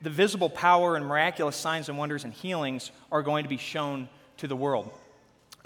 the 0.00 0.08
visible 0.08 0.48
power 0.48 0.96
and 0.96 1.04
miraculous 1.04 1.56
signs 1.56 1.90
and 1.90 1.98
wonders 1.98 2.24
and 2.24 2.32
healings 2.32 2.92
are 3.12 3.22
going 3.22 3.42
to 3.42 3.50
be 3.50 3.58
shown 3.58 4.08
to 4.38 4.46
the 4.46 4.56
world. 4.56 4.90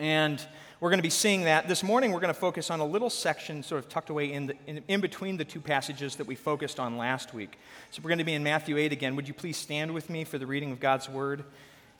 And 0.00 0.44
we're 0.84 0.90
going 0.90 0.98
to 0.98 1.02
be 1.02 1.08
seeing 1.08 1.44
that. 1.44 1.66
This 1.66 1.82
morning, 1.82 2.12
we're 2.12 2.20
going 2.20 2.34
to 2.34 2.38
focus 2.38 2.70
on 2.70 2.78
a 2.78 2.84
little 2.84 3.08
section 3.08 3.62
sort 3.62 3.82
of 3.82 3.88
tucked 3.88 4.10
away 4.10 4.30
in, 4.30 4.48
the, 4.48 4.54
in, 4.66 4.84
in, 4.86 5.00
between 5.00 5.38
the 5.38 5.44
two 5.46 5.58
passages 5.58 6.16
that 6.16 6.26
we 6.26 6.34
focused 6.34 6.78
on 6.78 6.98
last 6.98 7.32
week. 7.32 7.58
So 7.90 8.02
we're 8.04 8.10
going 8.10 8.18
to 8.18 8.24
be 8.24 8.34
in 8.34 8.42
Matthew 8.42 8.76
8 8.76 8.92
again. 8.92 9.16
Would 9.16 9.26
you 9.26 9.32
please 9.32 9.56
stand 9.56 9.94
with 9.94 10.10
me 10.10 10.24
for 10.24 10.36
the 10.36 10.46
reading 10.46 10.72
of 10.72 10.80
God's 10.80 11.08
Word? 11.08 11.42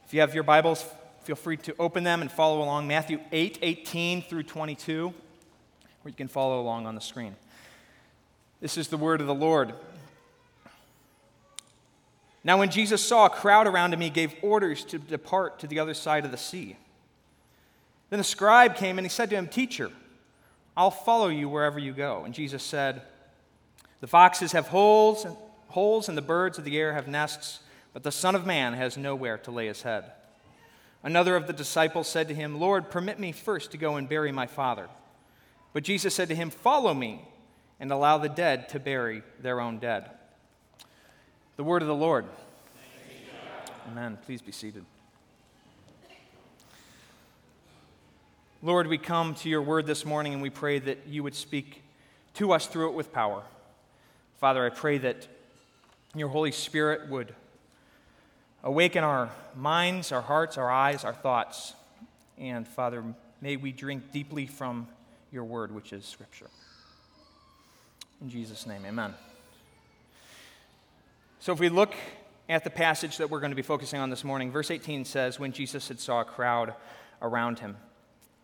If 0.05 0.13
you 0.13 0.21
have 0.21 0.35
your 0.35 0.45
Bibles, 0.45 0.85
feel 1.23 1.35
free 1.35 1.57
to 1.57 1.75
open 1.79 2.05
them 2.05 2.21
and 2.21 2.31
follow 2.31 2.61
along. 2.61 2.87
Matthew 2.87 3.21
8 3.33 3.59
18 3.63 4.21
through 4.21 4.43
22, 4.43 5.15
or 6.05 6.09
you 6.11 6.15
can 6.15 6.29
follow 6.29 6.61
along 6.61 6.87
on 6.87 6.95
the 6.95 7.01
screen. 7.01 7.37
This 8.61 8.77
is 8.77 8.89
the 8.89 8.99
Word 8.99 9.23
of 9.23 9.27
the 9.27 9.35
Lord. 9.35 9.73
Now, 12.45 12.59
when 12.59 12.69
Jesus 12.69 13.03
saw 13.03 13.25
a 13.25 13.31
crowd 13.31 13.67
around 13.67 13.95
him, 13.95 14.03
he 14.03 14.11
gave 14.11 14.35
orders 14.43 14.85
to 14.85 14.99
depart 14.99 15.61
to 15.61 15.67
the 15.67 15.79
other 15.79 15.95
side 15.95 16.27
of 16.27 16.33
the 16.33 16.37
sea. 16.37 16.77
Then 18.11 18.21
a 18.21 18.25
scribe 18.25 18.77
came 18.77 18.99
and 18.99 19.05
he 19.05 19.11
said 19.11 19.31
to 19.31 19.37
him, 19.37 19.49
Teacher, 19.49 19.91
I'll 20.77 20.91
follow 20.91 21.29
you 21.29 21.49
wherever 21.49 21.79
you 21.79 21.93
go. 21.93 22.25
And 22.25 22.35
Jesus 22.35 22.63
said, 22.63 23.03
The 24.01 24.07
foxes 24.07 24.53
have 24.53 24.69
holes, 24.69 25.25
and, 25.25 25.37
holes, 25.69 26.09
and 26.09 26.19
the 26.19 26.23
birds 26.23 26.59
of 26.59 26.65
the 26.65 26.79
air 26.79 26.95
have 26.95 27.09
nests, 27.09 27.61
but 27.93 28.03
the 28.03 28.13
Son 28.13 28.35
of 28.35 28.47
Man 28.47 28.75
has 28.75 28.97
nowhere 28.97 29.39
to 29.39 29.51
lay 29.51 29.67
his 29.67 29.83
head. 29.83 30.13
Another 31.03 31.37
of 31.37 31.47
the 31.47 31.53
disciples 31.53 32.09
said 32.09 32.29
to 32.29 32.35
him, 32.35 32.59
Lord, 32.59 32.91
permit 32.91 33.21
me 33.21 33.31
first 33.31 33.71
to 33.73 33.77
go 33.77 33.97
and 33.97 34.09
bury 34.09 34.33
my 34.33 34.47
father. 34.47 34.89
But 35.73 35.85
Jesus 35.85 36.15
said 36.15 36.29
to 36.29 36.35
him, 36.35 36.51
Follow 36.51 36.95
me, 36.95 37.23
and 37.79 37.93
allow 37.93 38.19
the 38.19 38.29
dead 38.29 38.69
to 38.71 38.81
bury 38.81 39.23
their 39.41 39.61
own 39.61 39.79
dead. 39.79 40.11
The 41.57 41.65
word 41.65 41.83
of 41.83 41.89
the 41.89 41.95
Lord. 41.95 42.25
Amen. 43.91 44.19
Please 44.25 44.41
be 44.41 44.53
seated. 44.53 44.85
Lord, 48.65 48.87
we 48.87 48.97
come 48.97 49.35
to 49.35 49.51
your 49.51 49.61
word 49.61 49.85
this 49.85 50.07
morning 50.07 50.33
and 50.33 50.41
we 50.41 50.49
pray 50.49 50.79
that 50.79 51.01
you 51.07 51.23
would 51.23 51.35
speak 51.35 51.83
to 52.33 52.53
us 52.53 52.67
through 52.67 52.89
it 52.89 52.95
with 52.95 53.13
power. 53.13 53.43
Father, 54.41 54.65
I 54.65 54.71
pray 54.71 54.97
that 54.97 55.29
your 56.15 56.29
Holy 56.29 56.51
Spirit 56.51 57.11
would 57.11 57.35
awaken 58.63 59.05
our 59.05 59.29
minds, 59.55 60.13
our 60.13 60.23
hearts, 60.23 60.57
our 60.57 60.71
eyes, 60.71 61.05
our 61.05 61.13
thoughts. 61.13 61.75
And 62.39 62.67
Father, 62.67 63.05
may 63.43 63.57
we 63.57 63.71
drink 63.71 64.13
deeply 64.13 64.47
from 64.47 64.89
your 65.31 65.45
word, 65.45 65.71
which 65.71 65.93
is 65.93 66.07
Scripture. 66.07 66.49
In 68.23 68.31
Jesus' 68.31 68.67
name, 68.67 68.87
amen. 68.87 69.13
So 71.39 71.53
if 71.53 71.61
we 71.61 71.69
look 71.69 71.95
at 72.49 72.65
the 72.65 72.71
passage 72.71 73.19
that 73.19 73.29
we're 73.29 73.41
going 73.41 73.53
to 73.53 73.57
be 73.57 73.61
focusing 73.61 74.01
on 74.01 74.09
this 74.09 74.25
morning, 74.25 74.51
verse 74.51 74.71
18 74.71 75.05
says, 75.05 75.39
When 75.39 75.53
Jesus 75.53 75.89
had 75.89 76.01
saw 76.01 76.23
a 76.23 76.25
crowd 76.25 76.73
around 77.21 77.59
him, 77.59 77.77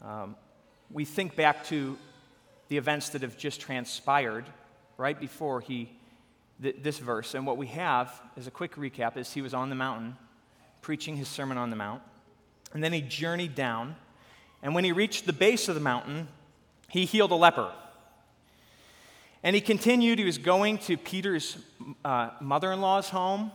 um, 0.02 0.36
we 0.90 1.04
think 1.04 1.36
back 1.36 1.64
to 1.66 1.96
the 2.68 2.76
events 2.76 3.10
that 3.10 3.22
have 3.22 3.36
just 3.36 3.60
transpired 3.60 4.44
right 4.96 5.18
before 5.18 5.60
he, 5.60 5.90
th- 6.62 6.76
this 6.82 6.98
verse. 6.98 7.34
And 7.34 7.46
what 7.46 7.56
we 7.56 7.66
have, 7.68 8.20
as 8.36 8.46
a 8.46 8.50
quick 8.50 8.76
recap, 8.76 9.16
is 9.16 9.32
he 9.32 9.42
was 9.42 9.54
on 9.54 9.68
the 9.68 9.74
mountain 9.74 10.16
preaching 10.82 11.16
his 11.16 11.28
Sermon 11.28 11.58
on 11.58 11.70
the 11.70 11.76
Mount. 11.76 12.02
And 12.72 12.82
then 12.82 12.92
he 12.92 13.00
journeyed 13.00 13.54
down. 13.54 13.96
And 14.62 14.74
when 14.74 14.84
he 14.84 14.92
reached 14.92 15.26
the 15.26 15.32
base 15.32 15.68
of 15.68 15.74
the 15.74 15.80
mountain, 15.80 16.28
he 16.88 17.04
healed 17.04 17.32
a 17.32 17.36
leper. 17.36 17.72
And 19.42 19.54
he 19.54 19.60
continued, 19.60 20.18
he 20.18 20.24
was 20.24 20.38
going 20.38 20.78
to 20.78 20.96
Peter's 20.96 21.56
uh, 22.04 22.30
mother 22.40 22.72
in 22.72 22.80
law's 22.80 23.08
home. 23.08 23.50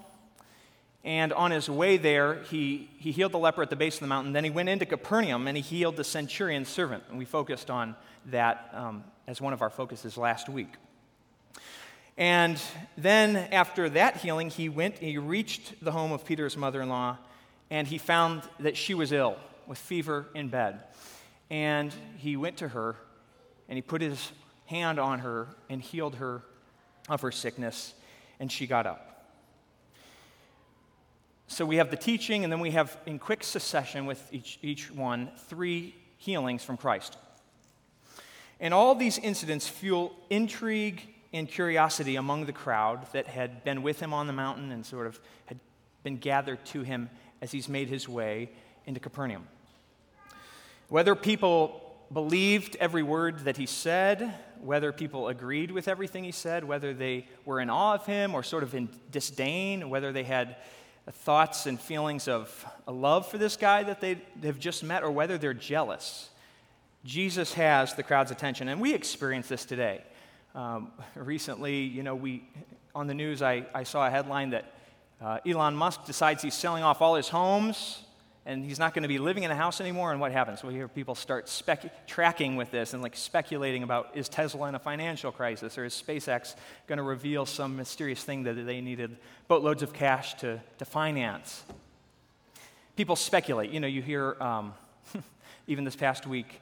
And 1.05 1.31
on 1.33 1.51
his 1.51 1.69
way 1.69 1.97
there, 1.97 2.41
he, 2.49 2.89
he 2.97 3.11
healed 3.11 3.31
the 3.31 3.37
leper 3.37 3.61
at 3.61 3.69
the 3.69 3.75
base 3.75 3.93
of 3.93 3.99
the 3.99 4.07
mountain. 4.07 4.33
Then 4.33 4.43
he 4.43 4.49
went 4.49 4.69
into 4.69 4.87
Capernaum 4.87 5.47
and 5.47 5.55
he 5.55 5.61
healed 5.61 5.97
the 5.97 6.03
centurion's 6.03 6.67
servant. 6.67 7.03
And 7.09 7.19
we 7.19 7.25
focused 7.25 7.69
on 7.69 7.95
that 8.31 8.71
um, 8.73 9.03
as 9.27 9.39
one 9.39 9.53
of 9.53 9.61
our 9.61 9.69
focuses 9.69 10.17
last 10.17 10.49
week. 10.49 10.73
And 12.17 12.59
then 12.97 13.35
after 13.35 13.87
that 13.89 14.17
healing, 14.17 14.49
he 14.49 14.67
went, 14.67 14.97
he 14.97 15.19
reached 15.19 15.83
the 15.83 15.91
home 15.91 16.11
of 16.11 16.25
Peter's 16.25 16.57
mother 16.57 16.81
in 16.81 16.89
law, 16.89 17.17
and 17.69 17.87
he 17.87 17.97
found 17.99 18.41
that 18.59 18.75
she 18.75 18.95
was 18.95 19.11
ill 19.11 19.37
with 19.67 19.77
fever 19.77 20.25
in 20.33 20.47
bed. 20.47 20.81
And 21.51 21.93
he 22.17 22.35
went 22.35 22.57
to 22.57 22.69
her 22.69 22.95
and 23.69 23.77
he 23.77 23.81
put 23.83 24.01
his 24.01 24.31
hand 24.65 24.97
on 24.97 25.19
her 25.19 25.49
and 25.69 25.81
healed 25.81 26.15
her 26.15 26.41
of 27.09 27.21
her 27.21 27.31
sickness, 27.31 27.93
and 28.39 28.51
she 28.51 28.65
got 28.65 28.87
up. 28.87 29.14
So 31.47 31.65
we 31.65 31.77
have 31.77 31.91
the 31.91 31.97
teaching, 31.97 32.43
and 32.43 32.51
then 32.51 32.59
we 32.59 32.71
have, 32.71 32.97
in 33.05 33.19
quick 33.19 33.43
succession 33.43 34.05
with 34.05 34.27
each, 34.31 34.57
each 34.61 34.91
one, 34.91 35.29
three 35.47 35.95
healings 36.17 36.63
from 36.63 36.77
Christ. 36.77 37.17
And 38.59 38.73
all 38.73 38.95
these 38.95 39.17
incidents 39.17 39.67
fuel 39.67 40.15
intrigue 40.29 41.01
and 41.33 41.47
curiosity 41.47 42.15
among 42.15 42.45
the 42.45 42.53
crowd 42.53 43.05
that 43.11 43.27
had 43.27 43.63
been 43.63 43.83
with 43.83 43.99
him 43.99 44.13
on 44.13 44.27
the 44.27 44.33
mountain 44.33 44.71
and 44.71 44.85
sort 44.85 45.05
of 45.05 45.19
had 45.45 45.59
been 46.03 46.17
gathered 46.17 46.63
to 46.65 46.81
him 46.81 47.09
as 47.41 47.51
he's 47.51 47.69
made 47.69 47.89
his 47.89 48.07
way 48.07 48.49
into 48.85 48.99
Capernaum. 48.99 49.47
Whether 50.87 51.13
people 51.15 51.81
believed 52.13 52.77
every 52.79 53.03
word 53.03 53.39
that 53.39 53.57
he 53.57 53.65
said, 53.65 54.33
whether 54.61 54.91
people 54.91 55.27
agreed 55.27 55.71
with 55.71 55.87
everything 55.87 56.23
he 56.23 56.31
said, 56.31 56.63
whether 56.63 56.93
they 56.93 57.27
were 57.43 57.59
in 57.59 57.69
awe 57.69 57.95
of 57.95 58.05
him 58.05 58.33
or 58.33 58.43
sort 58.43 58.63
of 58.63 58.73
in 58.73 58.89
disdain, 59.11 59.89
whether 59.89 60.11
they 60.11 60.23
had 60.23 60.55
thoughts 61.11 61.65
and 61.65 61.79
feelings 61.79 62.27
of 62.27 62.65
a 62.87 62.91
love 62.91 63.27
for 63.27 63.37
this 63.37 63.57
guy 63.57 63.83
that 63.83 64.01
they 64.01 64.17
have 64.43 64.59
just 64.59 64.83
met 64.83 65.03
or 65.03 65.11
whether 65.11 65.37
they're 65.37 65.53
jealous. 65.53 66.29
Jesus 67.03 67.53
has 67.53 67.93
the 67.93 68.03
crowd's 68.03 68.31
attention, 68.31 68.67
and 68.67 68.81
we 68.81 68.93
experience 68.93 69.47
this 69.47 69.65
today. 69.65 70.01
Um, 70.55 70.91
recently, 71.15 71.81
you 71.81 72.01
know, 72.01 72.15
we 72.15 72.47
on 72.95 73.07
the 73.07 73.13
news, 73.13 73.41
I, 73.41 73.65
I 73.73 73.83
saw 73.83 74.07
a 74.07 74.09
headline 74.09 74.51
that 74.51 74.71
uh, 75.21 75.39
Elon 75.45 75.75
Musk 75.75 76.05
decides 76.05 76.41
he's 76.41 76.53
selling 76.53 76.81
off 76.81 77.01
all 77.01 77.15
his 77.15 77.27
homes 77.27 78.04
and 78.45 78.63
he's 78.63 78.77
not 78.77 78.93
going 78.93 79.01
to 79.01 79.09
be 79.09 79.17
living 79.17 79.43
in 79.43 79.49
a 79.49 79.55
house 79.55 79.81
anymore. 79.81 80.11
And 80.11 80.21
what 80.21 80.31
happens? 80.31 80.63
We 80.63 80.73
hear 80.73 80.87
people 80.87 81.15
start 81.15 81.49
spec- 81.49 82.07
tracking 82.07 82.55
with 82.55 82.69
this 82.69 82.93
and 82.93 83.01
like 83.01 83.15
speculating 83.15 83.81
about 83.81 84.11
is 84.13 84.29
Tesla 84.29 84.69
in 84.69 84.75
a 84.75 84.79
financial 84.79 85.31
crisis 85.31 85.77
or 85.77 85.85
is 85.85 85.93
SpaceX 85.93 86.55
going 86.85 86.97
to 86.97 87.03
reveal 87.03 87.47
some 87.47 87.75
mysterious 87.75 88.23
thing 88.23 88.43
that 88.43 88.53
they 88.53 88.81
needed 88.81 89.17
boatloads 89.47 89.81
of 89.81 89.93
cash 89.93 90.35
to, 90.35 90.61
to 90.77 90.85
finance? 90.85 91.63
People 92.95 93.15
speculate. 93.15 93.71
You 93.71 93.79
know, 93.79 93.87
you 93.87 94.03
hear 94.03 94.35
um, 94.39 94.73
even 95.67 95.83
this 95.83 95.95
past 95.95 96.27
week 96.27 96.61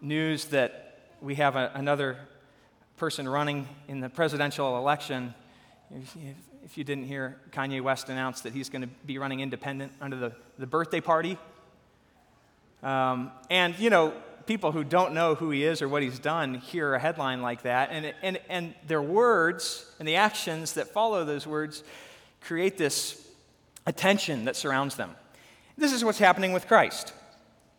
news 0.00 0.46
that 0.46 1.10
we 1.20 1.34
have 1.34 1.56
a, 1.56 1.72
another 1.74 2.18
person 2.96 3.28
running 3.28 3.68
in 3.88 4.00
the 4.00 4.08
presidential 4.08 4.78
election 4.78 5.34
if 6.64 6.76
you 6.76 6.84
didn't 6.84 7.04
hear, 7.04 7.38
Kanye 7.52 7.82
West 7.82 8.08
announce 8.08 8.42
that 8.42 8.52
he's 8.52 8.68
going 8.68 8.82
to 8.82 8.88
be 9.06 9.18
running 9.18 9.40
independent 9.40 9.92
under 10.00 10.16
the, 10.16 10.32
the 10.58 10.66
birthday 10.66 11.00
party. 11.00 11.38
Um, 12.82 13.30
and, 13.50 13.78
you 13.78 13.90
know, 13.90 14.14
people 14.46 14.72
who 14.72 14.84
don't 14.84 15.14
know 15.14 15.34
who 15.34 15.50
he 15.50 15.64
is 15.64 15.82
or 15.82 15.88
what 15.88 16.02
he's 16.02 16.18
done 16.18 16.54
hear 16.54 16.94
a 16.94 16.98
headline 16.98 17.42
like 17.42 17.62
that, 17.62 17.90
and, 17.92 18.12
and, 18.22 18.40
and 18.48 18.74
their 18.86 19.02
words 19.02 19.86
and 19.98 20.08
the 20.08 20.16
actions 20.16 20.74
that 20.74 20.88
follow 20.88 21.24
those 21.24 21.46
words 21.46 21.84
create 22.40 22.78
this 22.78 23.26
attention 23.86 24.44
that 24.44 24.56
surrounds 24.56 24.96
them. 24.96 25.14
This 25.76 25.92
is 25.92 26.04
what's 26.04 26.18
happening 26.18 26.52
with 26.52 26.66
Christ. 26.66 27.12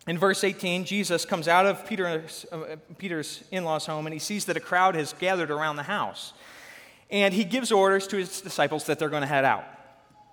In 0.07 0.17
verse 0.17 0.43
18, 0.43 0.85
Jesus 0.85 1.25
comes 1.25 1.47
out 1.47 1.65
of 1.65 1.85
Peter's, 1.85 2.45
uh, 2.51 2.77
Peter's 2.97 3.43
in 3.51 3.63
law's 3.63 3.85
home 3.85 4.07
and 4.07 4.13
he 4.13 4.19
sees 4.19 4.45
that 4.45 4.57
a 4.57 4.59
crowd 4.59 4.95
has 4.95 5.13
gathered 5.13 5.51
around 5.51 5.75
the 5.75 5.83
house. 5.83 6.33
And 7.11 7.33
he 7.33 7.43
gives 7.43 7.71
orders 7.71 8.07
to 8.07 8.17
his 8.17 8.41
disciples 8.41 8.85
that 8.85 8.97
they're 8.97 9.09
going 9.09 9.21
to 9.21 9.27
head 9.27 9.45
out. 9.45 9.65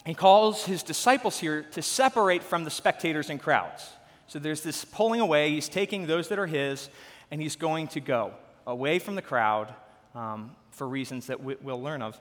He 0.06 0.14
calls 0.14 0.64
his 0.64 0.82
disciples 0.82 1.38
here 1.38 1.62
to 1.72 1.82
separate 1.82 2.42
from 2.42 2.64
the 2.64 2.70
spectators 2.70 3.28
and 3.28 3.40
crowds. 3.40 3.90
So 4.28 4.38
there's 4.38 4.62
this 4.62 4.84
pulling 4.84 5.20
away. 5.20 5.50
He's 5.50 5.68
taking 5.68 6.06
those 6.06 6.28
that 6.28 6.38
are 6.38 6.46
his, 6.46 6.88
and 7.30 7.42
he's 7.42 7.56
going 7.56 7.88
to 7.88 8.00
go 8.00 8.32
away 8.66 8.98
from 8.98 9.16
the 9.16 9.22
crowd 9.22 9.74
um, 10.14 10.52
for 10.70 10.86
reasons 10.86 11.26
that 11.26 11.42
we, 11.42 11.56
will 11.60 11.82
learn 11.82 12.02
of. 12.02 12.20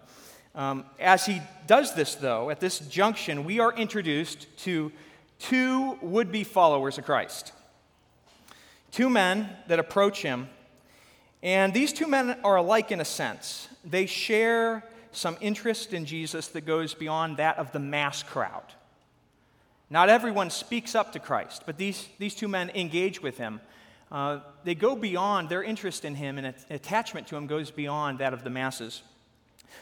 Um, 0.56 0.86
as 1.00 1.26
he 1.26 1.42
does 1.68 1.94
this, 1.94 2.16
though, 2.16 2.50
at 2.50 2.60
this 2.60 2.80
junction, 2.80 3.46
we 3.46 3.60
are 3.60 3.72
introduced 3.74 4.48
to 4.60 4.92
two 5.38 6.00
would 6.02 6.32
be 6.32 6.44
followers 6.44 6.98
of 6.98 7.06
Christ. 7.06 7.52
Two 8.92 9.10
men 9.10 9.50
that 9.68 9.78
approach 9.78 10.24
him, 10.24 10.50
and 11.44 11.74
these 11.74 11.94
two 11.94 12.08
men 12.08 12.38
are 12.44 12.56
alike 12.56 12.92
in 12.92 13.00
a 13.00 13.06
sense. 13.06 13.68
They 13.86 14.06
share 14.06 14.84
some 15.12 15.38
interest 15.42 15.94
in 15.94 16.06
Jesus 16.06 16.48
that 16.50 16.62
goes 16.66 16.94
beyond 16.94 17.38
that 17.38 17.58
of 17.58 17.72
the 17.72 17.80
mass 17.80 18.24
crowd. 18.24 18.64
Not 19.90 20.10
everyone 20.10 20.50
speaks 20.50 20.96
up 20.96 21.14
to 21.14 21.20
Christ, 21.20 21.64
but 21.66 21.78
these, 21.78 22.08
these 22.20 22.36
two 22.36 22.48
men 22.48 22.70
engage 22.72 23.22
with 23.22 23.38
him. 23.38 23.62
Uh, 24.12 24.40
they 24.64 24.76
go 24.76 24.96
beyond 24.96 25.50
their 25.50 25.64
interest 25.64 26.06
in 26.06 26.16
him, 26.16 26.38
and 26.38 26.54
attachment 26.70 27.28
to 27.28 27.36
him 27.36 27.48
goes 27.48 27.72
beyond 27.72 28.20
that 28.20 28.34
of 28.34 28.44
the 28.44 28.50
masses. 28.50 29.02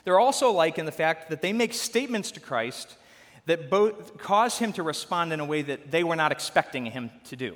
They're 0.04 0.20
also 0.20 0.52
like 0.52 0.78
in 0.78 0.86
the 0.86 0.92
fact 0.92 1.30
that 1.30 1.42
they 1.42 1.54
make 1.54 1.74
statements 1.74 2.32
to 2.32 2.40
Christ 2.40 2.98
that 3.46 3.70
both 3.70 4.18
cause 4.18 4.58
him 4.58 4.74
to 4.74 4.84
respond 4.84 5.32
in 5.32 5.40
a 5.40 5.46
way 5.46 5.62
that 5.62 5.92
they 5.92 6.04
were 6.04 6.16
not 6.16 6.32
expecting 6.32 6.86
him 6.86 7.12
to 7.26 7.36
do. 7.36 7.56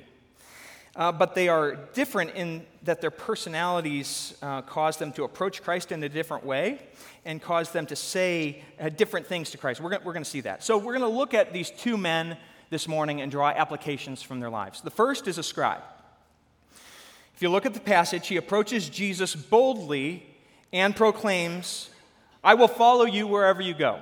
Uh, 0.96 1.12
but 1.12 1.34
they 1.34 1.48
are 1.48 1.76
different 1.94 2.34
in 2.34 2.66
that 2.82 3.00
their 3.00 3.10
personalities 3.10 4.34
uh, 4.42 4.62
cause 4.62 4.96
them 4.96 5.12
to 5.12 5.24
approach 5.24 5.62
Christ 5.62 5.92
in 5.92 6.02
a 6.02 6.08
different 6.08 6.44
way 6.44 6.80
and 7.24 7.40
cause 7.40 7.70
them 7.70 7.86
to 7.86 7.96
say 7.96 8.62
uh, 8.80 8.88
different 8.88 9.26
things 9.26 9.50
to 9.50 9.58
Christ. 9.58 9.80
We're 9.80 9.90
going 9.90 10.14
to 10.14 10.24
see 10.24 10.40
that. 10.40 10.64
So, 10.64 10.78
we're 10.78 10.98
going 10.98 11.10
to 11.10 11.18
look 11.18 11.34
at 11.34 11.52
these 11.52 11.70
two 11.70 11.96
men 11.96 12.36
this 12.70 12.88
morning 12.88 13.20
and 13.20 13.30
draw 13.30 13.50
applications 13.50 14.22
from 14.22 14.40
their 14.40 14.50
lives. 14.50 14.80
The 14.80 14.90
first 14.90 15.28
is 15.28 15.38
a 15.38 15.42
scribe. 15.42 15.82
If 17.34 17.42
you 17.42 17.50
look 17.50 17.66
at 17.66 17.74
the 17.74 17.80
passage, 17.80 18.28
he 18.28 18.36
approaches 18.36 18.88
Jesus 18.88 19.34
boldly 19.34 20.26
and 20.72 20.94
proclaims, 20.94 21.90
I 22.44 22.54
will 22.54 22.68
follow 22.68 23.04
you 23.04 23.26
wherever 23.26 23.62
you 23.62 23.74
go. 23.74 24.00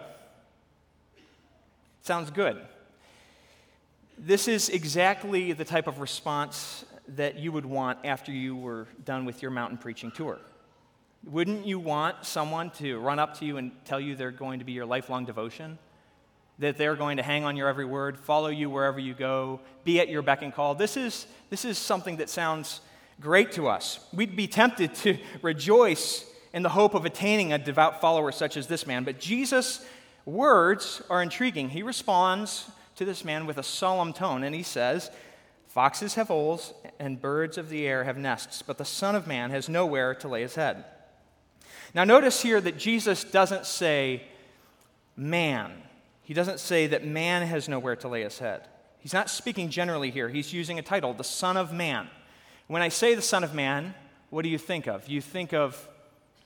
Sounds 2.02 2.30
good. 2.30 2.60
This 4.20 4.48
is 4.48 4.68
exactly 4.68 5.52
the 5.52 5.64
type 5.64 5.86
of 5.86 6.00
response 6.00 6.84
that 7.14 7.38
you 7.38 7.52
would 7.52 7.64
want 7.64 8.00
after 8.04 8.32
you 8.32 8.56
were 8.56 8.88
done 9.04 9.24
with 9.24 9.42
your 9.42 9.52
mountain 9.52 9.78
preaching 9.78 10.10
tour. 10.10 10.40
Wouldn't 11.24 11.66
you 11.66 11.78
want 11.78 12.26
someone 12.26 12.70
to 12.72 12.98
run 12.98 13.20
up 13.20 13.38
to 13.38 13.44
you 13.44 13.58
and 13.58 13.70
tell 13.84 14.00
you 14.00 14.16
they're 14.16 14.32
going 14.32 14.58
to 14.58 14.64
be 14.64 14.72
your 14.72 14.86
lifelong 14.86 15.24
devotion? 15.24 15.78
That 16.58 16.76
they're 16.76 16.96
going 16.96 17.18
to 17.18 17.22
hang 17.22 17.44
on 17.44 17.56
your 17.56 17.68
every 17.68 17.84
word, 17.84 18.18
follow 18.18 18.48
you 18.48 18.68
wherever 18.68 18.98
you 18.98 19.14
go, 19.14 19.60
be 19.84 20.00
at 20.00 20.08
your 20.08 20.22
beck 20.22 20.42
and 20.42 20.52
call? 20.52 20.74
This 20.74 20.96
is, 20.96 21.26
this 21.48 21.64
is 21.64 21.78
something 21.78 22.16
that 22.16 22.28
sounds 22.28 22.80
great 23.20 23.52
to 23.52 23.68
us. 23.68 24.00
We'd 24.12 24.34
be 24.34 24.48
tempted 24.48 24.94
to 24.96 25.16
rejoice 25.42 26.24
in 26.52 26.64
the 26.64 26.70
hope 26.70 26.94
of 26.94 27.04
attaining 27.04 27.52
a 27.52 27.58
devout 27.58 28.00
follower 28.00 28.32
such 28.32 28.56
as 28.56 28.66
this 28.66 28.84
man, 28.84 29.04
but 29.04 29.20
Jesus' 29.20 29.86
words 30.24 31.02
are 31.08 31.22
intriguing. 31.22 31.68
He 31.68 31.84
responds 31.84 32.68
to 32.98 33.04
this 33.04 33.24
man 33.24 33.46
with 33.46 33.58
a 33.58 33.62
solemn 33.62 34.12
tone, 34.12 34.42
and 34.42 34.54
he 34.54 34.62
says, 34.64 35.10
Foxes 35.68 36.14
have 36.14 36.28
holes, 36.28 36.74
and 36.98 37.20
birds 37.20 37.56
of 37.56 37.68
the 37.68 37.86
air 37.86 38.02
have 38.02 38.18
nests, 38.18 38.60
but 38.60 38.76
the 38.76 38.84
Son 38.84 39.14
of 39.14 39.26
Man 39.26 39.50
has 39.50 39.68
nowhere 39.68 40.14
to 40.16 40.26
lay 40.26 40.42
his 40.42 40.56
head. 40.56 40.84
Now, 41.94 42.02
notice 42.02 42.42
here 42.42 42.60
that 42.60 42.76
Jesus 42.76 43.22
doesn't 43.22 43.66
say 43.66 44.24
man. 45.16 45.72
He 46.22 46.34
doesn't 46.34 46.58
say 46.58 46.88
that 46.88 47.06
man 47.06 47.46
has 47.46 47.68
nowhere 47.68 47.94
to 47.96 48.08
lay 48.08 48.22
his 48.22 48.40
head. 48.40 48.66
He's 48.98 49.14
not 49.14 49.30
speaking 49.30 49.70
generally 49.70 50.10
here. 50.10 50.28
He's 50.28 50.52
using 50.52 50.80
a 50.80 50.82
title, 50.82 51.14
the 51.14 51.22
Son 51.22 51.56
of 51.56 51.72
Man. 51.72 52.08
When 52.66 52.82
I 52.82 52.88
say 52.88 53.14
the 53.14 53.22
Son 53.22 53.44
of 53.44 53.54
Man, 53.54 53.94
what 54.30 54.42
do 54.42 54.48
you 54.48 54.58
think 54.58 54.88
of? 54.88 55.08
You 55.08 55.20
think 55.20 55.54
of 55.54 55.88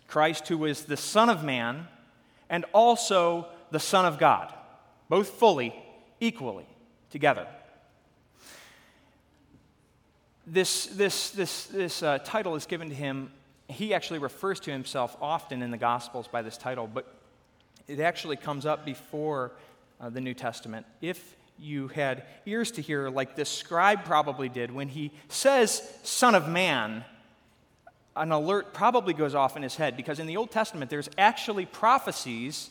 Christ, 0.07 0.49
who 0.49 0.67
is 0.67 0.85
the 0.85 0.99
Son 0.99 1.31
of 1.31 1.43
Man 1.43 1.89
and 2.51 2.67
also 2.75 3.49
the 3.71 3.81
Son 3.81 4.05
of 4.05 4.19
God, 4.19 4.53
both 5.09 5.31
fully 5.31 5.75
equally 6.23 6.67
together. 7.11 7.47
This, 10.47 10.87
this, 10.87 11.31
this, 11.31 11.67
this 11.67 12.03
uh, 12.03 12.19
title 12.19 12.55
is 12.55 12.65
given 12.65 12.89
to 12.89 12.95
him. 12.95 13.33
He 13.69 13.93
actually 13.93 14.21
refers 14.21 14.61
to 14.61 14.71
himself 14.71 15.17
often 15.21 15.63
in 15.63 15.71
the 15.71 15.77
Gospels 15.77 16.29
by 16.29 16.43
this 16.43 16.57
title, 16.57 16.87
but 16.87 17.13
it 17.89 17.99
actually 17.99 18.37
comes 18.37 18.67
up 18.67 18.85
before 18.85 19.53
uh, 20.01 20.11
the 20.11 20.21
New 20.21 20.35
Testament. 20.35 20.87
If 21.01 21.37
you 21.59 21.89
had 21.89 22.25
ears 22.47 22.71
to 22.73 22.83
hear, 22.83 23.09
like 23.09 23.35
this 23.35 23.49
scribe 23.49 24.05
probably 24.05 24.49
did, 24.49 24.71
when 24.71 24.89
he 24.89 25.11
says 25.29 25.83
Son 26.05 26.35
of 26.35 26.49
Man, 26.49 27.05
an 28.15 28.31
alert 28.31 28.75
probably 28.75 29.15
goes 29.15 29.35
off 29.35 29.57
in 29.57 29.63
his 29.63 29.75
head 29.75 29.97
because 29.97 30.21
in 30.21 30.27
the 30.27 30.37
Old 30.37 30.51
Testament 30.53 30.91
there's 30.91 31.11
actually 31.19 31.67
prophecies 31.67 32.71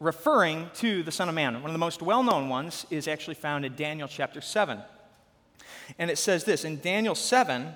referring 0.00 0.70
to 0.74 1.02
the 1.02 1.12
Son 1.12 1.28
of 1.28 1.34
Man. 1.34 1.54
One 1.54 1.66
of 1.66 1.72
the 1.72 1.78
most 1.78 2.02
well 2.02 2.22
known 2.22 2.48
ones 2.48 2.86
is 2.90 3.08
actually 3.08 3.34
found 3.34 3.64
in 3.64 3.74
Daniel 3.74 4.08
chapter 4.08 4.40
7. 4.40 4.80
And 5.98 6.10
it 6.10 6.18
says 6.18 6.44
this 6.44 6.64
in 6.64 6.80
Daniel 6.80 7.14
7, 7.14 7.74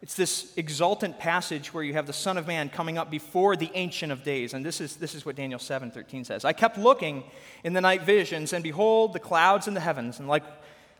it's 0.00 0.14
this 0.14 0.52
exultant 0.56 1.18
passage 1.18 1.74
where 1.74 1.82
you 1.82 1.94
have 1.94 2.06
the 2.06 2.12
Son 2.12 2.36
of 2.36 2.46
Man 2.46 2.68
coming 2.68 2.98
up 2.98 3.10
before 3.10 3.56
the 3.56 3.70
Ancient 3.74 4.12
of 4.12 4.22
Days. 4.22 4.54
And 4.54 4.64
this 4.64 4.80
is, 4.80 4.96
this 4.96 5.14
is 5.14 5.26
what 5.26 5.36
Daniel 5.36 5.58
7 5.58 5.90
13 5.90 6.24
says. 6.24 6.44
I 6.44 6.52
kept 6.52 6.78
looking 6.78 7.24
in 7.64 7.72
the 7.72 7.80
night 7.80 8.02
visions, 8.02 8.52
and 8.52 8.62
behold, 8.62 9.12
the 9.12 9.18
clouds 9.18 9.66
in 9.66 9.74
the 9.74 9.80
heavens, 9.80 10.18
and 10.18 10.28
like, 10.28 10.44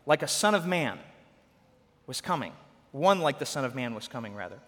like 0.05 0.21
a 0.21 0.27
Son 0.27 0.53
of 0.53 0.65
Man 0.65 0.99
was 2.07 2.19
coming. 2.19 2.51
One 2.91 3.19
like 3.19 3.39
the 3.39 3.45
Son 3.45 3.63
of 3.63 3.75
Man 3.75 3.93
was 3.93 4.07
coming, 4.07 4.35
rather. 4.35 4.59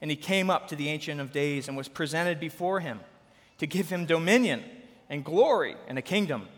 And 0.00 0.10
he 0.10 0.16
came 0.16 0.50
up 0.50 0.68
to 0.68 0.76
the 0.76 0.88
Ancient 0.88 1.20
of 1.20 1.32
Days 1.32 1.68
and 1.68 1.76
was 1.76 1.88
presented 1.88 2.38
before 2.38 2.80
him 2.80 3.00
to 3.58 3.66
give 3.66 3.88
him 3.88 4.04
dominion 4.04 4.62
and 5.08 5.24
glory 5.24 5.76
and 5.88 5.98
a 5.98 6.02
kingdom. 6.02 6.48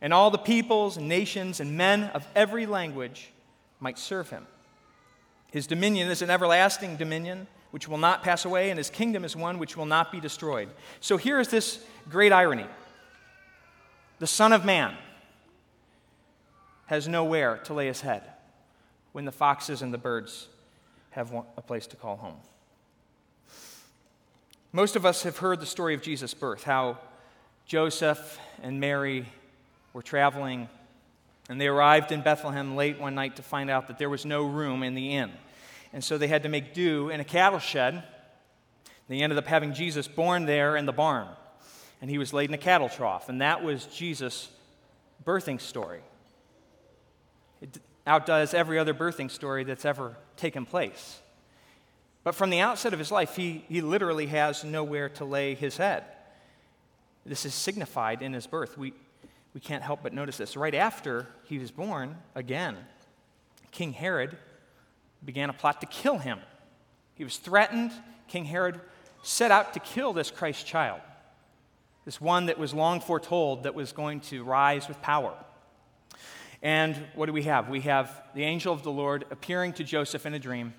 And 0.00 0.12
all 0.12 0.30
the 0.30 0.38
peoples 0.38 0.96
and 0.96 1.08
nations 1.08 1.60
and 1.60 1.76
men 1.76 2.04
of 2.04 2.26
every 2.34 2.66
language 2.66 3.30
might 3.80 3.98
serve 3.98 4.30
him. 4.30 4.46
His 5.50 5.66
dominion 5.66 6.10
is 6.10 6.20
an 6.20 6.30
everlasting 6.30 6.96
dominion 6.96 7.46
which 7.70 7.88
will 7.88 7.98
not 7.98 8.22
pass 8.22 8.44
away, 8.44 8.70
and 8.70 8.78
his 8.78 8.90
kingdom 8.90 9.24
is 9.24 9.34
one 9.34 9.58
which 9.58 9.76
will 9.76 9.86
not 9.86 10.12
be 10.12 10.20
destroyed. 10.20 10.68
So 11.00 11.16
here 11.16 11.40
is 11.40 11.48
this 11.48 11.84
great 12.08 12.32
irony 12.32 12.66
the 14.20 14.26
Son 14.28 14.52
of 14.52 14.64
Man 14.64 14.94
has 16.86 17.08
nowhere 17.08 17.58
to 17.64 17.74
lay 17.74 17.86
his 17.86 18.00
head 18.00 18.22
when 19.12 19.24
the 19.24 19.32
foxes 19.32 19.82
and 19.82 19.92
the 19.92 19.98
birds 19.98 20.48
have 21.10 21.32
a 21.56 21.62
place 21.62 21.86
to 21.88 21.96
call 21.96 22.16
home. 22.16 22.36
Most 24.72 24.96
of 24.96 25.06
us 25.06 25.22
have 25.22 25.38
heard 25.38 25.60
the 25.60 25.66
story 25.66 25.94
of 25.94 26.02
Jesus' 26.02 26.34
birth, 26.34 26.64
how 26.64 26.98
Joseph 27.66 28.38
and 28.62 28.78
Mary 28.78 29.26
were 29.92 30.02
traveling, 30.02 30.68
and 31.48 31.60
they 31.60 31.66
arrived 31.66 32.12
in 32.12 32.20
Bethlehem 32.20 32.76
late 32.76 33.00
one 33.00 33.14
night 33.14 33.36
to 33.36 33.42
find 33.42 33.70
out 33.70 33.88
that 33.88 33.98
there 33.98 34.10
was 34.10 34.26
no 34.26 34.44
room 34.44 34.82
in 34.82 34.94
the 34.94 35.14
inn. 35.14 35.32
And 35.92 36.02
so 36.02 36.18
they 36.18 36.28
had 36.28 36.42
to 36.42 36.48
make 36.48 36.74
do 36.74 37.08
in 37.08 37.20
a 37.20 37.24
cattle 37.24 37.58
shed. 37.58 38.02
They 39.08 39.20
ended 39.20 39.38
up 39.38 39.46
having 39.46 39.72
Jesus 39.72 40.08
born 40.08 40.44
there 40.46 40.76
in 40.76 40.86
the 40.86 40.92
barn, 40.92 41.28
and 42.00 42.10
he 42.10 42.18
was 42.18 42.32
laid 42.32 42.50
in 42.50 42.54
a 42.54 42.58
cattle 42.58 42.88
trough. 42.88 43.28
And 43.28 43.40
that 43.40 43.62
was 43.62 43.86
Jesus' 43.86 44.48
birthing 45.24 45.60
story. 45.60 46.00
It 47.62 47.78
outdoes 48.06 48.52
every 48.52 48.78
other 48.78 48.92
birthing 48.92 49.30
story 49.30 49.64
that's 49.64 49.84
ever 49.84 50.16
taken 50.36 50.66
place. 50.66 51.20
But 52.24 52.34
from 52.34 52.50
the 52.50 52.60
outset 52.60 52.92
of 52.92 52.98
his 52.98 53.12
life, 53.12 53.36
he, 53.36 53.64
he 53.68 53.80
literally 53.80 54.26
has 54.26 54.64
nowhere 54.64 55.08
to 55.10 55.24
lay 55.24 55.54
his 55.54 55.76
head. 55.76 56.04
This 57.26 57.44
is 57.46 57.54
signified 57.54 58.22
in 58.22 58.32
his 58.32 58.46
birth. 58.46 58.76
We, 58.76 58.92
we 59.54 59.60
can't 59.60 59.82
help 59.82 60.02
but 60.02 60.12
notice 60.12 60.36
this. 60.36 60.56
Right 60.56 60.74
after 60.74 61.26
he 61.44 61.58
was 61.58 61.70
born, 61.70 62.16
again, 62.34 62.76
King 63.70 63.92
Herod 63.92 64.36
began 65.24 65.50
a 65.50 65.52
plot 65.52 65.80
to 65.80 65.86
kill 65.86 66.18
him. 66.18 66.38
He 67.14 67.24
was 67.24 67.38
threatened. 67.38 67.92
King 68.28 68.44
Herod 68.44 68.80
set 69.22 69.50
out 69.50 69.72
to 69.74 69.80
kill 69.80 70.12
this 70.12 70.30
Christ 70.30 70.66
child, 70.66 71.00
this 72.04 72.20
one 72.20 72.46
that 72.46 72.58
was 72.58 72.74
long 72.74 73.00
foretold 73.00 73.62
that 73.62 73.74
was 73.74 73.92
going 73.92 74.20
to 74.20 74.44
rise 74.44 74.86
with 74.86 75.00
power. 75.00 75.34
And 76.62 76.96
what 77.14 77.26
do 77.26 77.32
we 77.32 77.42
have? 77.44 77.68
We 77.68 77.82
have 77.82 78.22
the 78.34 78.42
angel 78.42 78.72
of 78.72 78.82
the 78.82 78.90
Lord 78.90 79.24
appearing 79.30 79.74
to 79.74 79.84
Joseph 79.84 80.26
in 80.26 80.34
a 80.34 80.38
dream 80.38 80.74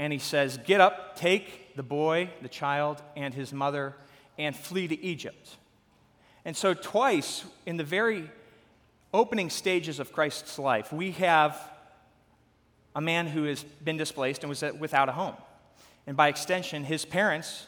and 0.00 0.14
he 0.14 0.18
says, 0.18 0.58
Get 0.64 0.80
up, 0.80 1.14
take 1.16 1.76
the 1.76 1.82
boy, 1.82 2.30
the 2.40 2.48
child, 2.48 3.02
and 3.16 3.34
his 3.34 3.52
mother, 3.52 3.94
and 4.38 4.56
flee 4.56 4.88
to 4.88 4.98
Egypt. 4.98 5.58
And 6.44 6.56
so, 6.56 6.74
twice 6.74 7.44
in 7.66 7.76
the 7.76 7.84
very 7.84 8.30
opening 9.12 9.50
stages 9.50 9.98
of 9.98 10.12
Christ's 10.12 10.58
life, 10.58 10.92
we 10.92 11.12
have 11.12 11.60
a 12.94 13.00
man 13.00 13.26
who 13.26 13.44
has 13.44 13.62
been 13.62 13.96
displaced 13.96 14.42
and 14.42 14.48
was 14.48 14.64
without 14.78 15.08
a 15.08 15.12
home. 15.12 15.36
And 16.06 16.16
by 16.16 16.28
extension, 16.28 16.84
his 16.84 17.04
parents 17.04 17.66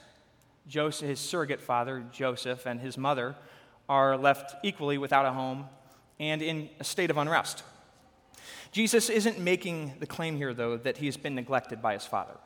Joseph, 0.67 1.09
his 1.09 1.21
surrogate 1.21 1.61
father, 1.61 2.05
Joseph, 2.13 2.67
and 2.67 2.81
his 2.81 2.97
mother 2.97 3.35
are 3.89 4.17
left 4.17 4.55
equally 4.63 4.99
without 4.99 5.27
a 5.27 5.33
home 5.33 5.67
and 6.21 6.41
in 6.41 6.69
a 6.79 6.85
state 6.85 7.11
of 7.11 7.19
unrest. 7.19 7.65
Jesus 8.71 9.11
isn't 9.11 9.39
making 9.39 9.95
the 9.99 10.07
claim 10.07 10.37
here, 10.37 10.55
though, 10.55 10.77
that 10.77 10.99
he 10.99 11.07
has 11.07 11.17
been 11.17 11.35
neglected 11.35 11.83
by 11.83 11.95
his 11.95 12.07
father. 12.07 12.37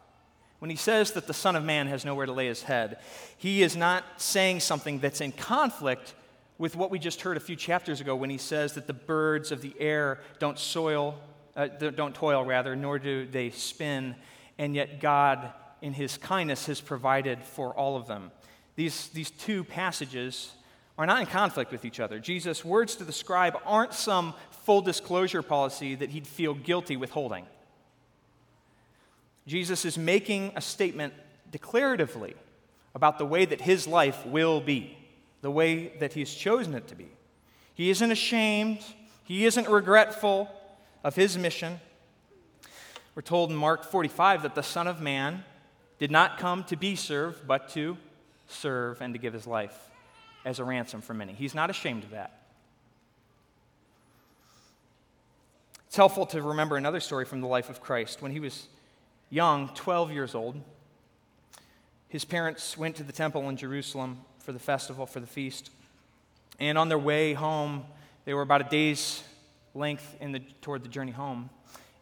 When 0.59 0.71
he 0.71 0.77
says 0.77 1.13
that 1.13 1.27
the 1.27 1.35
Son 1.35 1.55
of 1.55 1.65
Man 1.65 1.87
has 1.87 2.05
nowhere 2.05 2.27
to 2.27 2.33
lay 2.33 2.47
his 2.47 2.63
head, 2.63 2.99
he 3.37 3.63
is 3.63 3.77
not 3.77 4.05
saying 4.17 4.61
something 4.61 5.01
that's 5.01 5.21
in 5.21 5.33
conflict 5.33 6.15
with 6.59 6.77
what 6.77 6.91
we 6.91 6.99
just 6.99 7.21
heard 7.21 7.37
a 7.37 7.41
few 7.41 7.57
chapters 7.57 8.01
ago 8.01 8.17
when 8.17 8.31
he 8.31 8.39
says 8.39 8.73
that 8.75 8.87
the 8.87 8.95
birds 8.95 9.53
of 9.53 9.61
the 9.61 9.75
air 9.79 10.21
don't 10.39 10.59
soil, 10.59 11.19
uh, 11.55 11.67
don't 11.67 12.15
toil 12.15 12.45
rather, 12.45 12.75
nor 12.75 12.99
do 12.99 13.27
they 13.27 13.51
spin, 13.51 14.15
and 14.57 14.75
yet 14.75 15.01
God, 15.01 15.53
in 15.83 15.93
his 15.93 16.17
kindness, 16.17 16.67
has 16.67 16.81
provided 16.81 17.43
for 17.43 17.75
all 17.75 17.97
of 17.97 18.07
them. 18.07 18.31
These, 18.77 19.09
these 19.09 19.31
two 19.31 19.65
passages 19.65 20.53
are 20.97 21.05
not 21.05 21.21
in 21.21 21.27
conflict 21.27 21.73
with 21.73 21.85
each 21.85 22.01
other. 22.01 22.19
Jesus' 22.19 22.65
words 22.65 22.97
to 22.97 23.05
the 23.05 23.13
scribe 23.13 23.59
aren't 23.67 23.93
some 23.93 24.33
full 24.65 24.81
disclosure 24.81 25.43
policy 25.43 25.95
that 25.95 26.11
he'd 26.11 26.27
feel 26.27 26.55
guilty 26.55 26.97
withholding. 26.97 27.45
Jesus 29.47 29.85
is 29.85 29.97
making 29.97 30.53
a 30.57 30.61
statement 30.61 31.15
declaratively 31.51 32.35
about 32.95 33.19
the 33.19 33.27
way 33.27 33.45
that 33.45 33.61
his 33.61 33.87
life 33.87 34.25
will 34.27 34.61
be, 34.61 34.97
the 35.43 35.51
way 35.51 35.89
that 35.99 36.15
he's 36.15 36.35
chosen 36.35 36.75
it 36.75 36.89
to 36.89 36.95
be. 36.95 37.09
He 37.75 37.91
isn't 37.91 38.11
ashamed, 38.11 38.81
he 39.25 39.45
isn't 39.45 39.69
regretful 39.69 40.51
of 41.05 41.15
his 41.15 41.37
mission. 41.37 41.81
We're 43.15 43.23
told 43.23 43.51
in 43.51 43.57
Mark 43.57 43.85
45 43.85 44.43
that 44.43 44.55
the 44.55 44.63
Son 44.63 44.87
of 44.87 45.01
Man 45.01 45.45
did 45.99 46.11
not 46.11 46.39
come 46.39 46.65
to 46.65 46.77
be 46.77 46.97
served, 46.97 47.47
but 47.47 47.69
to 47.71 47.97
serve 48.49 49.01
and 49.01 49.15
to 49.15 49.19
give 49.19 49.33
his 49.33 49.47
life 49.47 49.77
as 50.45 50.59
a 50.59 50.65
ransom 50.65 51.01
for 51.01 51.15
many. 51.15 51.33
He's 51.33 51.55
not 51.55 51.71
ashamed 51.71 52.05
of 52.05 52.11
that. 52.11 52.41
It's 55.87 55.97
helpful 55.97 56.27
to 56.27 56.43
remember 56.43 56.77
another 56.77 57.01
story 57.01 57.25
from 57.25 57.41
the 57.41 57.47
life 57.47 57.71
of 57.71 57.81
Christ. 57.81 58.21
When 58.21 58.33
he 58.33 58.41
was 58.41 58.69
young, 59.31 59.69
12 59.75 60.13
years 60.13 60.35
old, 60.35 60.61
his 62.09 62.25
parents 62.25 62.77
went 62.77 62.97
to 62.97 63.03
the 63.03 63.13
temple 63.13 63.49
in 63.49 63.57
Jerusalem 63.57 64.19
for 64.39 64.53
the 64.53 64.59
festival, 64.59 65.07
for 65.07 65.21
the 65.21 65.27
feast. 65.27 65.71
And 66.59 66.79
on 66.79 66.89
their 66.89 66.99
way 66.99 67.35
home, 67.35 67.85
they 68.25 68.35
were 68.35 68.43
about 68.43 68.61
a 68.61 68.69
day's 68.69 69.23
length 69.75 70.17
in 70.21 70.33
the, 70.33 70.41
toward 70.63 70.83
the 70.83 70.89
journey 70.89 71.13
home. 71.13 71.51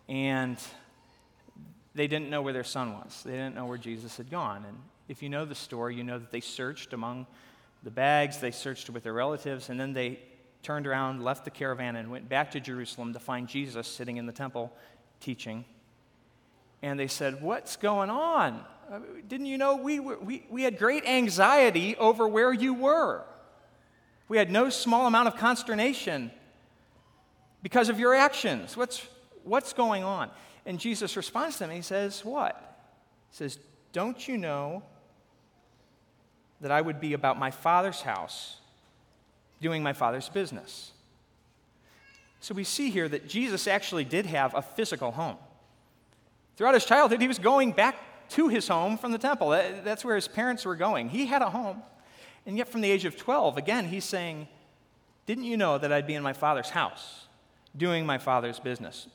And 0.09 0.59
they 1.95 2.07
didn't 2.07 2.29
know 2.29 2.43
where 2.43 2.53
their 2.53 2.65
son 2.65 2.93
was. 2.93 3.23
They 3.25 3.33
didn't 3.33 3.55
know 3.55 3.67
where 3.67 3.79
Jesus 3.79 4.17
had 4.17 4.31
gone. 4.31 4.65
And 4.67 4.77
if 5.09 5.23
you 5.23 5.29
know 5.29 5.45
the 5.45 5.55
story, 5.55 5.97
you 5.97 6.05
know 6.05 6.19
that 6.19 6.31
they 6.31 6.41
searched 6.41 6.93
among 6.93 7.27
the 7.83 7.91
bags, 7.91 8.39
they 8.39 8.51
searched 8.51 8.91
with 8.91 9.03
their 9.03 9.13
relatives, 9.13 9.69
and 9.69 9.79
then 9.79 9.93
they 9.93 10.19
turned 10.63 10.87
around, 10.87 11.23
left 11.23 11.45
the 11.45 11.51
caravan, 11.51 11.97
and 11.97 12.11
went 12.11 12.29
back 12.29 12.51
to 12.53 12.61
Jerusalem 12.61 13.13
to 13.13 13.19
find 13.19 13.47
Jesus 13.47 13.87
sitting 13.87 14.17
in 14.17 14.27
the 14.27 14.33
temple 14.33 14.73
teaching. 15.21 15.65
And 16.85 17.01
they 17.01 17.07
said, 17.07 17.41
What's 17.41 17.77
going 17.77 18.11
on? 18.11 18.63
Uh, 18.93 18.99
didn't 19.27 19.47
you 19.47 19.57
know 19.57 19.77
we, 19.77 20.01
were, 20.01 20.19
we, 20.19 20.45
we 20.51 20.65
had 20.65 20.79
great 20.79 21.07
anxiety 21.07 21.97
over 21.97 22.29
where 22.29 22.53
you 22.53 22.75
were? 22.75 23.25
We 24.29 24.37
had 24.37 24.51
no 24.51 24.69
small 24.69 25.07
amount 25.07 25.29
of 25.29 25.37
consternation 25.37 26.31
because 27.63 27.89
of 27.89 27.99
your 27.99 28.15
actions. 28.15 28.77
What's, 28.77 29.03
what's 29.45 29.73
going 29.73 30.05
on? 30.05 30.29
And 30.67 30.79
Jesus 30.79 31.17
responds 31.17 31.55
to 31.55 31.61
them. 31.61 31.71
He 31.71 31.81
says, 31.81 32.23
What? 32.23 32.55
He 33.31 33.37
says, 33.39 33.59
Don't 33.95 34.29
you 34.29 34.37
know 34.37 34.83
that 36.61 36.71
I 36.71 36.83
would 36.83 37.01
be 37.01 37.15
about 37.15 37.39
my 37.39 37.51
father's 37.51 38.03
house, 38.03 38.59
doing 39.63 39.83
my 39.83 39.95
father's 39.95 40.29
business. 40.29 40.93
So 42.41 42.55
we 42.55 42.65
see 42.65 42.91
here 42.91 43.09
that 43.09 43.27
Jesus 43.27 43.67
actually 43.67 44.05
did 44.05 44.27
have 44.27 44.55
a 44.55 44.61
physical 44.61 45.13
home. 45.13 45.39
Throughout 46.57 46.75
his 46.75 46.85
childhood, 46.85 47.21
he 47.21 47.29
was 47.29 47.39
going 47.39 47.73
back 47.73 47.97
to 48.31 48.49
his 48.49 48.69
home 48.69 48.97
from 48.97 49.13
the 49.13 49.19
temple. 49.19 49.51
That's 49.51 50.05
where 50.05 50.15
his 50.15 50.29
parents 50.29 50.65
were 50.65 50.77
going. 50.77 51.09
He 51.09 51.27
had 51.27 51.43
a 51.43 51.51
home. 51.51 51.83
And 52.47 52.57
yet, 52.59 52.69
from 52.69 52.81
the 52.81 52.91
age 52.91 53.05
of 53.05 53.17
12, 53.17 53.57
again, 53.57 53.87
he's 53.87 54.05
saying, 54.05 54.49
Didn't 55.27 55.45
you 55.45 55.57
know 55.57 55.79
that 55.79 55.93
I'd 55.93 56.07
be 56.07 56.15
in 56.15 56.23
my 56.23 56.33
father's 56.33 56.71
house, 56.71 57.27
doing 57.77 58.05
my 58.05 58.19
father's 58.19 58.61
business? 58.61 59.09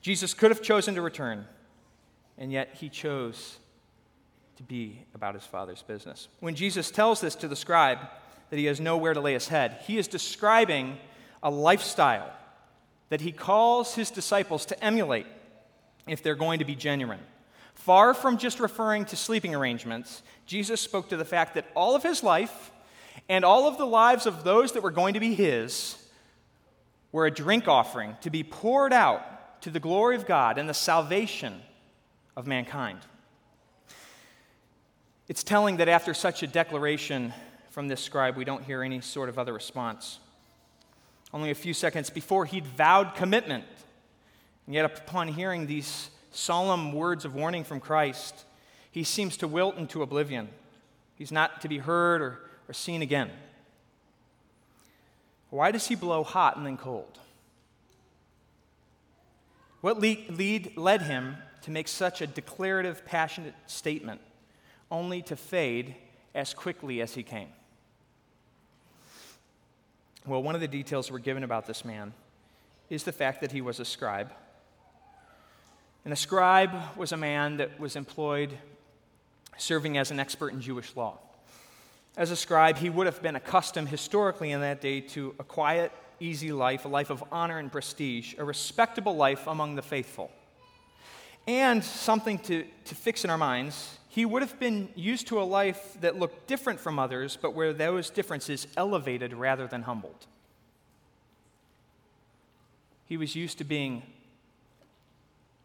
Jesus 0.00 0.34
could 0.34 0.50
have 0.50 0.62
chosen 0.62 0.94
to 0.94 1.02
return, 1.02 1.46
and 2.38 2.52
yet 2.52 2.74
he 2.74 2.88
chose 2.88 3.58
to 4.56 4.62
be 4.62 5.00
about 5.14 5.34
his 5.34 5.44
father's 5.44 5.82
business. 5.82 6.28
When 6.40 6.54
Jesus 6.54 6.90
tells 6.90 7.20
this 7.20 7.34
to 7.36 7.48
the 7.48 7.56
scribe 7.56 7.98
that 8.50 8.56
he 8.56 8.66
has 8.66 8.80
nowhere 8.80 9.14
to 9.14 9.20
lay 9.20 9.32
his 9.32 9.48
head, 9.48 9.78
he 9.86 9.98
is 9.98 10.06
describing 10.06 10.98
a 11.42 11.50
lifestyle 11.50 12.32
that 13.08 13.20
he 13.20 13.32
calls 13.32 13.94
his 13.94 14.10
disciples 14.10 14.64
to 14.66 14.84
emulate 14.84 15.26
if 16.06 16.22
they're 16.22 16.34
going 16.34 16.58
to 16.58 16.64
be 16.64 16.74
genuine. 16.74 17.20
Far 17.74 18.14
from 18.14 18.38
just 18.38 18.58
referring 18.58 19.04
to 19.06 19.16
sleeping 19.16 19.54
arrangements, 19.54 20.22
Jesus 20.46 20.80
spoke 20.80 21.08
to 21.10 21.16
the 21.16 21.24
fact 21.24 21.54
that 21.54 21.66
all 21.74 21.94
of 21.94 22.02
his 22.02 22.22
life 22.22 22.70
and 23.28 23.44
all 23.44 23.68
of 23.68 23.78
the 23.78 23.86
lives 23.86 24.26
of 24.26 24.44
those 24.44 24.72
that 24.72 24.82
were 24.82 24.90
going 24.90 25.14
to 25.14 25.20
be 25.20 25.34
his 25.34 25.96
were 27.12 27.26
a 27.26 27.30
drink 27.30 27.68
offering 27.68 28.16
to 28.22 28.30
be 28.30 28.42
poured 28.42 28.92
out 28.92 29.60
to 29.62 29.70
the 29.70 29.80
glory 29.80 30.16
of 30.16 30.26
God 30.26 30.58
and 30.58 30.68
the 30.68 30.74
salvation 30.74 31.60
of 32.36 32.46
mankind. 32.46 33.00
It's 35.28 35.42
telling 35.42 35.78
that 35.78 35.88
after 35.88 36.14
such 36.14 36.42
a 36.42 36.46
declaration 36.46 37.32
from 37.70 37.88
this 37.88 38.00
scribe, 38.00 38.36
we 38.36 38.44
don't 38.44 38.62
hear 38.62 38.82
any 38.82 39.00
sort 39.00 39.28
of 39.28 39.38
other 39.38 39.52
response. 39.52 40.18
Only 41.32 41.50
a 41.50 41.54
few 41.54 41.74
seconds 41.74 42.10
before, 42.10 42.44
he'd 42.44 42.66
vowed 42.66 43.14
commitment. 43.14 43.64
And 44.66 44.74
yet, 44.74 44.84
upon 44.84 45.28
hearing 45.28 45.66
these 45.66 46.10
solemn 46.30 46.92
words 46.92 47.24
of 47.24 47.34
warning 47.34 47.64
from 47.64 47.80
Christ, 47.80 48.44
he 48.90 49.04
seems 49.04 49.36
to 49.38 49.48
wilt 49.48 49.76
into 49.76 50.02
oblivion. 50.02 50.48
He's 51.14 51.32
not 51.32 51.60
to 51.62 51.68
be 51.68 51.78
heard 51.78 52.20
or, 52.20 52.40
or 52.68 52.72
seen 52.72 53.02
again. 53.02 53.30
Why 55.50 55.70
does 55.70 55.86
he 55.86 55.94
blow 55.94 56.24
hot 56.24 56.56
and 56.56 56.66
then 56.66 56.76
cold? 56.76 57.18
What 59.80 60.00
lead, 60.00 60.36
lead, 60.36 60.76
led 60.76 61.02
him 61.02 61.36
to 61.62 61.70
make 61.70 61.88
such 61.88 62.20
a 62.20 62.26
declarative, 62.26 63.04
passionate 63.04 63.54
statement? 63.66 64.20
only 64.90 65.22
to 65.22 65.36
fade 65.36 65.94
as 66.34 66.54
quickly 66.54 67.00
as 67.00 67.14
he 67.14 67.22
came. 67.22 67.48
Well, 70.26 70.42
one 70.42 70.54
of 70.54 70.60
the 70.60 70.68
details 70.68 71.10
we're 71.10 71.18
given 71.18 71.44
about 71.44 71.66
this 71.66 71.84
man 71.84 72.12
is 72.90 73.04
the 73.04 73.12
fact 73.12 73.40
that 73.40 73.52
he 73.52 73.60
was 73.60 73.80
a 73.80 73.84
scribe. 73.84 74.32
And 76.06 76.12
a 76.12 76.16
scribe 76.16 76.70
was 76.96 77.10
a 77.10 77.16
man 77.16 77.56
that 77.56 77.80
was 77.80 77.96
employed 77.96 78.56
serving 79.56 79.98
as 79.98 80.12
an 80.12 80.20
expert 80.20 80.52
in 80.52 80.60
Jewish 80.60 80.94
law. 80.94 81.18
As 82.16 82.30
a 82.30 82.36
scribe, 82.36 82.76
he 82.76 82.88
would 82.88 83.06
have 83.06 83.20
been 83.20 83.34
accustomed 83.34 83.88
historically 83.88 84.52
in 84.52 84.60
that 84.60 84.80
day 84.80 85.00
to 85.00 85.34
a 85.40 85.42
quiet, 85.42 85.90
easy 86.20 86.52
life, 86.52 86.84
a 86.84 86.88
life 86.88 87.10
of 87.10 87.24
honor 87.32 87.58
and 87.58 87.72
prestige, 87.72 88.36
a 88.38 88.44
respectable 88.44 89.16
life 89.16 89.48
among 89.48 89.74
the 89.74 89.82
faithful. 89.82 90.30
And 91.48 91.82
something 91.82 92.38
to, 92.38 92.64
to 92.84 92.94
fix 92.94 93.24
in 93.24 93.30
our 93.30 93.36
minds 93.36 93.98
he 94.08 94.24
would 94.24 94.42
have 94.42 94.60
been 94.60 94.88
used 94.94 95.26
to 95.26 95.40
a 95.40 95.42
life 95.42 95.96
that 96.02 96.16
looked 96.16 96.46
different 96.46 96.78
from 96.78 97.00
others, 97.00 97.36
but 97.36 97.52
where 97.52 97.72
those 97.72 98.10
differences 98.10 98.68
elevated 98.76 99.34
rather 99.34 99.66
than 99.66 99.82
humbled. 99.82 100.26
He 103.06 103.16
was 103.16 103.34
used 103.34 103.58
to 103.58 103.64
being 103.64 104.04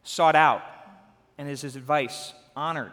sought 0.04 0.36
out 0.36 0.64
and 1.38 1.48
his, 1.48 1.62
his 1.62 1.76
advice 1.76 2.34
honored. 2.56 2.92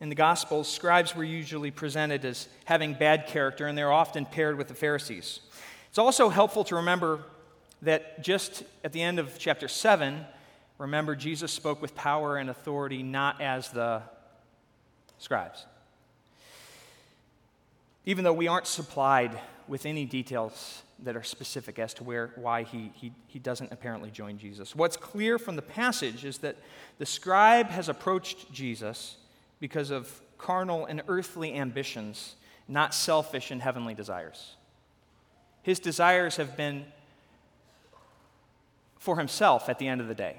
In 0.00 0.08
the 0.08 0.14
Gospels, 0.14 0.68
scribes 0.68 1.14
were 1.14 1.24
usually 1.24 1.70
presented 1.70 2.24
as 2.24 2.48
having 2.64 2.94
bad 2.94 3.26
character, 3.26 3.66
and 3.66 3.78
they're 3.78 3.92
often 3.92 4.26
paired 4.26 4.58
with 4.58 4.68
the 4.68 4.74
Pharisees. 4.74 5.40
It's 5.88 5.98
also 5.98 6.28
helpful 6.28 6.64
to 6.64 6.76
remember 6.76 7.20
that 7.82 8.22
just 8.22 8.64
at 8.82 8.92
the 8.92 9.02
end 9.02 9.18
of 9.18 9.38
chapter 9.38 9.68
7, 9.68 10.24
Remember, 10.78 11.14
Jesus 11.14 11.52
spoke 11.52 11.80
with 11.80 11.94
power 11.94 12.36
and 12.36 12.50
authority, 12.50 13.02
not 13.02 13.40
as 13.40 13.68
the 13.70 14.02
scribes. 15.18 15.66
Even 18.04 18.24
though 18.24 18.32
we 18.32 18.48
aren't 18.48 18.66
supplied 18.66 19.38
with 19.68 19.86
any 19.86 20.04
details 20.04 20.82
that 21.00 21.16
are 21.16 21.22
specific 21.22 21.78
as 21.78 21.92
to 21.94 22.04
where, 22.04 22.30
why 22.36 22.62
he, 22.62 22.92
he, 22.94 23.12
he 23.26 23.38
doesn't 23.38 23.72
apparently 23.72 24.10
join 24.10 24.38
Jesus. 24.38 24.74
What's 24.74 24.96
clear 24.96 25.38
from 25.38 25.56
the 25.56 25.62
passage 25.62 26.24
is 26.24 26.38
that 26.38 26.56
the 26.98 27.06
scribe 27.06 27.68
has 27.68 27.88
approached 27.88 28.52
Jesus 28.52 29.16
because 29.60 29.90
of 29.90 30.22
carnal 30.38 30.86
and 30.86 31.02
earthly 31.08 31.54
ambitions, 31.54 32.36
not 32.68 32.94
selfish 32.94 33.50
and 33.50 33.60
heavenly 33.60 33.94
desires. 33.94 34.56
His 35.62 35.78
desires 35.78 36.36
have 36.36 36.56
been 36.56 36.84
for 38.98 39.18
himself 39.18 39.68
at 39.68 39.78
the 39.78 39.88
end 39.88 40.00
of 40.00 40.08
the 40.08 40.14
day. 40.14 40.36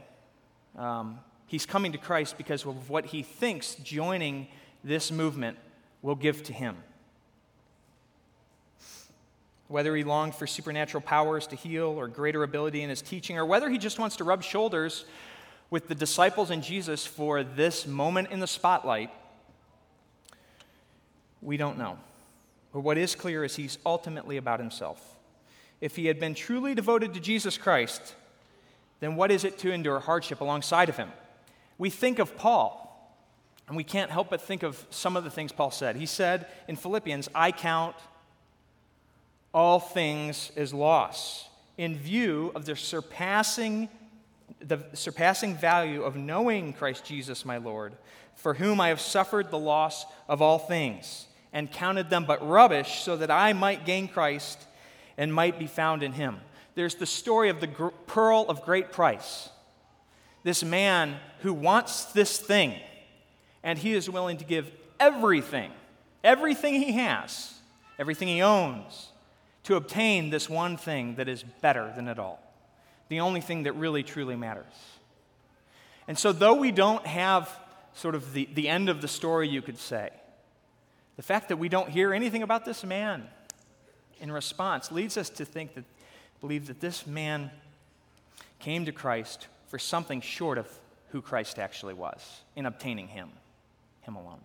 Um, 0.77 1.19
He's 1.47 1.65
coming 1.65 1.91
to 1.91 1.97
Christ 1.97 2.37
because 2.37 2.65
of 2.65 2.89
what 2.89 3.05
he 3.05 3.23
thinks 3.23 3.75
joining 3.75 4.47
this 4.83 5.11
movement 5.11 5.57
will 6.01 6.15
give 6.15 6.43
to 6.43 6.53
him. 6.53 6.77
Whether 9.67 9.95
he 9.95 10.03
longed 10.03 10.35
for 10.35 10.45
supernatural 10.45 11.01
powers 11.01 11.47
to 11.47 11.55
heal 11.55 11.87
or 11.87 12.07
greater 12.07 12.43
ability 12.43 12.83
in 12.83 12.89
his 12.89 13.01
teaching, 13.01 13.37
or 13.37 13.45
whether 13.45 13.69
he 13.69 13.77
just 13.77 13.97
wants 13.97 14.17
to 14.17 14.23
rub 14.23 14.43
shoulders 14.43 15.05
with 15.69 15.87
the 15.87 15.95
disciples 15.95 16.51
and 16.51 16.61
Jesus 16.61 17.05
for 17.05 17.43
this 17.43 17.87
moment 17.87 18.29
in 18.29 18.39
the 18.39 18.47
spotlight, 18.47 19.09
we 21.41 21.57
don't 21.57 21.77
know. 21.77 21.97
But 22.71 22.81
what 22.81 22.97
is 22.97 23.15
clear 23.15 23.43
is 23.43 23.55
he's 23.55 23.77
ultimately 23.85 24.37
about 24.37 24.59
himself. 24.59 25.17
If 25.81 25.95
he 25.95 26.05
had 26.05 26.19
been 26.19 26.35
truly 26.35 26.75
devoted 26.75 27.13
to 27.13 27.19
Jesus 27.19 27.57
Christ, 27.57 28.15
then 28.99 29.15
what 29.15 29.31
is 29.31 29.43
it 29.43 29.57
to 29.59 29.71
endure 29.71 29.99
hardship 29.99 30.41
alongside 30.41 30.89
of 30.89 30.97
him? 30.97 31.09
We 31.77 31.89
think 31.89 32.19
of 32.19 32.37
Paul, 32.37 32.81
and 33.67 33.75
we 33.75 33.83
can't 33.83 34.11
help 34.11 34.29
but 34.29 34.41
think 34.41 34.63
of 34.63 34.85
some 34.89 35.17
of 35.17 35.23
the 35.23 35.29
things 35.29 35.51
Paul 35.51 35.71
said. 35.71 35.95
He 35.95 36.05
said 36.05 36.47
in 36.67 36.75
Philippians, 36.75 37.29
I 37.33 37.51
count 37.51 37.95
all 39.55 39.79
things 39.79 40.51
as 40.57 40.73
loss 40.73 41.47
in 41.77 41.97
view 41.97 42.51
of 42.53 42.65
the 42.65 42.75
surpassing 42.75 43.87
the 44.59 44.83
surpassing 44.93 45.55
value 45.55 46.03
of 46.03 46.15
knowing 46.15 46.73
Christ 46.73 47.05
Jesus 47.05 47.45
my 47.45 47.57
Lord, 47.57 47.93
for 48.35 48.53
whom 48.53 48.79
I 48.81 48.89
have 48.89 48.99
suffered 48.99 49.49
the 49.49 49.57
loss 49.57 50.05
of 50.27 50.41
all 50.41 50.59
things 50.59 51.27
and 51.53 51.71
counted 51.71 52.09
them 52.09 52.25
but 52.25 52.47
rubbish 52.47 53.01
so 53.01 53.15
that 53.17 53.31
I 53.31 53.53
might 53.53 53.85
gain 53.85 54.07
Christ 54.07 54.59
and 55.17 55.33
might 55.33 55.57
be 55.57 55.67
found 55.67 56.03
in 56.03 56.11
him. 56.11 56.37
There's 56.75 56.95
the 56.95 57.05
story 57.05 57.49
of 57.49 57.59
the 57.59 57.67
gr- 57.67 57.87
pearl 58.07 58.45
of 58.49 58.63
great 58.63 58.91
price. 58.91 59.49
This 60.43 60.63
man 60.63 61.15
who 61.39 61.53
wants 61.53 62.05
this 62.05 62.37
thing, 62.37 62.75
and 63.63 63.79
he 63.79 63.93
is 63.93 64.09
willing 64.09 64.37
to 64.37 64.45
give 64.45 64.69
everything, 64.99 65.71
everything 66.23 66.75
he 66.75 66.93
has, 66.93 67.53
everything 67.97 68.27
he 68.27 68.41
owns, 68.41 69.09
to 69.65 69.75
obtain 69.75 70.29
this 70.29 70.49
one 70.49 70.77
thing 70.77 71.15
that 71.15 71.27
is 71.27 71.43
better 71.43 71.91
than 71.95 72.07
it 72.07 72.19
all. 72.19 72.39
The 73.09 73.19
only 73.19 73.41
thing 73.41 73.63
that 73.63 73.73
really 73.73 74.03
truly 74.03 74.35
matters. 74.35 74.65
And 76.07 76.17
so, 76.17 76.31
though 76.31 76.55
we 76.55 76.71
don't 76.71 77.05
have 77.05 77.49
sort 77.93 78.15
of 78.15 78.33
the, 78.33 78.47
the 78.53 78.69
end 78.69 78.89
of 78.89 79.01
the 79.01 79.07
story, 79.07 79.47
you 79.47 79.61
could 79.61 79.79
say, 79.79 80.09
the 81.15 81.23
fact 81.23 81.49
that 81.49 81.57
we 81.57 81.69
don't 81.69 81.89
hear 81.89 82.13
anything 82.13 82.43
about 82.43 82.65
this 82.65 82.83
man 82.83 83.27
in 84.19 84.31
response 84.31 84.91
leads 84.91 85.17
us 85.17 85.29
to 85.31 85.45
think 85.45 85.73
that, 85.75 85.85
believe 86.41 86.67
that 86.67 86.79
this 86.79 87.07
man 87.07 87.49
came 88.59 88.85
to 88.85 88.91
Christ 88.91 89.47
for 89.67 89.79
something 89.79 90.21
short 90.21 90.57
of 90.57 90.67
who 91.09 91.21
Christ 91.21 91.57
actually 91.57 91.93
was 91.93 92.41
in 92.55 92.65
obtaining 92.65 93.07
him, 93.07 93.29
him 94.01 94.15
alone. 94.15 94.41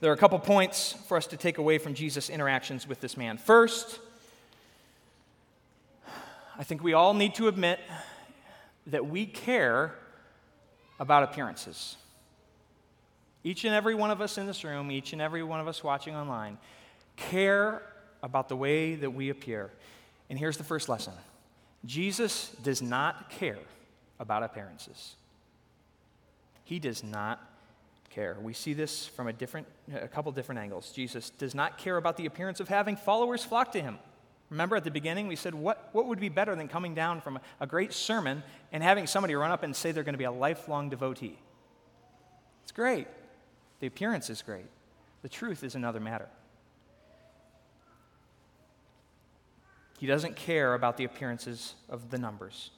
There 0.00 0.10
are 0.10 0.14
a 0.14 0.18
couple 0.18 0.38
points 0.38 0.94
for 1.06 1.16
us 1.16 1.26
to 1.28 1.36
take 1.36 1.58
away 1.58 1.78
from 1.78 1.94
Jesus' 1.94 2.28
interactions 2.28 2.86
with 2.86 3.00
this 3.00 3.16
man. 3.16 3.38
First, 3.38 4.00
I 6.58 6.64
think 6.64 6.82
we 6.82 6.92
all 6.92 7.14
need 7.14 7.34
to 7.36 7.48
admit 7.48 7.80
that 8.86 9.06
we 9.06 9.26
care 9.26 9.94
about 11.00 11.22
appearances. 11.22 11.96
Each 13.42 13.64
and 13.64 13.74
every 13.74 13.94
one 13.94 14.10
of 14.10 14.20
us 14.20 14.38
in 14.38 14.46
this 14.46 14.64
room, 14.64 14.90
each 14.90 15.12
and 15.12 15.20
every 15.20 15.42
one 15.42 15.60
of 15.60 15.68
us 15.68 15.82
watching 15.84 16.14
online, 16.16 16.58
care 17.16 17.82
about 18.22 18.48
the 18.48 18.56
way 18.56 18.94
that 18.94 19.10
we 19.10 19.30
appear. 19.30 19.70
And 20.30 20.38
here's 20.38 20.56
the 20.56 20.64
first 20.64 20.88
lesson 20.88 21.12
Jesus 21.84 22.50
does 22.62 22.80
not 22.80 23.30
care 23.30 23.58
about 24.18 24.42
appearances. 24.42 25.16
He 26.64 26.78
does 26.78 27.04
not 27.04 27.40
care. 28.14 28.36
We 28.40 28.52
see 28.52 28.74
this 28.74 29.06
from 29.06 29.26
a, 29.26 29.32
different, 29.32 29.66
a 29.92 30.08
couple 30.08 30.30
different 30.32 30.60
angles. 30.60 30.92
Jesus 30.92 31.30
does 31.30 31.54
not 31.54 31.78
care 31.78 31.96
about 31.96 32.16
the 32.16 32.26
appearance 32.26 32.60
of 32.60 32.68
having 32.68 32.96
followers 32.96 33.44
flock 33.44 33.72
to 33.72 33.80
him. 33.80 33.98
Remember 34.50 34.76
at 34.76 34.84
the 34.84 34.90
beginning, 34.90 35.26
we 35.26 35.36
said, 35.36 35.54
what, 35.54 35.88
what 35.92 36.06
would 36.06 36.20
be 36.20 36.28
better 36.28 36.54
than 36.54 36.68
coming 36.68 36.94
down 36.94 37.20
from 37.20 37.36
a, 37.36 37.40
a 37.60 37.66
great 37.66 37.92
sermon 37.92 38.42
and 38.72 38.82
having 38.82 39.06
somebody 39.06 39.34
run 39.34 39.50
up 39.50 39.62
and 39.62 39.74
say 39.74 39.90
they're 39.90 40.04
going 40.04 40.14
to 40.14 40.18
be 40.18 40.24
a 40.24 40.32
lifelong 40.32 40.90
devotee? 40.90 41.38
It's 42.62 42.72
great. 42.72 43.08
The 43.80 43.86
appearance 43.86 44.30
is 44.30 44.42
great, 44.42 44.66
the 45.22 45.28
truth 45.28 45.64
is 45.64 45.74
another 45.74 46.00
matter. 46.00 46.28
He 49.98 50.06
doesn't 50.06 50.36
care 50.36 50.74
about 50.74 50.96
the 50.96 51.04
appearances 51.04 51.74
of 51.88 52.10
the 52.10 52.18
numbers. 52.18 52.70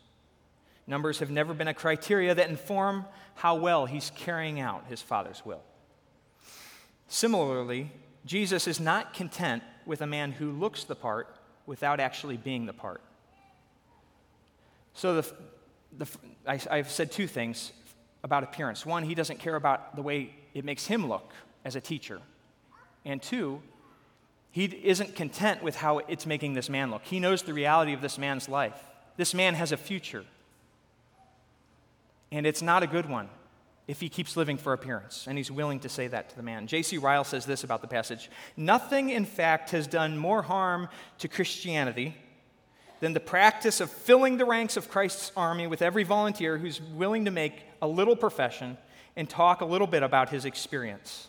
Numbers 0.86 1.18
have 1.18 1.30
never 1.30 1.52
been 1.52 1.68
a 1.68 1.74
criteria 1.74 2.34
that 2.34 2.48
inform 2.48 3.06
how 3.34 3.56
well 3.56 3.86
he's 3.86 4.10
carrying 4.14 4.60
out 4.60 4.84
his 4.88 5.02
Father's 5.02 5.44
will. 5.44 5.62
Similarly, 7.08 7.90
Jesus 8.24 8.66
is 8.66 8.80
not 8.80 9.14
content 9.14 9.62
with 9.84 10.00
a 10.00 10.06
man 10.06 10.32
who 10.32 10.50
looks 10.50 10.84
the 10.84 10.94
part 10.94 11.34
without 11.66 12.00
actually 12.00 12.36
being 12.36 12.66
the 12.66 12.72
part. 12.72 13.00
So, 14.94 15.20
the, 15.20 15.32
the, 15.98 16.06
I, 16.46 16.60
I've 16.70 16.90
said 16.90 17.12
two 17.12 17.26
things 17.26 17.72
about 18.24 18.42
appearance. 18.42 18.86
One, 18.86 19.02
he 19.02 19.14
doesn't 19.14 19.38
care 19.38 19.56
about 19.56 19.94
the 19.94 20.02
way 20.02 20.34
it 20.54 20.64
makes 20.64 20.86
him 20.86 21.08
look 21.08 21.32
as 21.64 21.76
a 21.76 21.80
teacher. 21.80 22.20
And 23.04 23.22
two, 23.22 23.60
he 24.50 24.64
isn't 24.64 25.14
content 25.14 25.62
with 25.62 25.76
how 25.76 25.98
it's 25.98 26.26
making 26.26 26.54
this 26.54 26.68
man 26.68 26.90
look. 26.90 27.04
He 27.04 27.20
knows 27.20 27.42
the 27.42 27.52
reality 27.52 27.92
of 27.92 28.00
this 28.00 28.18
man's 28.18 28.48
life. 28.48 28.80
This 29.16 29.34
man 29.34 29.54
has 29.54 29.70
a 29.70 29.76
future. 29.76 30.24
And 32.32 32.46
it's 32.46 32.62
not 32.62 32.82
a 32.82 32.86
good 32.86 33.08
one 33.08 33.28
if 33.88 34.00
he 34.00 34.08
keeps 34.08 34.36
living 34.36 34.56
for 34.56 34.72
appearance. 34.72 35.26
And 35.28 35.38
he's 35.38 35.50
willing 35.50 35.80
to 35.80 35.88
say 35.88 36.08
that 36.08 36.30
to 36.30 36.36
the 36.36 36.42
man. 36.42 36.66
J.C. 36.66 36.98
Ryle 36.98 37.24
says 37.24 37.46
this 37.46 37.64
about 37.64 37.82
the 37.82 37.88
passage 37.88 38.30
Nothing, 38.56 39.10
in 39.10 39.24
fact, 39.24 39.70
has 39.70 39.86
done 39.86 40.18
more 40.18 40.42
harm 40.42 40.88
to 41.18 41.28
Christianity 41.28 42.16
than 43.00 43.12
the 43.12 43.20
practice 43.20 43.80
of 43.80 43.90
filling 43.90 44.38
the 44.38 44.44
ranks 44.44 44.76
of 44.76 44.90
Christ's 44.90 45.30
army 45.36 45.66
with 45.66 45.82
every 45.82 46.02
volunteer 46.02 46.58
who's 46.58 46.80
willing 46.80 47.26
to 47.26 47.30
make 47.30 47.62
a 47.82 47.86
little 47.86 48.16
profession 48.16 48.78
and 49.16 49.28
talk 49.28 49.60
a 49.60 49.66
little 49.66 49.86
bit 49.86 50.02
about 50.02 50.30
his 50.30 50.44
experience. 50.44 51.28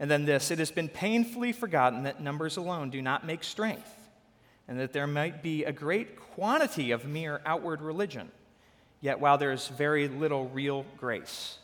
And 0.00 0.10
then 0.10 0.24
this 0.24 0.50
it 0.50 0.58
has 0.58 0.70
been 0.70 0.88
painfully 0.88 1.52
forgotten 1.52 2.02
that 2.04 2.20
numbers 2.20 2.56
alone 2.56 2.90
do 2.90 3.00
not 3.00 3.24
make 3.24 3.44
strength, 3.44 3.94
and 4.66 4.78
that 4.80 4.92
there 4.92 5.06
might 5.06 5.42
be 5.42 5.64
a 5.64 5.72
great 5.72 6.16
quantity 6.16 6.90
of 6.90 7.04
mere 7.04 7.40
outward 7.46 7.80
religion, 7.80 8.30
yet 9.02 9.20
while 9.20 9.36
there 9.36 9.52
is 9.52 9.68
very 9.68 10.08
little 10.08 10.48
real 10.48 10.86
grace. 10.96 11.58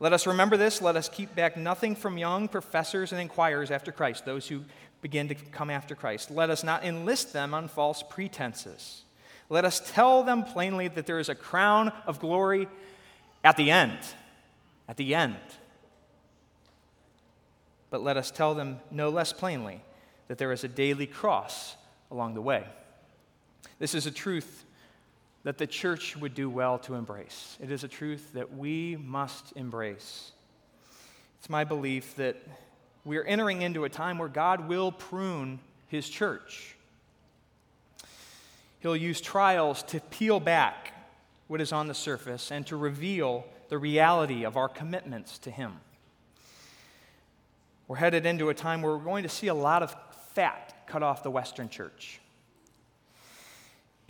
Let 0.00 0.12
us 0.12 0.26
remember 0.26 0.56
this. 0.56 0.82
Let 0.82 0.96
us 0.96 1.08
keep 1.08 1.32
back 1.36 1.56
nothing 1.56 1.94
from 1.94 2.18
young 2.18 2.48
professors 2.48 3.12
and 3.12 3.20
inquirers 3.20 3.70
after 3.70 3.92
Christ, 3.92 4.24
those 4.24 4.48
who 4.48 4.62
begin 5.00 5.28
to 5.28 5.36
come 5.36 5.70
after 5.70 5.94
Christ. 5.94 6.32
Let 6.32 6.50
us 6.50 6.64
not 6.64 6.82
enlist 6.84 7.32
them 7.32 7.54
on 7.54 7.68
false 7.68 8.02
pretenses. 8.02 9.02
Let 9.48 9.64
us 9.64 9.80
tell 9.92 10.24
them 10.24 10.42
plainly 10.42 10.88
that 10.88 11.06
there 11.06 11.20
is 11.20 11.28
a 11.28 11.36
crown 11.36 11.92
of 12.06 12.18
glory 12.18 12.66
at 13.44 13.56
the 13.56 13.70
end 13.70 13.98
at 14.88 14.96
the 14.96 15.14
end. 15.14 15.36
But 17.90 18.02
let 18.02 18.16
us 18.16 18.30
tell 18.30 18.54
them 18.54 18.80
no 18.90 19.08
less 19.08 19.32
plainly 19.32 19.80
that 20.28 20.38
there 20.38 20.52
is 20.52 20.64
a 20.64 20.68
daily 20.68 21.06
cross 21.06 21.76
along 22.10 22.34
the 22.34 22.42
way. 22.42 22.66
This 23.78 23.94
is 23.94 24.06
a 24.06 24.10
truth 24.10 24.64
that 25.44 25.58
the 25.58 25.66
church 25.66 26.16
would 26.16 26.34
do 26.34 26.48
well 26.48 26.78
to 26.80 26.94
embrace. 26.94 27.56
It 27.60 27.70
is 27.70 27.84
a 27.84 27.88
truth 27.88 28.32
that 28.34 28.56
we 28.56 28.96
must 28.96 29.52
embrace. 29.56 30.32
It's 31.38 31.50
my 31.50 31.64
belief 31.64 32.14
that 32.16 32.36
we're 33.04 33.24
entering 33.24 33.62
into 33.62 33.84
a 33.84 33.88
time 33.88 34.18
where 34.18 34.28
God 34.28 34.68
will 34.68 34.92
prune 34.92 35.58
his 35.88 36.08
church. 36.08 36.76
He'll 38.80 38.96
use 38.96 39.20
trials 39.20 39.82
to 39.84 40.00
peel 40.00 40.40
back 40.40 40.92
what 41.48 41.60
is 41.60 41.70
on 41.70 41.86
the 41.86 41.92
surface 41.92 42.50
and 42.50 42.66
to 42.66 42.76
reveal 42.76 43.44
the 43.68 43.76
reality 43.76 44.44
of 44.44 44.56
our 44.56 44.70
commitments 44.70 45.36
to 45.40 45.50
Him. 45.50 45.74
We're 47.86 47.96
headed 47.96 48.24
into 48.24 48.48
a 48.48 48.54
time 48.54 48.80
where 48.80 48.96
we're 48.96 49.04
going 49.04 49.24
to 49.24 49.28
see 49.28 49.48
a 49.48 49.54
lot 49.54 49.82
of 49.82 49.94
fat 50.32 50.86
cut 50.86 51.02
off 51.02 51.22
the 51.22 51.30
Western 51.30 51.68
church. 51.68 52.21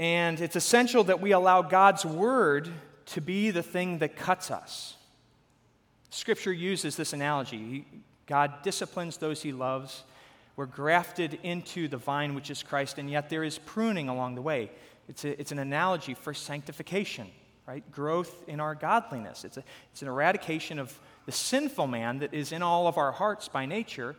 And 0.02 0.40
it's 0.40 0.56
essential 0.56 1.04
that 1.04 1.20
we 1.20 1.30
allow 1.30 1.62
God's 1.62 2.04
Word 2.04 2.68
to 3.06 3.20
be 3.20 3.52
the 3.52 3.62
thing 3.62 3.98
that 3.98 4.16
cuts 4.16 4.50
us. 4.50 4.96
Scripture 6.10 6.52
uses 6.52 6.96
this 6.96 7.12
analogy 7.12 7.86
God 8.26 8.62
disciplines 8.64 9.18
those 9.18 9.42
He 9.42 9.52
loves. 9.52 10.02
We're 10.56 10.66
grafted 10.66 11.38
into 11.44 11.86
the 11.86 11.98
vine, 11.98 12.34
which 12.34 12.50
is 12.50 12.64
Christ, 12.64 12.98
and 12.98 13.08
yet 13.08 13.30
there 13.30 13.44
is 13.44 13.58
pruning 13.58 14.08
along 14.08 14.34
the 14.34 14.42
way. 14.42 14.72
It's, 15.08 15.24
a, 15.24 15.40
it's 15.40 15.52
an 15.52 15.60
analogy 15.60 16.14
for 16.14 16.34
sanctification 16.34 17.28
right? 17.64 17.88
Growth 17.92 18.42
in 18.48 18.58
our 18.58 18.74
godliness. 18.74 19.44
It's, 19.44 19.56
a, 19.56 19.62
it's 19.92 20.02
an 20.02 20.08
eradication 20.08 20.80
of 20.80 20.98
the 21.26 21.32
sinful 21.32 21.86
man 21.86 22.18
that 22.18 22.34
is 22.34 22.50
in 22.50 22.60
all 22.60 22.88
of 22.88 22.98
our 22.98 23.12
hearts 23.12 23.46
by 23.46 23.66
nature 23.66 24.16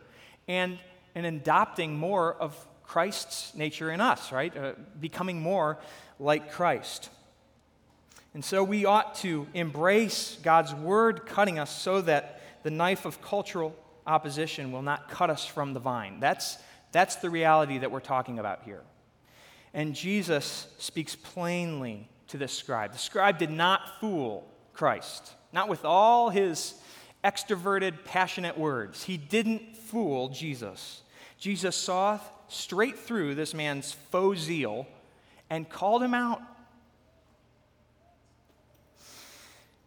and 0.48 0.78
an 1.14 1.26
adopting 1.26 1.94
more 1.94 2.32
of 2.32 2.56
Christ's 2.86 3.54
nature 3.54 3.90
in 3.90 4.00
us, 4.00 4.32
right? 4.32 4.56
Uh, 4.56 4.72
becoming 5.00 5.40
more 5.40 5.78
like 6.18 6.52
Christ. 6.52 7.10
And 8.34 8.44
so 8.44 8.64
we 8.64 8.84
ought 8.84 9.14
to 9.16 9.46
embrace 9.54 10.38
God's 10.42 10.74
word 10.74 11.26
cutting 11.26 11.58
us 11.58 11.70
so 11.70 12.00
that 12.02 12.40
the 12.62 12.70
knife 12.70 13.04
of 13.04 13.22
cultural 13.22 13.76
opposition 14.06 14.72
will 14.72 14.82
not 14.82 15.08
cut 15.08 15.30
us 15.30 15.46
from 15.46 15.72
the 15.72 15.80
vine. 15.80 16.18
That's, 16.20 16.58
that's 16.92 17.16
the 17.16 17.30
reality 17.30 17.78
that 17.78 17.90
we're 17.90 18.00
talking 18.00 18.38
about 18.38 18.62
here. 18.64 18.82
And 19.72 19.94
Jesus 19.94 20.66
speaks 20.78 21.14
plainly 21.14 22.08
to 22.28 22.38
this 22.38 22.52
scribe. 22.52 22.92
The 22.92 22.98
scribe 22.98 23.38
did 23.38 23.50
not 23.50 24.00
fool 24.00 24.48
Christ, 24.72 25.32
not 25.52 25.68
with 25.68 25.84
all 25.84 26.30
his 26.30 26.74
extroverted, 27.22 28.04
passionate 28.04 28.58
words. 28.58 29.04
He 29.04 29.16
didn't 29.16 29.76
fool 29.76 30.28
Jesus. 30.28 31.02
Jesus 31.38 31.76
saw 31.76 32.20
straight 32.48 32.98
through 32.98 33.34
this 33.34 33.54
man's 33.54 33.92
faux 33.92 34.38
zeal 34.40 34.86
and 35.50 35.68
called 35.68 36.02
him 36.02 36.14
out. 36.14 36.40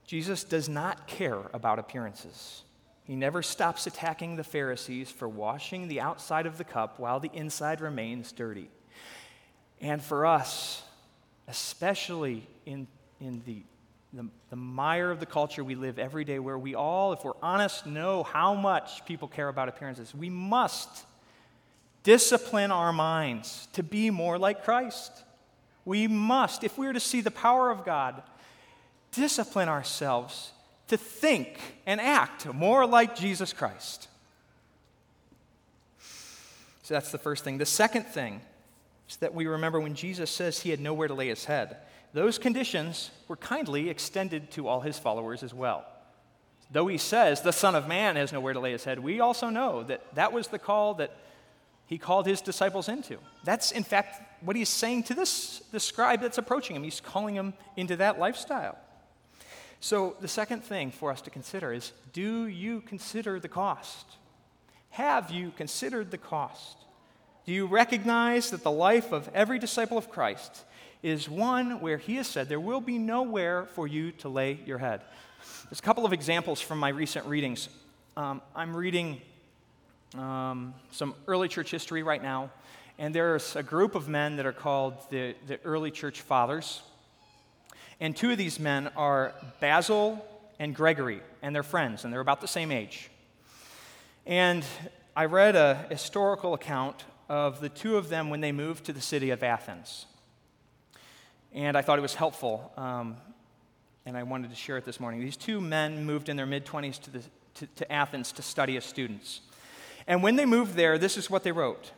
Jesus 0.05 0.43
does 0.43 0.69
not 0.69 1.07
care 1.07 1.41
about 1.53 1.79
appearances. 1.79 2.63
He 3.03 3.15
never 3.15 3.41
stops 3.41 3.88
attacking 3.88 4.36
the 4.36 4.43
Pharisees 4.43 5.10
for 5.10 5.27
washing 5.27 5.88
the 5.88 6.01
outside 6.01 6.45
of 6.45 6.57
the 6.57 6.63
cup 6.63 6.99
while 6.99 7.19
the 7.19 7.31
inside 7.33 7.81
remains 7.81 8.31
dirty. 8.31 8.69
And 9.79 10.01
for 10.01 10.25
us, 10.25 10.83
especially 11.47 12.45
in, 12.65 12.88
in 13.21 13.41
the, 13.45 13.63
the, 14.13 14.27
the, 14.49 14.55
mire 14.55 15.10
of 15.10 15.19
the 15.19 15.25
culture 15.25 15.63
we 15.63 15.75
live 15.75 15.99
every 15.99 16.25
day, 16.25 16.39
where 16.39 16.57
we 16.57 16.75
all, 16.75 17.13
if 17.13 17.23
we're 17.23 17.31
honest, 17.41 17.86
know 17.86 18.23
how 18.23 18.53
much 18.53 19.05
people 19.05 19.27
care 19.27 19.47
about 19.47 19.69
appearances, 19.69 20.13
we 20.13 20.29
must 20.29 21.05
discipline 22.08 22.72
our 22.72 22.93
minds 22.93 23.67
to 23.74 23.84
be 23.84 24.10
more 24.10 24.38
like 24.38 24.63
Christ. 24.63 25.12
We 25.84 26.08
must, 26.08 26.63
if 26.63 26.78
we 26.78 26.88
are 26.88 26.93
to 26.93 27.02
see 27.02 27.20
the 27.20 27.32
power 27.32 27.70
of 27.70 27.84
God, 27.84 28.24
discipline 29.12 29.67
ourselves 29.67 30.54
to 30.88 30.96
think 30.96 31.60
and 31.86 32.00
act 32.00 32.46
more 32.54 32.86
like 32.86 33.17
Jesus 33.17 33.52
Christ. 33.52 34.08
So 36.84 36.93
that's 36.93 37.12
the 37.12 37.17
first 37.17 37.43
thing. 37.43 37.58
The 37.58 37.65
second 37.65 38.06
thing 38.06 38.39
is 39.10 39.17
that 39.17 39.34
we 39.34 39.46
remember 39.46 39.82
when 39.82 39.93
Jesus 39.93 40.32
says 40.32 40.62
he 40.62 40.70
had 40.70 40.80
nowhere 40.80 41.10
to 41.10 41.13
lay 41.13 41.28
his 41.28 41.43
head, 41.43 41.76
those 42.13 42.38
conditions 42.38 43.12
were 43.28 43.36
kindly 43.36 43.89
extended 43.89 44.50
to 44.52 44.70
all 44.70 44.80
his 44.80 44.98
followers 44.98 45.43
as 45.43 45.54
well. 45.54 45.86
Though 46.72 46.88
he 46.88 47.00
says 47.00 47.41
the 47.41 47.52
Son 47.52 47.76
of 47.76 47.86
Man 47.86 48.15
has 48.15 48.32
nowhere 48.32 48.54
to 48.54 48.62
lay 48.62 48.72
his 48.72 48.86
head, 48.86 49.00
we 49.00 49.20
also 49.20 49.50
know 49.50 49.84
that 49.84 50.15
that 50.15 50.32
was 50.32 50.48
the 50.48 50.58
call 50.58 50.93
that 50.93 51.12
he 51.88 51.97
called 51.97 52.28
his 52.28 52.41
disciples 52.41 52.89
into. 52.89 53.17
That's, 53.43 53.71
in 53.71 53.84
fact, 53.84 54.21
what 54.41 54.56
he's 54.56 54.69
saying 54.69 55.04
to 55.04 55.13
this, 55.13 55.63
scribe 55.78 56.21
that's 56.21 56.38
approaching 56.38 56.76
him. 56.76 56.84
He's 56.84 57.00
calling 57.00 57.34
him 57.34 57.54
into 57.76 57.95
that 57.95 58.19
lifestyle. 58.19 58.78
So, 59.80 60.15
the 60.19 60.28
second 60.28 60.63
thing 60.63 60.91
for 60.91 61.12
us 61.12 61.21
to 61.21 61.30
consider 61.30 61.71
is 61.71 61.93
do 62.12 62.45
you 62.47 62.82
consider 62.82 63.39
the 63.39 63.47
cost? 63.47 64.06
Have 64.89 65.32
you 65.32 65.52
considered 65.52 66.12
the 66.12 66.17
cost? 66.17 66.78
Do 67.45 67.54
you 67.54 67.65
recognize 67.65 68.50
that 68.50 68.63
the 68.63 68.71
life 68.71 69.13
of 69.13 69.30
every 69.34 69.60
disciple 69.60 69.97
of 69.97 70.10
Christ 70.10 70.63
is 71.02 71.30
one 71.30 71.80
where 71.80 71.97
he 71.97 72.15
has 72.15 72.28
said 72.28 72.50
there 72.50 72.60
will 72.60 72.82
be 72.82 72.97
nowhere 72.97 73.67
for 73.67 73.88
you 73.88 74.12
to 74.13 74.30
lay 74.30 74.60
your 74.65 74.80
head? 74.80 75.02
There's 75.69 75.80
a 75.80 75.84
couple 75.84 76.06
of 76.06 76.12
examples 76.12 76.60
from 76.60 76.80
my 76.80 76.89
recent 76.89 77.26
readings. 77.28 77.69
Um, 78.17 78.41
I'm 78.56 78.76
reading 78.76 79.21
um, 80.15 80.74
some 80.91 81.15
early 81.28 81.48
church 81.48 81.72
history 81.72 82.04
right 82.04 82.22
now, 82.22 82.52
and 82.98 83.13
there's 83.13 83.56
a 83.56 83.63
group 83.63 83.96
of 83.96 84.08
men 84.08 84.38
that 84.38 84.46
are 84.46 84.54
called 84.54 84.96
the, 85.10 85.36
the 85.48 85.60
early 85.63 85.91
church 85.91 86.22
fathers. 86.22 86.82
And 88.00 88.15
two 88.15 88.32
of 88.32 88.38
these 88.38 88.60
men 88.60 88.89
are 88.96 89.34
Basil 89.60 90.26
and 90.60 90.74
Gregory, 90.76 91.22
and 91.41 91.54
they're 91.54 91.63
friends, 91.63 92.04
and 92.04 92.13
they're 92.13 92.22
about 92.22 92.41
the 92.41 92.48
same 92.48 92.72
age. 92.72 93.10
And 94.26 94.63
I 95.15 95.26
read 95.26 95.56
a 95.56 95.86
historical 95.89 96.54
account 96.54 97.06
of 97.30 97.60
the 97.60 97.70
two 97.70 97.98
of 97.98 98.10
them 98.10 98.30
when 98.30 98.41
they 98.41 98.52
moved 98.52 98.86
to 98.86 98.93
the 98.93 99.02
city 99.02 99.32
of 99.32 99.43
Athens. 99.43 100.06
And 101.54 101.78
I 101.78 101.82
thought 101.82 101.98
it 101.98 102.04
was 102.04 102.15
helpful, 102.15 102.72
um, 102.78 103.17
and 104.06 104.15
I 104.15 104.24
wanted 104.24 104.50
to 104.52 104.56
share 104.56 104.78
it 104.78 104.86
this 104.86 105.00
morning. 105.00 105.22
These 105.22 105.38
two 105.38 105.60
men 105.60 106.06
moved 106.06 106.30
in 106.30 106.38
their 106.38 106.46
mid 106.46 106.65
20s 106.65 107.02
to, 107.02 107.12
to, 107.56 107.67
to 107.76 107.91
Athens 107.91 108.32
to 108.34 108.41
study 108.41 108.78
as 108.78 108.86
students. 108.86 109.41
And 110.08 110.24
when 110.24 110.38
they 110.38 110.46
moved 110.46 110.76
there, 110.76 110.98
this 110.98 111.17
is 111.17 111.30
what 111.30 111.43
they 111.43 111.52
wrote 111.52 111.91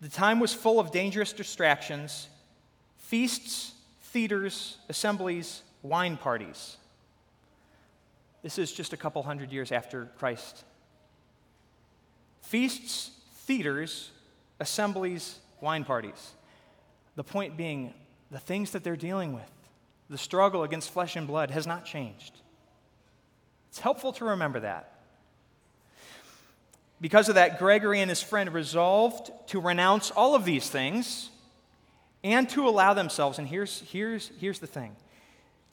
The 0.00 0.08
time 0.08 0.40
was 0.40 0.54
full 0.54 0.80
of 0.80 0.90
dangerous 0.90 1.32
distractions, 1.32 2.28
feasts, 2.96 3.72
theaters, 4.00 4.78
assemblies, 4.88 5.62
wine 5.82 6.16
parties. 6.16 6.76
This 8.42 8.58
is 8.58 8.72
just 8.72 8.92
a 8.92 8.96
couple 8.96 9.22
hundred 9.22 9.52
years 9.52 9.70
after 9.70 10.06
Christ. 10.18 10.64
Feasts, 12.40 13.10
theaters, 13.46 14.10
assemblies, 14.58 15.38
wine 15.60 15.84
parties. 15.84 16.32
The 17.14 17.22
point 17.22 17.56
being, 17.56 17.94
the 18.30 18.40
things 18.40 18.72
that 18.72 18.82
they're 18.82 18.96
dealing 18.96 19.32
with, 19.32 19.50
the 20.10 20.18
struggle 20.18 20.64
against 20.64 20.90
flesh 20.90 21.14
and 21.14 21.26
blood 21.26 21.50
has 21.50 21.66
not 21.66 21.84
changed. 21.84 22.32
It's 23.68 23.78
helpful 23.78 24.12
to 24.14 24.24
remember 24.24 24.60
that. 24.60 24.91
Because 27.02 27.28
of 27.28 27.34
that, 27.34 27.58
Gregory 27.58 28.00
and 28.00 28.08
his 28.08 28.22
friend 28.22 28.54
resolved 28.54 29.32
to 29.48 29.60
renounce 29.60 30.12
all 30.12 30.36
of 30.36 30.44
these 30.44 30.70
things 30.70 31.30
and 32.22 32.48
to 32.50 32.68
allow 32.68 32.94
themselves, 32.94 33.40
and 33.40 33.48
here's, 33.48 33.80
here's, 33.90 34.30
here's 34.38 34.60
the 34.60 34.68
thing, 34.68 34.94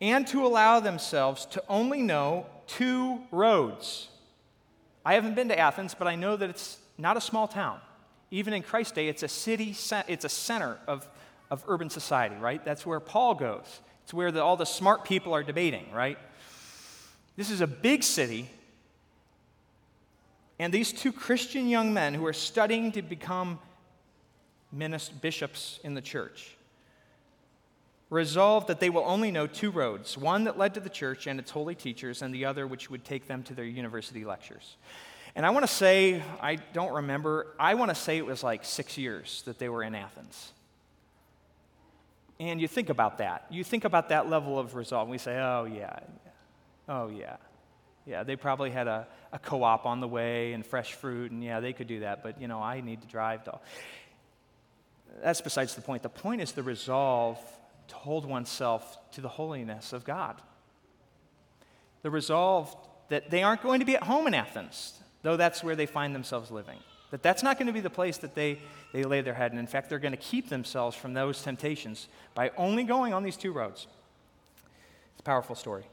and 0.01 0.25
to 0.25 0.43
allow 0.43 0.79
themselves 0.79 1.45
to 1.45 1.63
only 1.69 2.01
know 2.01 2.47
two 2.65 3.19
roads. 3.31 4.07
I 5.05 5.13
haven't 5.13 5.35
been 5.35 5.49
to 5.49 5.59
Athens, 5.59 5.93
but 5.93 6.07
I 6.07 6.15
know 6.15 6.35
that 6.35 6.49
it's 6.49 6.79
not 6.97 7.15
a 7.15 7.21
small 7.21 7.47
town. 7.47 7.79
Even 8.31 8.51
in 8.53 8.63
Christ's 8.63 8.93
day, 8.93 9.07
it's 9.07 9.21
a 9.21 9.27
city, 9.27 9.75
it's 10.07 10.25
a 10.25 10.29
center 10.29 10.79
of, 10.87 11.07
of 11.51 11.63
urban 11.67 11.91
society, 11.91 12.37
right? 12.37 12.65
That's 12.65 12.87
where 12.87 12.99
Paul 12.99 13.35
goes. 13.35 13.81
It's 14.03 14.15
where 14.15 14.31
the, 14.31 14.41
all 14.41 14.57
the 14.57 14.65
smart 14.65 15.03
people 15.05 15.33
are 15.35 15.43
debating, 15.43 15.91
right? 15.93 16.17
This 17.37 17.51
is 17.51 17.61
a 17.61 17.67
big 17.67 18.01
city. 18.01 18.49
And 20.59 20.73
these 20.73 20.91
two 20.91 21.13
Christian 21.13 21.69
young 21.69 21.93
men 21.93 22.13
who 22.13 22.25
are 22.25 22.33
studying 22.33 22.91
to 22.91 23.01
become 23.01 23.59
bishops 25.21 25.79
in 25.83 25.93
the 25.93 26.01
church 26.01 26.55
resolved 28.09 28.67
that 28.67 28.79
they 28.79 28.89
will 28.89 29.03
only 29.05 29.31
know 29.31 29.47
two 29.47 29.71
roads 29.71 30.17
one 30.17 30.43
that 30.43 30.57
led 30.57 30.73
to 30.73 30.79
the 30.79 30.89
church 30.89 31.27
and 31.27 31.39
its 31.39 31.51
holy 31.51 31.75
teachers, 31.75 32.21
and 32.21 32.33
the 32.33 32.45
other 32.45 32.67
which 32.67 32.89
would 32.89 33.05
take 33.05 33.27
them 33.27 33.43
to 33.43 33.53
their 33.53 33.65
university 33.65 34.25
lectures. 34.25 34.75
And 35.35 35.45
I 35.45 35.51
want 35.51 35.65
to 35.65 35.71
say, 35.71 36.21
I 36.41 36.55
don't 36.73 36.93
remember, 36.93 37.55
I 37.59 37.75
want 37.75 37.89
to 37.89 37.95
say 37.95 38.17
it 38.17 38.25
was 38.25 38.43
like 38.43 38.65
six 38.65 38.97
years 38.97 39.43
that 39.45 39.59
they 39.59 39.69
were 39.69 39.83
in 39.83 39.95
Athens. 39.95 40.51
And 42.39 42.59
you 42.59 42.67
think 42.67 42.89
about 42.89 43.19
that. 43.19 43.45
You 43.49 43.63
think 43.63 43.85
about 43.85 44.09
that 44.09 44.29
level 44.29 44.57
of 44.57 44.73
resolve. 44.73 45.03
And 45.03 45.11
we 45.11 45.17
say, 45.17 45.37
oh, 45.37 45.65
yeah, 45.65 45.99
oh, 46.87 47.09
yeah. 47.09 47.35
Yeah, 48.09 48.23
they 48.23 48.35
probably 48.35 48.71
had 48.71 48.87
a, 48.87 49.07
a 49.31 49.39
co 49.39 49.63
op 49.63 49.85
on 49.85 49.99
the 49.99 50.07
way 50.07 50.53
and 50.53 50.65
fresh 50.65 50.93
fruit, 50.93 51.31
and 51.31 51.43
yeah, 51.43 51.59
they 51.59 51.73
could 51.73 51.87
do 51.87 51.99
that, 51.99 52.23
but 52.23 52.41
you 52.41 52.47
know, 52.47 52.59
I 52.59 52.81
need 52.81 53.01
to 53.01 53.07
drive 53.07 53.43
to 53.43 53.59
that's 55.21 55.41
besides 55.41 55.75
the 55.75 55.81
point. 55.81 56.03
The 56.03 56.09
point 56.09 56.41
is 56.41 56.51
the 56.51 56.63
resolve 56.63 57.39
to 57.89 57.95
hold 57.95 58.25
oneself 58.25 58.97
to 59.11 59.21
the 59.21 59.27
holiness 59.27 59.93
of 59.93 60.03
God. 60.03 60.41
The 62.01 62.09
resolve 62.09 62.75
that 63.09 63.29
they 63.29 63.43
aren't 63.43 63.63
going 63.63 63.79
to 63.79 63.85
be 63.85 63.95
at 63.95 64.03
home 64.03 64.27
in 64.27 64.33
Athens, 64.33 64.99
though 65.23 65.35
that's 65.35 65.63
where 65.63 65.75
they 65.75 65.85
find 65.85 66.13
themselves 66.13 66.51
living. 66.51 66.77
That 67.11 67.23
that's 67.23 67.41
not 67.41 67.57
going 67.57 67.67
to 67.67 67.73
be 67.73 67.79
the 67.79 67.89
place 67.89 68.17
that 68.17 68.35
they, 68.35 68.59
they 68.93 69.03
lay 69.03 69.21
their 69.21 69.33
head. 69.33 69.51
And 69.51 69.59
in 69.59 69.67
fact, 69.67 69.89
they're 69.89 69.99
going 69.99 70.11
to 70.11 70.17
keep 70.17 70.49
themselves 70.49 70.95
from 70.95 71.13
those 71.13 71.41
temptations 71.41 72.07
by 72.35 72.51
only 72.55 72.83
going 72.83 73.13
on 73.13 73.23
these 73.23 73.35
two 73.37 73.51
roads. 73.51 73.87
It's 75.13 75.21
a 75.21 75.23
powerful 75.23 75.55
story. 75.55 75.85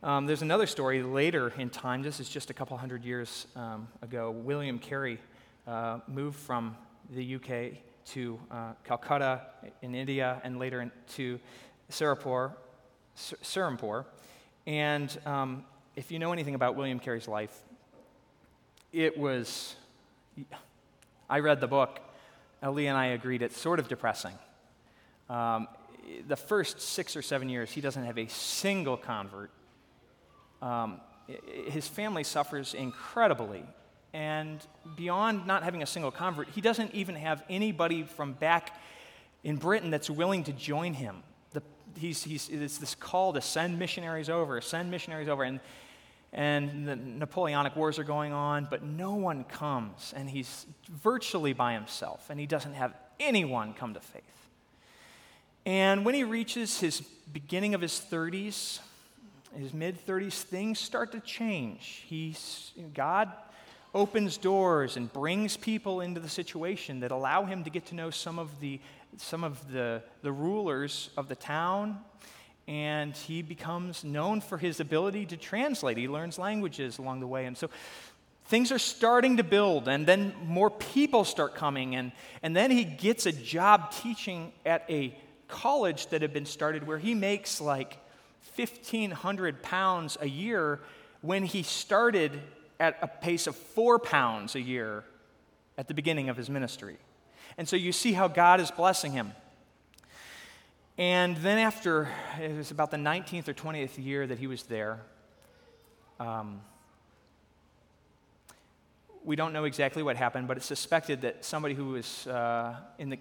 Um, 0.00 0.26
there's 0.26 0.42
another 0.42 0.68
story 0.68 1.02
later 1.02 1.52
in 1.58 1.70
time. 1.70 2.02
This 2.02 2.20
is 2.20 2.28
just 2.28 2.50
a 2.50 2.54
couple 2.54 2.76
hundred 2.76 3.04
years 3.04 3.48
um, 3.56 3.88
ago. 4.00 4.30
William 4.30 4.78
Carey 4.78 5.18
uh, 5.66 5.98
moved 6.06 6.38
from 6.38 6.76
the 7.10 7.34
UK 7.34 7.78
to 8.12 8.38
uh, 8.48 8.74
Calcutta 8.84 9.40
in 9.82 9.96
India 9.96 10.40
and 10.44 10.60
later 10.60 10.88
to 11.14 11.40
Serampore. 11.90 12.52
Serampore. 13.16 14.04
And 14.68 15.18
um, 15.26 15.64
if 15.96 16.12
you 16.12 16.20
know 16.20 16.32
anything 16.32 16.54
about 16.54 16.76
William 16.76 17.00
Carey's 17.00 17.26
life, 17.26 17.56
it 18.92 19.18
was, 19.18 19.74
I 21.28 21.40
read 21.40 21.60
the 21.60 21.66
book, 21.66 21.98
Lee 22.62 22.86
and 22.86 22.96
I 22.96 23.06
agreed 23.06 23.42
it's 23.42 23.58
sort 23.58 23.80
of 23.80 23.88
depressing. 23.88 24.34
Um, 25.28 25.66
the 26.28 26.36
first 26.36 26.80
six 26.80 27.16
or 27.16 27.22
seven 27.22 27.48
years, 27.48 27.72
he 27.72 27.80
doesn't 27.80 28.04
have 28.04 28.16
a 28.16 28.28
single 28.28 28.96
convert. 28.96 29.50
Um, 30.60 31.00
his 31.66 31.86
family 31.86 32.24
suffers 32.24 32.74
incredibly 32.74 33.64
and 34.12 34.64
beyond 34.96 35.46
not 35.46 35.62
having 35.62 35.82
a 35.82 35.86
single 35.86 36.10
convert, 36.10 36.48
he 36.48 36.60
doesn't 36.60 36.94
even 36.94 37.14
have 37.14 37.42
anybody 37.50 38.02
from 38.02 38.32
back 38.32 38.78
in 39.44 39.56
Britain 39.56 39.90
that's 39.90 40.08
willing 40.08 40.44
to 40.44 40.52
join 40.52 40.94
him. 40.94 41.22
The, 41.52 41.62
he's, 41.96 42.24
he's, 42.24 42.48
it's 42.48 42.78
this 42.78 42.94
call 42.94 43.34
to 43.34 43.40
send 43.40 43.78
missionaries 43.78 44.30
over, 44.30 44.60
send 44.60 44.90
missionaries 44.90 45.28
over. 45.28 45.42
And, 45.42 45.60
and 46.32 46.88
the 46.88 46.96
Napoleonic 46.96 47.76
Wars 47.76 47.98
are 47.98 48.04
going 48.04 48.32
on, 48.32 48.66
but 48.70 48.82
no 48.82 49.14
one 49.14 49.44
comes. 49.44 50.14
And 50.16 50.28
he's 50.28 50.66
virtually 50.90 51.52
by 51.52 51.74
himself, 51.74 52.30
and 52.30 52.40
he 52.40 52.46
doesn't 52.46 52.74
have 52.74 52.94
anyone 53.20 53.74
come 53.74 53.94
to 53.94 54.00
faith. 54.00 54.22
And 55.66 56.04
when 56.04 56.14
he 56.14 56.24
reaches 56.24 56.80
his 56.80 57.02
beginning 57.30 57.74
of 57.74 57.82
his 57.82 57.92
30s, 57.92 58.80
his 59.58 59.74
mid 59.74 60.04
30s, 60.06 60.42
things 60.42 60.78
start 60.78 61.12
to 61.12 61.20
change. 61.20 62.04
He's, 62.06 62.72
God 62.94 63.32
opens 63.94 64.36
doors 64.36 64.96
and 64.96 65.12
brings 65.12 65.56
people 65.56 66.00
into 66.00 66.20
the 66.20 66.28
situation 66.28 67.00
that 67.00 67.10
allow 67.10 67.44
him 67.44 67.64
to 67.64 67.70
get 67.70 67.86
to 67.86 67.94
know 67.94 68.10
some 68.10 68.38
of 68.38 68.60
the, 68.60 68.80
some 69.16 69.42
of 69.42 69.72
the, 69.72 70.02
the 70.22 70.30
rulers 70.30 71.10
of 71.16 71.28
the 71.28 71.34
town. 71.34 71.98
And 72.68 73.16
he 73.16 73.42
becomes 73.42 74.04
known 74.04 74.42
for 74.42 74.58
his 74.58 74.78
ability 74.78 75.26
to 75.26 75.36
translate. 75.36 75.96
He 75.96 76.06
learns 76.06 76.38
languages 76.38 76.98
along 76.98 77.20
the 77.20 77.26
way. 77.26 77.46
And 77.46 77.56
so 77.56 77.70
things 78.46 78.70
are 78.70 78.78
starting 78.78 79.38
to 79.38 79.44
build, 79.44 79.88
and 79.88 80.06
then 80.06 80.34
more 80.44 80.70
people 80.70 81.24
start 81.24 81.54
coming. 81.54 81.96
And, 81.96 82.12
and 82.42 82.54
then 82.54 82.70
he 82.70 82.84
gets 82.84 83.26
a 83.26 83.32
job 83.32 83.90
teaching 83.90 84.52
at 84.64 84.84
a 84.88 85.16
college 85.48 86.08
that 86.08 86.22
had 86.22 86.32
been 86.32 86.46
started 86.46 86.86
where 86.86 86.98
he 86.98 87.14
makes 87.14 87.60
like 87.60 87.98
1,500 88.56 89.62
pounds 89.62 90.18
a 90.20 90.28
year 90.28 90.80
when 91.20 91.44
he 91.44 91.62
started 91.62 92.40
at 92.80 92.98
a 93.02 93.08
pace 93.08 93.46
of 93.46 93.56
four 93.56 93.98
pounds 93.98 94.54
a 94.54 94.60
year 94.60 95.04
at 95.76 95.88
the 95.88 95.94
beginning 95.94 96.28
of 96.28 96.36
his 96.36 96.48
ministry. 96.48 96.96
And 97.56 97.68
so 97.68 97.76
you 97.76 97.92
see 97.92 98.12
how 98.12 98.28
God 98.28 98.60
is 98.60 98.70
blessing 98.70 99.12
him. 99.12 99.32
And 100.96 101.36
then, 101.36 101.58
after 101.58 102.08
it 102.40 102.56
was 102.56 102.72
about 102.72 102.90
the 102.90 102.96
19th 102.96 103.46
or 103.46 103.54
20th 103.54 104.04
year 104.04 104.26
that 104.26 104.38
he 104.38 104.48
was 104.48 104.64
there, 104.64 105.00
um, 106.18 106.60
we 109.24 109.36
don't 109.36 109.52
know 109.52 109.64
exactly 109.64 110.02
what 110.02 110.16
happened, 110.16 110.48
but 110.48 110.56
it's 110.56 110.66
suspected 110.66 111.20
that 111.20 111.44
somebody 111.44 111.74
who 111.74 111.90
was 111.90 112.26
uh, 112.26 112.74
in 112.98 113.10
the, 113.10 113.18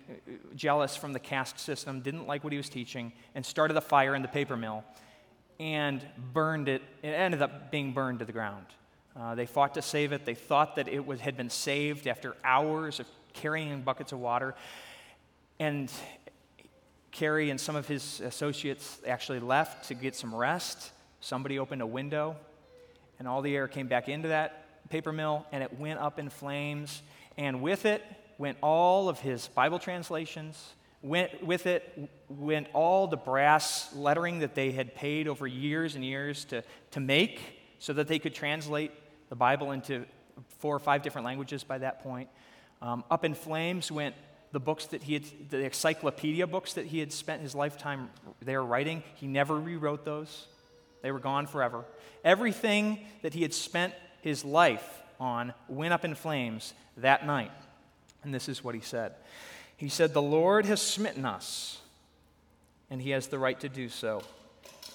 jealous 0.55 0.95
from 0.95 1.13
the 1.13 1.19
caste 1.19 1.59
system 1.59 2.01
didn't 2.01 2.25
like 2.25 2.43
what 2.43 2.53
he 2.53 2.57
was 2.57 2.69
teaching 2.69 3.11
and 3.35 3.45
started 3.45 3.77
a 3.77 3.81
fire 3.81 4.15
in 4.15 4.23
the 4.23 4.27
paper 4.27 4.57
mill 4.57 4.83
and 5.59 6.05
burned 6.33 6.69
it. 6.69 6.81
It 7.01 7.09
ended 7.09 7.41
up 7.41 7.71
being 7.71 7.93
burned 7.93 8.19
to 8.19 8.25
the 8.25 8.31
ground. 8.31 8.65
Uh, 9.19 9.35
they 9.35 9.45
fought 9.45 9.73
to 9.73 9.81
save 9.81 10.11
it. 10.11 10.25
They 10.25 10.35
thought 10.35 10.75
that 10.75 10.87
it 10.87 11.05
was, 11.05 11.19
had 11.19 11.35
been 11.37 11.49
saved 11.49 12.07
after 12.07 12.35
hours 12.43 12.99
of 12.99 13.07
carrying 13.33 13.81
buckets 13.81 14.11
of 14.11 14.19
water. 14.19 14.55
And 15.59 15.91
Carey 17.11 17.49
and 17.49 17.59
some 17.59 17.75
of 17.75 17.87
his 17.87 18.19
associates 18.19 18.99
actually 19.07 19.39
left 19.39 19.87
to 19.87 19.95
get 19.95 20.15
some 20.15 20.35
rest. 20.35 20.91
Somebody 21.19 21.57
opened 21.57 21.81
a 21.81 21.87
window, 21.87 22.35
and 23.17 23.27
all 23.27 23.41
the 23.41 23.55
air 23.55 23.67
came 23.67 23.87
back 23.87 24.07
into 24.07 24.27
that 24.27 24.89
paper 24.89 25.11
mill, 25.11 25.45
and 25.51 25.63
it 25.63 25.79
went 25.79 25.99
up 25.99 26.19
in 26.19 26.29
flames. 26.29 27.01
And 27.37 27.61
with 27.61 27.85
it 27.85 28.03
went 28.37 28.59
all 28.61 29.09
of 29.09 29.19
his 29.19 29.47
Bible 29.47 29.79
translations. 29.79 30.73
Went, 31.07 31.41
with 31.41 31.67
it 31.67 32.09
went 32.27 32.67
all 32.73 33.07
the 33.07 33.15
brass 33.15 33.95
lettering 33.95 34.39
that 34.39 34.55
they 34.55 34.71
had 34.71 34.93
paid 34.93 35.29
over 35.29 35.47
years 35.47 35.95
and 35.95 36.03
years 36.03 36.43
to, 36.45 36.63
to 36.91 36.99
make 36.99 37.39
so 37.79 37.93
that 37.93 38.09
they 38.09 38.19
could 38.19 38.35
translate 38.35 38.91
the 39.29 39.35
Bible 39.35 39.71
into 39.71 40.05
four 40.59 40.75
or 40.75 40.79
five 40.79 41.03
different 41.03 41.23
languages 41.23 41.63
by 41.63 41.77
that 41.77 42.03
point. 42.03 42.27
Um, 42.81 43.05
up 43.09 43.23
in 43.23 43.35
flames 43.35 43.89
went 43.89 44.15
the 44.51 44.59
books 44.59 44.87
that 44.87 45.01
he 45.01 45.13
had, 45.13 45.23
the 45.49 45.63
encyclopedia 45.63 46.45
books 46.45 46.73
that 46.73 46.85
he 46.85 46.99
had 46.99 47.13
spent 47.13 47.41
his 47.41 47.55
lifetime 47.55 48.09
there 48.41 48.61
writing. 48.61 49.01
He 49.15 49.27
never 49.27 49.57
rewrote 49.57 50.03
those, 50.03 50.47
they 51.03 51.13
were 51.13 51.19
gone 51.19 51.47
forever. 51.47 51.85
Everything 52.25 52.99
that 53.21 53.33
he 53.33 53.43
had 53.43 53.53
spent 53.53 53.93
his 54.21 54.43
life 54.43 55.01
on 55.21 55.53
went 55.69 55.93
up 55.93 56.03
in 56.03 56.15
flames 56.15 56.73
that 56.97 57.25
night. 57.25 57.51
And 58.23 58.33
this 58.33 58.49
is 58.49 58.61
what 58.61 58.75
he 58.75 58.81
said 58.81 59.13
He 59.77 59.89
said, 59.89 60.13
The 60.13 60.21
Lord 60.21 60.65
has 60.65 60.81
smitten 60.81 61.23
us, 61.23 61.79
and 62.89 63.01
he 63.01 63.11
has 63.11 63.27
the 63.27 63.39
right 63.39 63.59
to 63.59 63.69
do 63.69 63.87
so. 63.87 64.23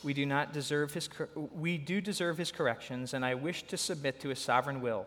We 0.03 0.13
do 0.13 0.27
not 0.27 0.53
deserve 0.53 0.93
his, 0.93 1.09
we 1.55 1.79
do 1.79 2.01
deserve 2.01 2.37
his 2.37 2.51
corrections, 2.51 3.15
and 3.15 3.25
I 3.25 3.35
wish 3.35 3.63
to 3.65 3.77
submit 3.77 4.21
to 4.21 4.29
his 4.29 4.41
sovereign 4.41 4.81
will, 4.81 5.07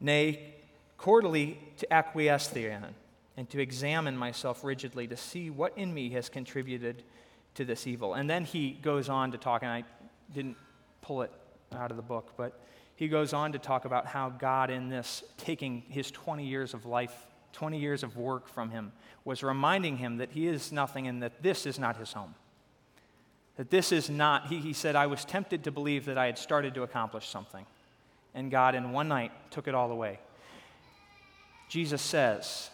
nay, 0.00 0.54
cordially 0.96 1.58
to 1.78 1.92
acquiesce 1.92 2.46
therein, 2.48 2.86
and 3.36 3.50
to 3.50 3.60
examine 3.60 4.16
myself 4.16 4.62
rigidly 4.62 5.08
to 5.08 5.16
see 5.16 5.50
what 5.50 5.76
in 5.76 5.92
me 5.92 6.10
has 6.10 6.28
contributed 6.28 7.02
to 7.54 7.64
this 7.64 7.88
evil. 7.88 8.14
And 8.14 8.30
then 8.30 8.44
he 8.44 8.70
goes 8.70 9.08
on 9.08 9.32
to 9.32 9.38
talk, 9.38 9.62
and 9.62 9.72
I 9.72 9.82
didn't 10.32 10.56
pull 11.02 11.22
it 11.22 11.32
out 11.74 11.90
of 11.90 11.96
the 11.96 12.02
book, 12.02 12.34
but 12.36 12.60
he 12.94 13.08
goes 13.08 13.32
on 13.32 13.52
to 13.52 13.58
talk 13.58 13.84
about 13.84 14.06
how 14.06 14.28
God, 14.28 14.70
in 14.70 14.88
this, 14.88 15.24
taking 15.36 15.82
his 15.88 16.10
20 16.12 16.46
years 16.46 16.74
of 16.74 16.86
life, 16.86 17.26
20 17.52 17.78
years 17.78 18.02
of 18.02 18.16
work 18.16 18.48
from 18.48 18.70
him, 18.70 18.92
was 19.24 19.42
reminding 19.42 19.98
him 19.98 20.18
that 20.18 20.32
he 20.32 20.46
is 20.46 20.72
nothing 20.72 21.06
and 21.06 21.22
that 21.22 21.42
this 21.42 21.66
is 21.66 21.78
not 21.78 21.96
his 21.96 22.12
home. 22.12 22.34
That 23.56 23.70
this 23.70 23.92
is 23.92 24.08
not, 24.08 24.46
he, 24.46 24.58
he 24.58 24.72
said, 24.72 24.94
I 24.96 25.06
was 25.06 25.24
tempted 25.24 25.64
to 25.64 25.72
believe 25.72 26.04
that 26.04 26.18
I 26.18 26.26
had 26.26 26.38
started 26.38 26.74
to 26.74 26.82
accomplish 26.82 27.28
something. 27.28 27.66
And 28.34 28.50
God, 28.50 28.74
in 28.74 28.92
one 28.92 29.08
night, 29.08 29.32
took 29.50 29.66
it 29.66 29.74
all 29.74 29.90
away. 29.90 30.20
Jesus 31.68 32.00
says, 32.00 32.70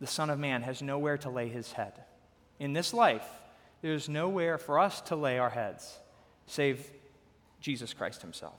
the 0.00 0.06
Son 0.06 0.30
of 0.30 0.38
Man 0.38 0.62
has 0.62 0.82
nowhere 0.82 1.18
to 1.18 1.30
lay 1.30 1.48
his 1.48 1.72
head. 1.72 1.92
In 2.58 2.72
this 2.72 2.92
life, 2.92 3.26
there's 3.82 4.08
nowhere 4.08 4.58
for 4.58 4.78
us 4.78 5.00
to 5.02 5.16
lay 5.16 5.38
our 5.38 5.50
heads 5.50 5.98
save 6.46 6.90
Jesus 7.60 7.94
Christ 7.94 8.22
himself. 8.22 8.58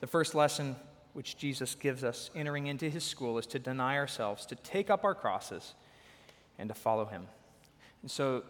The 0.00 0.06
first 0.06 0.34
lesson 0.34 0.74
which 1.18 1.36
Jesus 1.36 1.74
gives 1.74 2.04
us 2.04 2.30
entering 2.36 2.68
into 2.68 2.88
his 2.88 3.02
school 3.02 3.38
is 3.38 3.46
to 3.48 3.58
deny 3.58 3.96
ourselves, 3.96 4.46
to 4.46 4.54
take 4.54 4.88
up 4.88 5.02
our 5.02 5.16
crosses, 5.16 5.74
and 6.60 6.68
to 6.68 6.74
follow 6.76 7.06
him. 7.06 7.26
And 8.02 8.08
so 8.08 8.44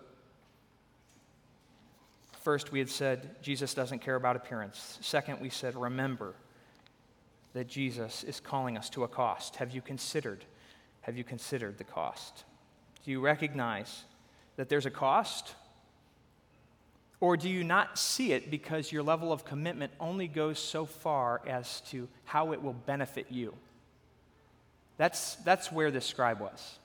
First, 2.42 2.70
we 2.70 2.78
had 2.78 2.90
said 2.90 3.36
Jesus 3.40 3.72
doesn't 3.72 4.00
care 4.00 4.16
about 4.16 4.36
appearance. 4.36 4.98
Second, 5.00 5.40
we 5.40 5.48
said 5.48 5.74
remember 5.74 6.34
that 7.54 7.68
Jesus 7.68 8.22
is 8.22 8.38
calling 8.38 8.76
us 8.76 8.90
to 8.90 9.04
a 9.04 9.08
cost. 9.08 9.56
Have 9.56 9.70
you 9.70 9.80
considered? 9.80 10.44
Have 11.02 11.16
you 11.16 11.24
considered 11.24 11.78
the 11.78 11.84
cost? 11.84 12.44
Do 13.02 13.10
you 13.10 13.20
recognize 13.20 14.04
that 14.56 14.68
there's 14.68 14.84
a 14.84 14.90
cost? 14.90 15.54
Or 17.20 17.36
do 17.36 17.48
you 17.48 17.64
not 17.64 17.98
see 17.98 18.32
it 18.32 18.50
because 18.50 18.92
your 18.92 19.02
level 19.02 19.32
of 19.32 19.44
commitment 19.44 19.92
only 19.98 20.28
goes 20.28 20.58
so 20.58 20.86
far 20.86 21.42
as 21.46 21.80
to 21.90 22.08
how 22.24 22.52
it 22.52 22.62
will 22.62 22.74
benefit 22.74 23.26
you? 23.30 23.54
That's, 24.96 25.36
that's 25.36 25.72
where 25.72 25.90
this 25.90 26.06
scribe 26.06 26.40
was. 26.40 26.78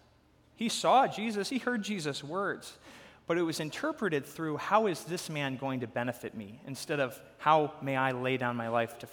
He 0.55 0.69
saw 0.69 1.07
Jesus, 1.07 1.49
he 1.49 1.57
heard 1.57 1.83
Jesus' 1.83 2.23
words 2.23 2.77
but 3.25 3.37
it 3.37 3.43
was 3.43 3.59
interpreted 3.59 4.25
through 4.25 4.57
how 4.57 4.87
is 4.87 5.03
this 5.05 5.29
man 5.29 5.55
going 5.55 5.79
to 5.79 5.87
benefit 5.87 6.35
me 6.35 6.59
instead 6.67 6.99
of 6.99 7.19
how 7.37 7.73
may 7.81 7.95
I 7.95 8.11
lay 8.11 8.37
down 8.37 8.55
my 8.55 8.67
life 8.67 8.97
to, 8.99 9.07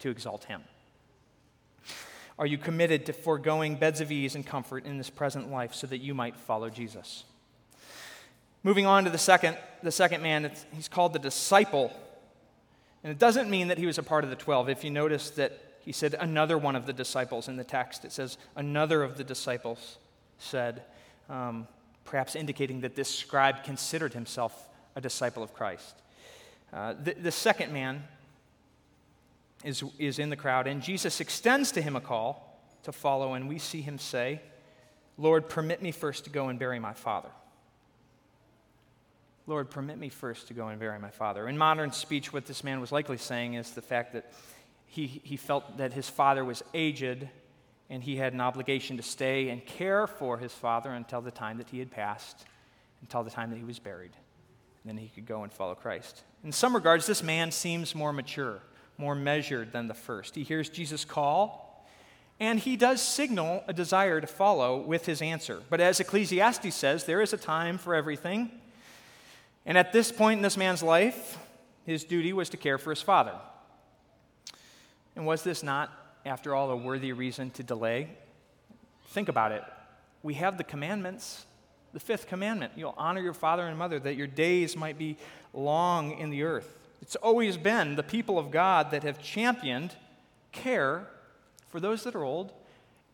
to 0.00 0.10
exalt 0.10 0.44
him. 0.44 0.62
Are 2.38 2.46
you 2.46 2.58
committed 2.58 3.06
to 3.06 3.12
foregoing 3.12 3.76
beds 3.76 4.00
of 4.00 4.12
ease 4.12 4.34
and 4.34 4.46
comfort 4.46 4.84
in 4.84 4.98
this 4.98 5.10
present 5.10 5.50
life 5.50 5.74
so 5.74 5.86
that 5.86 5.98
you 5.98 6.14
might 6.14 6.36
follow 6.36 6.70
Jesus? 6.70 7.24
Moving 8.62 8.86
on 8.86 9.04
to 9.04 9.10
the 9.10 9.18
second, 9.18 9.56
the 9.82 9.92
second 9.92 10.22
man, 10.22 10.50
he's 10.72 10.88
called 10.88 11.12
the 11.12 11.18
disciple. 11.18 11.92
And 13.02 13.10
it 13.10 13.18
doesn't 13.18 13.48
mean 13.48 13.68
that 13.68 13.78
he 13.78 13.86
was 13.86 13.98
a 13.98 14.02
part 14.02 14.24
of 14.24 14.30
the 14.30 14.36
12. 14.36 14.68
If 14.68 14.84
you 14.84 14.90
notice 14.90 15.30
that 15.30 15.58
he 15.80 15.92
said 15.92 16.14
another 16.14 16.58
one 16.58 16.76
of 16.76 16.86
the 16.86 16.92
disciples 16.92 17.48
in 17.48 17.56
the 17.56 17.64
text, 17.64 18.04
it 18.04 18.12
says 18.12 18.36
another 18.56 19.02
of 19.02 19.16
the 19.16 19.24
disciples 19.24 19.98
said. 20.38 20.82
Um, 21.28 21.66
perhaps 22.08 22.34
indicating 22.34 22.80
that 22.80 22.96
this 22.96 23.14
scribe 23.14 23.64
considered 23.64 24.14
himself 24.14 24.68
a 24.96 25.00
disciple 25.00 25.42
of 25.42 25.52
Christ. 25.52 25.94
Uh, 26.72 26.94
the, 27.02 27.14
the 27.14 27.30
second 27.30 27.72
man 27.72 28.02
is, 29.62 29.84
is 29.98 30.18
in 30.18 30.30
the 30.30 30.36
crowd, 30.36 30.66
and 30.66 30.82
Jesus 30.82 31.20
extends 31.20 31.70
to 31.72 31.82
him 31.82 31.96
a 31.96 32.00
call 32.00 32.58
to 32.84 32.92
follow, 32.92 33.34
and 33.34 33.48
we 33.48 33.58
see 33.58 33.82
him 33.82 33.98
say, 33.98 34.40
Lord, 35.18 35.48
permit 35.48 35.82
me 35.82 35.90
first 35.90 36.24
to 36.24 36.30
go 36.30 36.48
and 36.48 36.58
bury 36.58 36.78
my 36.78 36.94
father. 36.94 37.28
Lord, 39.48 39.70
permit 39.70 39.96
me 39.96 40.10
first 40.10 40.48
to 40.48 40.54
go 40.54 40.68
and 40.68 40.78
bury 40.78 40.98
my 40.98 41.08
father. 41.08 41.48
In 41.48 41.56
modern 41.56 41.90
speech, 41.90 42.34
what 42.34 42.44
this 42.44 42.62
man 42.62 42.82
was 42.82 42.92
likely 42.92 43.16
saying 43.16 43.54
is 43.54 43.70
the 43.70 43.80
fact 43.80 44.12
that 44.12 44.30
he, 44.84 45.06
he 45.06 45.38
felt 45.38 45.78
that 45.78 45.94
his 45.94 46.06
father 46.06 46.44
was 46.44 46.62
aged 46.74 47.26
and 47.88 48.02
he 48.02 48.16
had 48.16 48.34
an 48.34 48.42
obligation 48.42 48.98
to 48.98 49.02
stay 49.02 49.48
and 49.48 49.64
care 49.64 50.06
for 50.06 50.36
his 50.36 50.52
father 50.52 50.90
until 50.90 51.22
the 51.22 51.30
time 51.30 51.56
that 51.56 51.70
he 51.70 51.78
had 51.78 51.90
passed, 51.90 52.44
until 53.00 53.22
the 53.22 53.30
time 53.30 53.48
that 53.48 53.56
he 53.56 53.64
was 53.64 53.78
buried. 53.78 54.12
And 54.84 54.90
then 54.90 54.98
he 54.98 55.08
could 55.08 55.24
go 55.24 55.44
and 55.44 55.50
follow 55.50 55.74
Christ. 55.74 56.24
In 56.44 56.52
some 56.52 56.74
regards, 56.74 57.06
this 57.06 57.22
man 57.22 57.50
seems 57.50 57.94
more 57.94 58.12
mature, 58.12 58.60
more 58.98 59.14
measured 59.14 59.72
than 59.72 59.88
the 59.88 59.94
first. 59.94 60.34
He 60.34 60.42
hears 60.42 60.68
Jesus' 60.68 61.06
call, 61.06 61.88
and 62.38 62.58
he 62.58 62.76
does 62.76 63.00
signal 63.00 63.64
a 63.66 63.72
desire 63.72 64.20
to 64.20 64.26
follow 64.26 64.78
with 64.78 65.06
his 65.06 65.22
answer. 65.22 65.62
But 65.70 65.80
as 65.80 66.00
Ecclesiastes 66.00 66.74
says, 66.74 67.04
there 67.04 67.22
is 67.22 67.32
a 67.32 67.38
time 67.38 67.78
for 67.78 67.94
everything. 67.94 68.50
And 69.68 69.76
at 69.76 69.92
this 69.92 70.10
point 70.10 70.38
in 70.38 70.42
this 70.42 70.56
man's 70.56 70.82
life, 70.82 71.36
his 71.84 72.02
duty 72.02 72.32
was 72.32 72.48
to 72.48 72.56
care 72.56 72.78
for 72.78 72.88
his 72.88 73.02
father. 73.02 73.34
And 75.14 75.26
was 75.26 75.42
this 75.42 75.62
not, 75.62 75.92
after 76.24 76.54
all, 76.54 76.70
a 76.70 76.76
worthy 76.76 77.12
reason 77.12 77.50
to 77.50 77.62
delay? 77.62 78.08
Think 79.08 79.28
about 79.28 79.52
it. 79.52 79.62
We 80.22 80.34
have 80.34 80.56
the 80.56 80.64
commandments. 80.64 81.44
The 81.92 82.00
fifth 82.00 82.28
commandment 82.28 82.72
you'll 82.76 82.94
honor 82.96 83.20
your 83.20 83.34
father 83.34 83.66
and 83.66 83.78
mother 83.78 83.98
that 83.98 84.16
your 84.16 84.26
days 84.26 84.74
might 84.74 84.96
be 84.96 85.18
long 85.52 86.18
in 86.18 86.30
the 86.30 86.44
earth. 86.44 86.78
It's 87.02 87.16
always 87.16 87.58
been 87.58 87.94
the 87.94 88.02
people 88.02 88.38
of 88.38 88.50
God 88.50 88.90
that 88.92 89.02
have 89.02 89.22
championed 89.22 89.94
care 90.50 91.06
for 91.68 91.78
those 91.78 92.04
that 92.04 92.14
are 92.14 92.24
old 92.24 92.52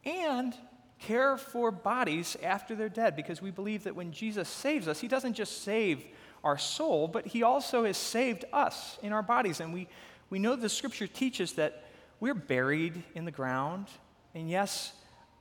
and 0.05 0.55
care 1.01 1.37
for 1.37 1.73
bodies 1.73 2.37
after 2.45 2.77
they're 2.77 2.89
dead 2.89 3.17
because 3.17 3.43
we 3.43 3.51
believe 3.51 3.85
that 3.85 3.97
when 3.97 4.13
Jesus 4.13 4.49
saves 4.49 4.87
us, 4.87 5.01
he 5.01 5.09
doesn't 5.09 5.35
just 5.35 5.63
save 5.63 6.05
our 6.45 6.59
soul, 6.59 7.09
but 7.09 7.27
he 7.27 7.43
also 7.43 7.85
has 7.85 7.97
saved 7.97 8.45
us 8.53 8.99
in 9.03 9.13
our 9.13 9.23
bodies. 9.23 9.61
And 9.61 9.73
we, 9.73 9.89
we 10.31 10.39
know 10.39 10.55
the 10.55 10.69
scripture 10.69 11.07
teaches 11.07 11.55
that 11.55 11.85
we're 12.21 12.35
buried 12.35 13.03
in 13.15 13.25
the 13.25 13.31
ground. 13.31 13.87
And 14.35 14.49
yes, 14.49 14.93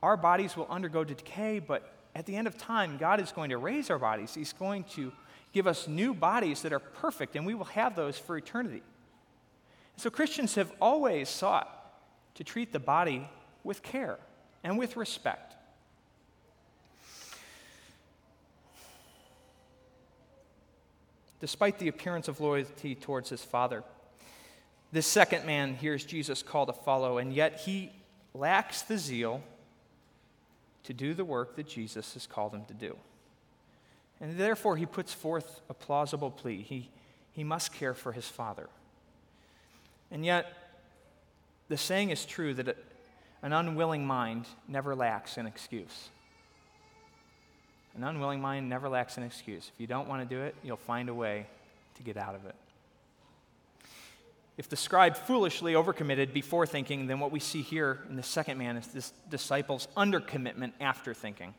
our 0.01 0.17
bodies 0.17 0.57
will 0.57 0.67
undergo 0.69 1.03
decay, 1.03 1.59
but 1.59 1.93
at 2.15 2.25
the 2.25 2.35
end 2.35 2.47
of 2.47 2.57
time, 2.57 2.97
God 2.97 3.19
is 3.19 3.31
going 3.31 3.49
to 3.49 3.57
raise 3.57 3.89
our 3.89 3.99
bodies. 3.99 4.33
He's 4.33 4.53
going 4.53 4.85
to 4.95 5.11
give 5.51 5.67
us 5.67 5.87
new 5.87 6.13
bodies 6.13 6.61
that 6.63 6.73
are 6.73 6.79
perfect, 6.79 7.35
and 7.35 7.45
we 7.45 7.53
will 7.53 7.65
have 7.65 7.95
those 7.95 8.17
for 8.17 8.37
eternity. 8.37 8.81
So 9.97 10.09
Christians 10.09 10.55
have 10.55 10.71
always 10.81 11.29
sought 11.29 11.69
to 12.35 12.43
treat 12.43 12.71
the 12.71 12.79
body 12.79 13.29
with 13.63 13.83
care 13.83 14.17
and 14.63 14.77
with 14.77 14.97
respect. 14.97 15.52
Despite 21.43 21.77
the 21.77 21.89
appearance 21.89 22.29
of 22.29 22.39
loyalty 22.39 22.95
towards 22.95 23.27
his 23.27 23.43
father, 23.43 23.83
this 24.93 25.05
second 25.05 25.45
man 25.45 25.75
hears 25.75 26.05
Jesus 26.05 26.41
call 26.41 26.65
to 26.67 26.71
follow, 26.71 27.17
and 27.17 27.33
yet 27.33 27.59
he 27.59 27.91
lacks 28.33 28.83
the 28.83 28.97
zeal 28.97 29.43
to 30.85 30.93
do 30.93 31.13
the 31.13 31.25
work 31.25 31.57
that 31.57 31.67
Jesus 31.67 32.13
has 32.13 32.25
called 32.25 32.55
him 32.55 32.63
to 32.69 32.73
do. 32.73 32.95
And 34.21 34.37
therefore, 34.37 34.77
he 34.77 34.85
puts 34.85 35.13
forth 35.13 35.59
a 35.69 35.73
plausible 35.73 36.31
plea. 36.31 36.61
He, 36.61 36.89
he 37.33 37.43
must 37.43 37.73
care 37.73 37.93
for 37.93 38.13
his 38.13 38.29
father. 38.29 38.69
And 40.11 40.23
yet, 40.23 40.45
the 41.67 41.75
saying 41.75 42.11
is 42.11 42.25
true 42.25 42.53
that 42.53 42.77
an 43.41 43.51
unwilling 43.51 44.07
mind 44.07 44.45
never 44.69 44.95
lacks 44.95 45.35
an 45.35 45.45
excuse. 45.45 46.07
An 47.95 48.03
unwilling 48.03 48.41
mind 48.41 48.69
never 48.69 48.89
lacks 48.89 49.17
an 49.17 49.23
excuse. 49.23 49.71
If 49.73 49.79
you 49.79 49.87
don't 49.87 50.07
want 50.07 50.27
to 50.27 50.35
do 50.35 50.41
it, 50.41 50.55
you'll 50.63 50.77
find 50.77 51.09
a 51.09 51.13
way 51.13 51.45
to 51.95 52.03
get 52.03 52.17
out 52.17 52.35
of 52.35 52.45
it. 52.45 52.55
If 54.57 54.69
the 54.69 54.75
scribe 54.75 55.15
foolishly 55.15 55.73
overcommitted 55.73 56.33
before 56.33 56.67
thinking, 56.67 57.07
then 57.07 57.19
what 57.19 57.31
we 57.31 57.39
see 57.39 57.61
here 57.61 57.99
in 58.09 58.15
the 58.15 58.23
second 58.23 58.57
man 58.57 58.77
is 58.77 58.87
this 58.87 59.13
disciple's 59.29 59.87
undercommitment 59.97 60.73
after 60.79 61.13
thinking. 61.13 61.55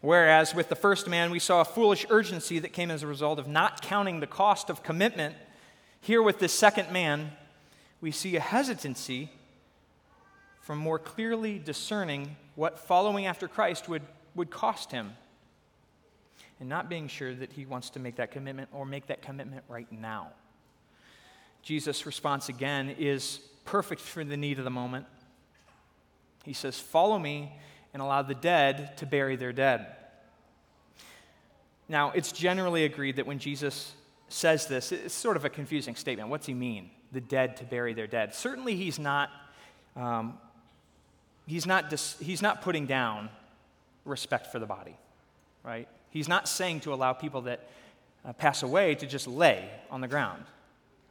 Whereas 0.00 0.54
with 0.54 0.68
the 0.68 0.76
first 0.76 1.08
man, 1.08 1.30
we 1.30 1.38
saw 1.38 1.60
a 1.60 1.64
foolish 1.64 2.06
urgency 2.10 2.58
that 2.58 2.72
came 2.72 2.90
as 2.90 3.02
a 3.02 3.06
result 3.06 3.38
of 3.38 3.48
not 3.48 3.82
counting 3.82 4.20
the 4.20 4.26
cost 4.26 4.70
of 4.70 4.82
commitment. 4.82 5.34
Here 6.00 6.22
with 6.22 6.38
this 6.38 6.52
second 6.52 6.92
man, 6.92 7.32
we 8.00 8.10
see 8.12 8.36
a 8.36 8.40
hesitancy 8.40 9.30
from 10.60 10.78
more 10.78 10.98
clearly 10.98 11.58
discerning 11.58 12.36
what 12.54 12.78
following 12.78 13.26
after 13.26 13.48
Christ 13.48 13.88
would, 13.88 14.02
would 14.34 14.50
cost 14.50 14.92
him 14.92 15.12
and 16.60 16.68
not 16.68 16.88
being 16.88 17.08
sure 17.08 17.34
that 17.34 17.52
he 17.52 17.66
wants 17.66 17.90
to 17.90 17.98
make 17.98 18.16
that 18.16 18.30
commitment 18.30 18.68
or 18.72 18.84
make 18.84 19.06
that 19.06 19.22
commitment 19.22 19.62
right 19.68 19.90
now. 19.92 20.28
Jesus' 21.62 22.06
response 22.06 22.48
again 22.48 22.94
is 22.98 23.40
perfect 23.64 24.00
for 24.00 24.24
the 24.24 24.36
need 24.36 24.58
of 24.58 24.64
the 24.64 24.70
moment. 24.70 25.06
He 26.44 26.52
says, 26.52 26.78
Follow 26.78 27.18
me 27.18 27.52
and 27.92 28.02
allow 28.02 28.22
the 28.22 28.34
dead 28.34 28.96
to 28.98 29.06
bury 29.06 29.36
their 29.36 29.52
dead. 29.52 29.86
Now, 31.88 32.10
it's 32.10 32.32
generally 32.32 32.84
agreed 32.84 33.16
that 33.16 33.26
when 33.26 33.38
Jesus 33.38 33.92
says 34.28 34.66
this, 34.66 34.92
it's 34.92 35.14
sort 35.14 35.36
of 35.36 35.44
a 35.44 35.50
confusing 35.50 35.94
statement. 35.94 36.28
What's 36.28 36.46
he 36.46 36.54
mean? 36.54 36.90
The 37.12 37.20
dead 37.20 37.56
to 37.58 37.64
bury 37.64 37.94
their 37.94 38.06
dead. 38.06 38.34
Certainly, 38.34 38.76
he's 38.76 38.98
not, 38.98 39.30
um, 39.96 40.38
he's 41.46 41.66
not, 41.66 41.88
dis- 41.88 42.18
he's 42.20 42.42
not 42.42 42.60
putting 42.60 42.86
down 42.86 43.30
respect 44.08 44.48
for 44.48 44.58
the 44.58 44.66
body, 44.66 44.96
right? 45.62 45.88
He's 46.10 46.28
not 46.28 46.48
saying 46.48 46.80
to 46.80 46.92
allow 46.92 47.12
people 47.12 47.42
that 47.42 47.68
uh, 48.24 48.32
pass 48.32 48.62
away 48.62 48.94
to 48.96 49.06
just 49.06 49.26
lay 49.26 49.68
on 49.90 50.00
the 50.00 50.08
ground, 50.08 50.44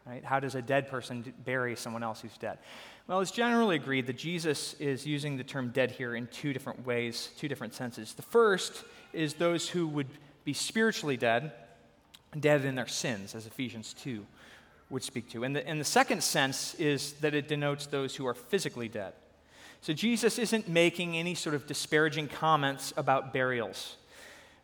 right? 0.05 0.23
How 0.23 0.39
does 0.39 0.55
a 0.55 0.61
dead 0.61 0.89
person 0.89 1.33
bury 1.45 1.75
someone 1.75 2.03
else 2.03 2.21
who's 2.21 2.37
dead? 2.37 2.57
Well, 3.07 3.21
it's 3.21 3.31
generally 3.31 3.77
agreed 3.77 4.07
that 4.07 4.17
Jesus 4.17 4.73
is 4.75 5.05
using 5.05 5.37
the 5.37 5.43
term 5.43 5.69
dead 5.69 5.91
here 5.91 6.15
in 6.15 6.27
two 6.27 6.51
different 6.51 6.85
ways, 6.85 7.29
two 7.37 7.47
different 7.47 7.73
senses. 7.73 8.13
The 8.13 8.21
first 8.21 8.83
is 9.13 9.35
those 9.35 9.69
who 9.69 9.87
would 9.87 10.07
be 10.43 10.53
spiritually 10.53 11.15
dead, 11.15 11.53
dead 12.37 12.65
in 12.65 12.75
their 12.75 12.87
sins, 12.87 13.33
as 13.33 13.47
Ephesians 13.47 13.93
2 13.93 14.25
would 14.89 15.03
speak 15.03 15.29
to. 15.29 15.43
And 15.43 15.55
the, 15.55 15.65
and 15.67 15.79
the 15.79 15.85
second 15.85 16.23
sense 16.23 16.75
is 16.75 17.13
that 17.13 17.33
it 17.33 17.47
denotes 17.47 17.87
those 17.87 18.15
who 18.15 18.25
are 18.27 18.33
physically 18.33 18.87
dead. 18.87 19.13
So 19.87 19.93
Jesus 19.93 20.37
isn't 20.37 20.67
making 20.67 21.15
any 21.15 21.33
sort 21.33 21.55
of 21.55 21.65
disparaging 21.65 22.27
comments 22.27 22.93
about 22.97 23.31
burials. 23.31 23.95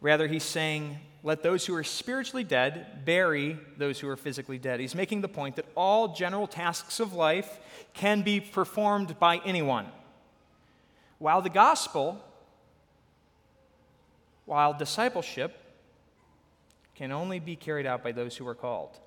Rather, 0.02 0.28
he's 0.28 0.44
saying, 0.44 1.00
let 1.24 1.42
those 1.44 1.66
who 1.66 1.74
are 1.76 1.84
spiritually 1.86 2.44
dead 2.44 3.06
bury 3.06 3.58
those 3.78 4.02
who 4.02 4.10
are 4.10 4.18
physically 4.18 4.58
dead. 4.58 4.82
He's 4.82 4.94
making 4.94 5.22
the 5.22 5.30
point 5.30 5.56
that 5.56 5.66
all 5.76 6.10
general 6.10 6.46
tasks 6.46 7.00
of 7.00 7.14
life 7.14 7.62
can 7.94 8.22
be 8.22 8.42
performed 8.42 9.18
by 9.18 9.38
anyone. 9.46 9.86
While 11.20 11.42
the 11.42 11.50
gospel, 11.50 12.22
while 14.44 14.74
discipleship, 14.74 15.58
can 16.96 17.14
only 17.14 17.40
be 17.40 17.56
carried 17.56 17.86
out 17.86 18.04
by 18.04 18.12
those 18.12 18.36
who 18.36 18.46
are 18.46 18.56
called. 18.56 19.00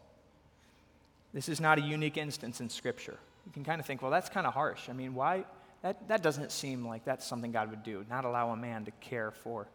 This 1.35 1.51
is 1.51 1.61
not 1.61 1.77
a 1.79 1.83
unique 1.83 2.17
instance 2.17 2.63
in 2.63 2.71
Scripture. 2.71 3.19
You 3.45 3.53
can 3.53 3.65
kind 3.65 3.83
of 3.83 3.87
think, 3.87 4.01
well, 4.01 4.11
that's 4.11 4.31
kind 4.31 4.47
of 4.47 4.55
harsh. 4.55 4.89
I 4.89 4.95
mean, 4.95 5.15
why? 5.15 5.45
That, 5.83 6.09
that 6.09 6.23
doesn't 6.23 6.53
seem 6.53 6.87
like 6.87 7.05
that's 7.05 7.25
something 7.25 7.53
God 7.53 7.71
would 7.71 7.83
do, 7.83 8.05
not 8.09 8.25
allow 8.25 8.51
a 8.51 8.57
man 8.57 8.85
to 8.87 8.91
care 8.93 9.31
for 9.31 9.69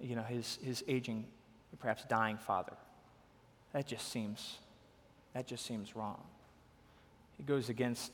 you 0.00 0.16
know, 0.16 0.22
his, 0.22 0.58
his 0.62 0.82
aging, 0.88 1.24
perhaps 1.78 2.04
dying 2.04 2.36
father. 2.36 2.72
That 3.72 3.86
just 3.86 4.10
seems, 4.10 4.58
that 5.32 5.46
just 5.46 5.64
seems 5.64 5.94
wrong. 5.94 6.20
It 7.38 7.46
goes 7.46 7.68
against 7.68 8.12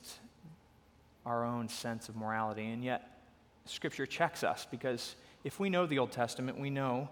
our 1.25 1.43
own 1.43 1.67
sense 1.67 2.09
of 2.09 2.15
morality, 2.15 2.67
and 2.67 2.83
yet 2.83 3.19
Scripture 3.65 4.05
checks 4.05 4.43
us 4.43 4.65
because 4.69 5.15
if 5.43 5.59
we 5.59 5.69
know 5.69 5.85
the 5.85 5.99
Old 5.99 6.11
Testament, 6.11 6.59
we 6.59 6.69
know 6.69 7.09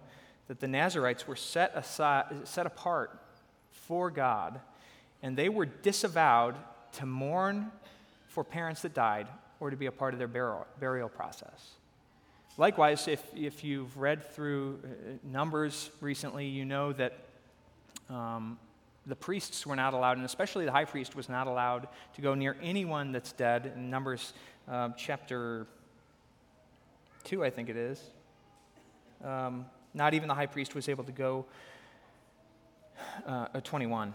that 0.48 0.60
the 0.60 0.68
Nazarites 0.68 1.28
were 1.28 1.36
set, 1.36 1.72
aside, 1.76 2.48
set 2.48 2.66
apart 2.66 3.20
for 3.72 4.10
God, 4.10 4.60
and 5.22 5.36
they 5.36 5.50
were 5.50 5.66
disavowed 5.66 6.56
to 6.94 7.06
mourn 7.06 7.72
for 8.28 8.44
parents 8.44 8.82
that 8.84 8.94
died 8.94 9.28
or 9.60 9.70
to 9.70 9.78
be 9.78 9.88
a 9.88 9.92
part 9.92 10.14
of 10.14 10.20
their 10.20 10.28
burial, 10.28 10.66
burial 10.80 11.10
process. 11.10 11.72
Likewise, 12.58 13.08
if, 13.08 13.24
if 13.36 13.64
you've 13.64 13.96
read 13.98 14.24
through 14.34 14.80
uh, 14.84 14.88
Numbers 15.24 15.92
recently, 16.02 16.48
you 16.48 16.66
know 16.66 16.92
that 16.94 17.14
um, 18.10 18.58
the 19.06 19.16
priests 19.16 19.66
were 19.66 19.76
not 19.76 19.94
allowed, 19.94 20.18
and 20.18 20.26
especially 20.26 20.66
the 20.66 20.72
high 20.72 20.86
priest 20.86 21.16
was 21.16 21.30
not 21.30 21.48
allowed 21.48 21.88
to 22.16 22.22
go 22.22 22.34
near 22.34 22.58
anyone 22.62 23.12
that's 23.12 23.32
dead. 23.32 23.74
In 23.76 23.90
Numbers 23.90 24.34
uh, 24.68 24.90
chapter 24.98 25.68
2, 27.26 27.44
I 27.44 27.50
think 27.50 27.70
it 27.70 27.78
is. 27.78 28.02
Um, 29.24 29.66
not 29.94 30.14
even 30.14 30.28
the 30.28 30.34
high 30.34 30.46
priest 30.46 30.76
was 30.76 30.90
able 30.90 31.04
to 31.04 31.12
go, 31.12 31.46
uh, 33.26 33.48
uh 33.54 33.62
21. 33.62 34.14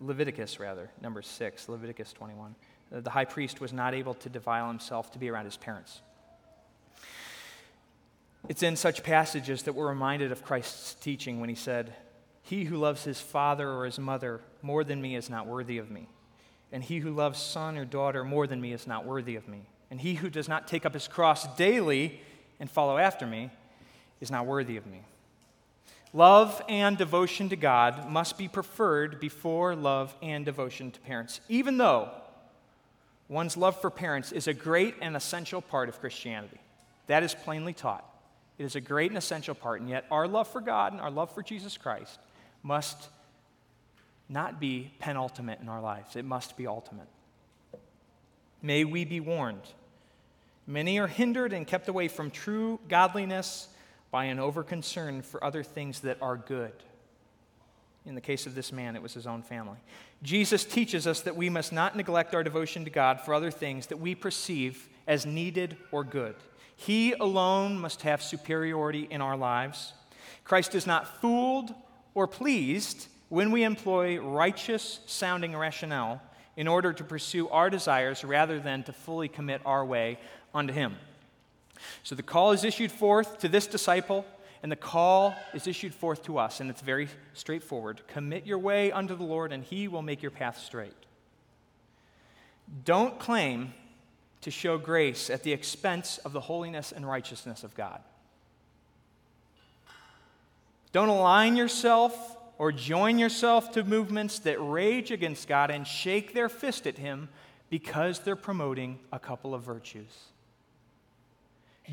Leviticus, 0.00 0.60
rather, 0.60 0.90
number 1.00 1.22
6, 1.22 1.68
Leviticus 1.68 2.12
21. 2.12 2.54
Uh, 2.94 3.00
the 3.00 3.10
high 3.10 3.24
priest 3.24 3.60
was 3.60 3.72
not 3.72 3.94
able 3.94 4.14
to 4.14 4.28
defile 4.28 4.68
himself 4.68 5.10
to 5.12 5.18
be 5.18 5.28
around 5.28 5.44
his 5.44 5.56
parents. 5.56 6.00
It's 8.48 8.62
in 8.62 8.76
such 8.76 9.02
passages 9.02 9.64
that 9.64 9.74
we're 9.74 9.88
reminded 9.88 10.32
of 10.32 10.44
Christ's 10.44 10.94
teaching 10.94 11.40
when 11.40 11.48
he 11.48 11.54
said, 11.54 11.94
He 12.42 12.64
who 12.64 12.76
loves 12.76 13.04
his 13.04 13.20
father 13.20 13.68
or 13.70 13.84
his 13.84 13.98
mother 13.98 14.40
more 14.62 14.84
than 14.84 15.02
me 15.02 15.16
is 15.16 15.28
not 15.28 15.46
worthy 15.46 15.78
of 15.78 15.90
me. 15.90 16.08
And 16.72 16.82
he 16.82 16.98
who 16.98 17.10
loves 17.10 17.40
son 17.40 17.76
or 17.76 17.84
daughter 17.84 18.24
more 18.24 18.46
than 18.46 18.60
me 18.60 18.72
is 18.72 18.86
not 18.86 19.04
worthy 19.04 19.36
of 19.36 19.48
me. 19.48 19.66
And 19.90 20.00
he 20.00 20.14
who 20.14 20.30
does 20.30 20.48
not 20.48 20.68
take 20.68 20.86
up 20.86 20.94
his 20.94 21.08
cross 21.08 21.46
daily 21.56 22.20
and 22.60 22.70
follow 22.70 22.98
after 22.98 23.26
me 23.26 23.50
is 24.20 24.30
not 24.30 24.46
worthy 24.46 24.76
of 24.76 24.86
me. 24.86 25.02
Love 26.12 26.62
and 26.68 26.96
devotion 26.96 27.48
to 27.50 27.56
God 27.56 28.08
must 28.08 28.38
be 28.38 28.48
preferred 28.48 29.20
before 29.20 29.76
love 29.76 30.14
and 30.22 30.44
devotion 30.44 30.90
to 30.90 31.00
parents, 31.00 31.40
even 31.48 31.76
though 31.76 32.10
one's 33.28 33.56
love 33.56 33.80
for 33.80 33.90
parents 33.90 34.32
is 34.32 34.46
a 34.46 34.54
great 34.54 34.94
and 35.00 35.16
essential 35.16 35.60
part 35.60 35.88
of 35.88 36.00
Christianity. 36.00 36.60
That 37.06 37.22
is 37.22 37.34
plainly 37.34 37.72
taught. 37.72 38.04
It 38.58 38.64
is 38.64 38.74
a 38.74 38.80
great 38.80 39.10
and 39.10 39.18
essential 39.18 39.54
part, 39.54 39.80
and 39.80 39.88
yet 39.88 40.04
our 40.10 40.26
love 40.26 40.48
for 40.48 40.60
God 40.60 40.92
and 40.92 41.00
our 41.00 41.10
love 41.10 41.32
for 41.32 41.42
Jesus 41.42 41.76
Christ 41.76 42.18
must 42.62 43.08
not 44.28 44.60
be 44.60 44.92
penultimate 44.98 45.60
in 45.60 45.68
our 45.68 45.80
lives, 45.80 46.16
it 46.16 46.24
must 46.24 46.56
be 46.56 46.66
ultimate. 46.66 47.08
May 48.60 48.84
we 48.84 49.04
be 49.04 49.20
warned. 49.20 49.62
Many 50.66 50.98
are 50.98 51.06
hindered 51.06 51.52
and 51.52 51.66
kept 51.66 51.88
away 51.88 52.08
from 52.08 52.30
true 52.30 52.78
godliness 52.88 53.68
by 54.10 54.24
an 54.24 54.38
overconcern 54.38 55.24
for 55.24 55.42
other 55.42 55.62
things 55.62 56.00
that 56.00 56.18
are 56.20 56.36
good. 56.36 56.72
In 58.08 58.14
the 58.14 58.20
case 58.22 58.46
of 58.46 58.54
this 58.54 58.72
man, 58.72 58.96
it 58.96 59.02
was 59.02 59.12
his 59.12 59.26
own 59.26 59.42
family. 59.42 59.76
Jesus 60.22 60.64
teaches 60.64 61.06
us 61.06 61.20
that 61.20 61.36
we 61.36 61.50
must 61.50 61.74
not 61.74 61.94
neglect 61.94 62.34
our 62.34 62.42
devotion 62.42 62.84
to 62.84 62.90
God 62.90 63.20
for 63.20 63.34
other 63.34 63.50
things 63.50 63.88
that 63.88 64.00
we 64.00 64.14
perceive 64.14 64.88
as 65.06 65.26
needed 65.26 65.76
or 65.92 66.04
good. 66.04 66.34
He 66.74 67.12
alone 67.12 67.78
must 67.78 68.02
have 68.02 68.22
superiority 68.22 69.06
in 69.10 69.20
our 69.20 69.36
lives. 69.36 69.92
Christ 70.42 70.74
is 70.74 70.86
not 70.86 71.20
fooled 71.20 71.74
or 72.14 72.26
pleased 72.26 73.08
when 73.28 73.52
we 73.52 73.62
employ 73.62 74.18
righteous 74.18 75.00
sounding 75.04 75.54
rationale 75.54 76.22
in 76.56 76.66
order 76.66 76.94
to 76.94 77.04
pursue 77.04 77.48
our 77.50 77.68
desires 77.68 78.24
rather 78.24 78.58
than 78.58 78.84
to 78.84 78.92
fully 78.92 79.28
commit 79.28 79.60
our 79.66 79.84
way 79.84 80.18
unto 80.54 80.72
Him. 80.72 80.96
So 82.02 82.14
the 82.14 82.22
call 82.22 82.52
is 82.52 82.64
issued 82.64 82.90
forth 82.90 83.38
to 83.40 83.48
this 83.48 83.66
disciple, 83.66 84.24
and 84.62 84.72
the 84.72 84.76
call 84.76 85.34
is 85.54 85.66
issued 85.66 85.94
forth 85.94 86.22
to 86.24 86.38
us, 86.38 86.60
and 86.60 86.70
it's 86.70 86.80
very 86.80 87.08
straightforward. 87.34 88.02
Commit 88.08 88.46
your 88.46 88.58
way 88.58 88.90
unto 88.92 89.14
the 89.16 89.24
Lord, 89.24 89.52
and 89.52 89.62
He 89.62 89.88
will 89.88 90.02
make 90.02 90.22
your 90.22 90.30
path 90.30 90.58
straight. 90.58 90.94
Don't 92.84 93.18
claim 93.18 93.72
to 94.40 94.50
show 94.50 94.78
grace 94.78 95.30
at 95.30 95.42
the 95.42 95.52
expense 95.52 96.18
of 96.18 96.32
the 96.32 96.40
holiness 96.40 96.92
and 96.92 97.06
righteousness 97.06 97.64
of 97.64 97.74
God. 97.74 98.00
Don't 100.92 101.08
align 101.08 101.56
yourself 101.56 102.36
or 102.56 102.72
join 102.72 103.18
yourself 103.18 103.72
to 103.72 103.84
movements 103.84 104.40
that 104.40 104.58
rage 104.58 105.10
against 105.10 105.46
God 105.46 105.70
and 105.70 105.86
shake 105.86 106.34
their 106.34 106.48
fist 106.48 106.86
at 106.86 106.98
Him 106.98 107.28
because 107.70 108.20
they're 108.20 108.36
promoting 108.36 108.98
a 109.12 109.18
couple 109.18 109.54
of 109.54 109.62
virtues. 109.62 110.28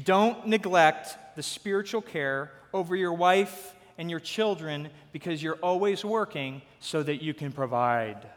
Don't 0.03 0.47
neglect 0.47 1.17
the 1.35 1.43
spiritual 1.43 2.01
care 2.01 2.51
over 2.73 2.95
your 2.95 3.13
wife 3.13 3.73
and 3.97 4.09
your 4.09 4.19
children 4.19 4.89
because 5.11 5.41
you're 5.41 5.55
always 5.55 6.03
working 6.03 6.61
so 6.79 7.01
that 7.01 7.21
you 7.23 7.33
can 7.33 7.51
provide. 7.51 8.27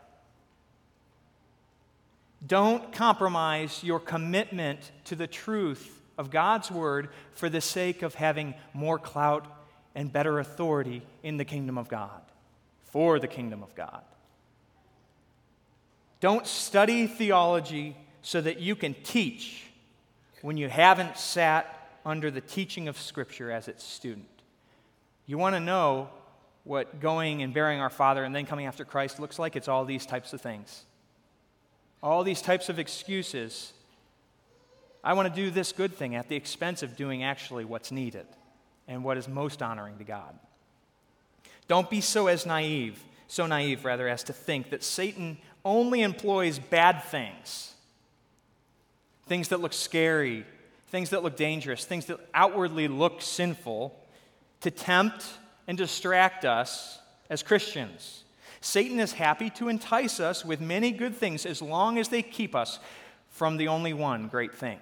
Don't 2.46 2.92
compromise 2.92 3.82
your 3.82 3.98
commitment 3.98 4.92
to 5.06 5.16
the 5.16 5.26
truth 5.26 6.00
of 6.16 6.30
God's 6.30 6.70
word 6.70 7.08
for 7.32 7.48
the 7.48 7.60
sake 7.60 8.02
of 8.02 8.14
having 8.14 8.54
more 8.72 8.98
clout 8.98 9.46
and 9.94 10.12
better 10.12 10.38
authority 10.38 11.02
in 11.22 11.36
the 11.36 11.44
kingdom 11.44 11.76
of 11.76 11.88
God, 11.88 12.20
for 12.84 13.18
the 13.18 13.26
kingdom 13.26 13.62
of 13.62 13.74
God. 13.74 14.02
Don't 16.20 16.46
study 16.46 17.06
theology 17.06 17.96
so 18.22 18.40
that 18.40 18.60
you 18.60 18.76
can 18.76 18.94
teach 19.02 19.64
when 20.42 20.56
you 20.56 20.68
haven't 20.68 21.16
sat 21.16 21.74
under 22.04 22.30
the 22.30 22.40
teaching 22.40 22.88
of 22.88 22.98
Scripture 22.98 23.50
as 23.50 23.68
its 23.68 23.84
student. 23.84 24.28
You 25.26 25.36
want 25.38 25.54
to 25.56 25.60
know 25.60 26.08
what 26.64 27.00
going 27.00 27.42
and 27.42 27.52
burying 27.52 27.80
our 27.80 27.90
Father 27.90 28.24
and 28.24 28.34
then 28.34 28.46
coming 28.46 28.66
after 28.66 28.84
Christ 28.84 29.20
looks 29.20 29.38
like? 29.38 29.56
It's 29.56 29.68
all 29.68 29.84
these 29.84 30.06
types 30.06 30.32
of 30.32 30.40
things. 30.40 30.84
All 32.02 32.24
these 32.24 32.40
types 32.40 32.68
of 32.68 32.78
excuses. 32.78 33.72
I 35.02 35.14
want 35.14 35.32
to 35.32 35.34
do 35.34 35.50
this 35.50 35.72
good 35.72 35.94
thing 35.94 36.14
at 36.14 36.28
the 36.28 36.36
expense 36.36 36.82
of 36.82 36.96
doing 36.96 37.22
actually 37.22 37.64
what's 37.64 37.90
needed 37.90 38.26
and 38.86 39.04
what 39.04 39.16
is 39.16 39.28
most 39.28 39.62
honoring 39.62 39.98
to 39.98 40.04
God. 40.04 40.38
Don't 41.68 41.90
be 41.90 42.00
so 42.00 42.26
as 42.26 42.46
naive, 42.46 43.02
so 43.26 43.46
naive 43.46 43.84
rather, 43.84 44.08
as 44.08 44.24
to 44.24 44.32
think 44.32 44.70
that 44.70 44.82
Satan 44.82 45.38
only 45.64 46.02
employs 46.02 46.58
bad 46.58 47.02
things. 47.04 47.74
Things 49.28 49.48
that 49.48 49.60
look 49.60 49.72
scary, 49.72 50.44
things 50.88 51.10
that 51.10 51.22
look 51.22 51.36
dangerous, 51.36 51.84
things 51.84 52.06
that 52.06 52.18
outwardly 52.34 52.88
look 52.88 53.22
sinful, 53.22 53.94
to 54.62 54.70
tempt 54.70 55.24
and 55.66 55.78
distract 55.78 56.44
us 56.44 56.98
as 57.30 57.42
Christians. 57.42 58.24
Satan 58.60 58.98
is 58.98 59.12
happy 59.12 59.50
to 59.50 59.68
entice 59.68 60.18
us 60.18 60.44
with 60.44 60.60
many 60.60 60.90
good 60.90 61.14
things 61.14 61.46
as 61.46 61.62
long 61.62 61.98
as 61.98 62.08
they 62.08 62.22
keep 62.22 62.56
us 62.56 62.80
from 63.28 63.56
the 63.56 63.68
only 63.68 63.92
one 63.92 64.28
great 64.28 64.54
thing. 64.54 64.80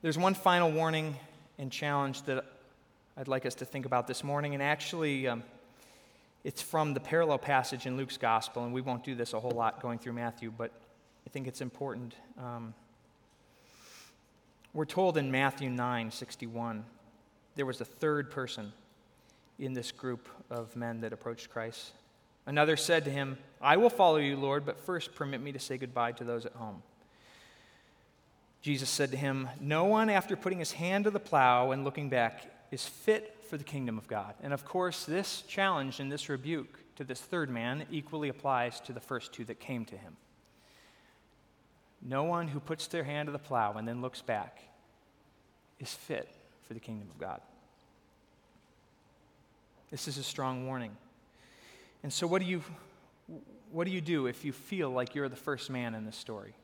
There's 0.00 0.18
one 0.18 0.34
final 0.34 0.70
warning 0.70 1.16
and 1.58 1.72
challenge 1.72 2.22
that 2.22 2.44
I'd 3.16 3.26
like 3.26 3.46
us 3.46 3.56
to 3.56 3.64
think 3.64 3.84
about 3.84 4.06
this 4.06 4.22
morning, 4.22 4.54
and 4.54 4.62
actually, 4.62 5.26
um, 5.26 5.42
it's 6.48 6.62
from 6.62 6.94
the 6.94 7.00
parallel 7.00 7.36
passage 7.36 7.84
in 7.84 7.98
Luke's 7.98 8.16
gospel, 8.16 8.64
and 8.64 8.72
we 8.72 8.80
won't 8.80 9.04
do 9.04 9.14
this 9.14 9.34
a 9.34 9.38
whole 9.38 9.50
lot 9.50 9.82
going 9.82 9.98
through 9.98 10.14
Matthew, 10.14 10.50
but 10.50 10.70
I 11.26 11.28
think 11.28 11.46
it's 11.46 11.60
important. 11.60 12.14
Um, 12.42 12.72
we're 14.72 14.86
told 14.86 15.18
in 15.18 15.30
Matthew 15.30 15.68
9 15.68 16.10
61, 16.10 16.86
there 17.54 17.66
was 17.66 17.82
a 17.82 17.84
third 17.84 18.30
person 18.30 18.72
in 19.58 19.74
this 19.74 19.92
group 19.92 20.26
of 20.48 20.74
men 20.74 21.02
that 21.02 21.12
approached 21.12 21.50
Christ. 21.50 21.92
Another 22.46 22.78
said 22.78 23.04
to 23.04 23.10
him, 23.10 23.36
I 23.60 23.76
will 23.76 23.90
follow 23.90 24.16
you, 24.16 24.34
Lord, 24.34 24.64
but 24.64 24.80
first 24.80 25.14
permit 25.14 25.42
me 25.42 25.52
to 25.52 25.58
say 25.58 25.76
goodbye 25.76 26.12
to 26.12 26.24
those 26.24 26.46
at 26.46 26.52
home. 26.52 26.82
Jesus 28.62 28.88
said 28.88 29.10
to 29.10 29.18
him, 29.18 29.50
No 29.60 29.84
one, 29.84 30.08
after 30.08 30.34
putting 30.34 30.60
his 30.60 30.72
hand 30.72 31.04
to 31.04 31.10
the 31.10 31.20
plow 31.20 31.72
and 31.72 31.84
looking 31.84 32.08
back, 32.08 32.50
is 32.70 32.86
fit 32.86 33.37
for 33.48 33.56
the 33.56 33.64
kingdom 33.64 33.98
of 33.98 34.06
God. 34.06 34.34
And 34.42 34.52
of 34.52 34.64
course, 34.64 35.04
this 35.04 35.42
challenge 35.42 36.00
and 36.00 36.10
this 36.12 36.28
rebuke 36.28 36.78
to 36.96 37.04
this 37.04 37.20
third 37.20 37.50
man 37.50 37.86
equally 37.90 38.28
applies 38.28 38.80
to 38.80 38.92
the 38.92 39.00
first 39.00 39.32
two 39.32 39.44
that 39.46 39.58
came 39.58 39.84
to 39.86 39.96
him. 39.96 40.16
No 42.02 42.24
one 42.24 42.48
who 42.48 42.60
puts 42.60 42.86
their 42.86 43.04
hand 43.04 43.26
to 43.26 43.32
the 43.32 43.38
plow 43.38 43.72
and 43.72 43.88
then 43.88 44.00
looks 44.00 44.22
back 44.22 44.62
is 45.80 45.92
fit 45.92 46.28
for 46.66 46.74
the 46.74 46.80
kingdom 46.80 47.08
of 47.10 47.18
God. 47.18 47.40
This 49.90 50.06
is 50.06 50.18
a 50.18 50.22
strong 50.22 50.66
warning. 50.66 50.96
And 52.02 52.12
so, 52.12 52.26
what 52.26 52.42
do 52.42 52.46
you, 52.46 52.62
what 53.72 53.84
do, 53.84 53.90
you 53.90 54.00
do 54.00 54.26
if 54.26 54.44
you 54.44 54.52
feel 54.52 54.90
like 54.90 55.14
you're 55.14 55.28
the 55.28 55.36
first 55.36 55.70
man 55.70 55.94
in 55.94 56.04
this 56.04 56.16
story? 56.16 56.54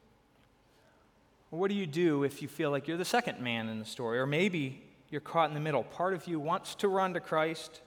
what 1.50 1.68
do 1.68 1.76
you 1.76 1.86
do 1.86 2.24
if 2.24 2.42
you 2.42 2.48
feel 2.48 2.72
like 2.72 2.88
you're 2.88 2.96
the 2.96 3.04
second 3.04 3.40
man 3.40 3.68
in 3.68 3.78
the 3.78 3.84
story? 3.84 4.18
Or 4.18 4.26
maybe 4.26 4.82
you're 5.14 5.20
caught 5.20 5.48
in 5.48 5.54
the 5.54 5.60
middle. 5.60 5.84
Part 5.84 6.12
of 6.12 6.26
you 6.26 6.40
wants 6.40 6.74
to 6.74 6.88
run 6.88 7.14
to 7.14 7.20
Christ, 7.20 7.82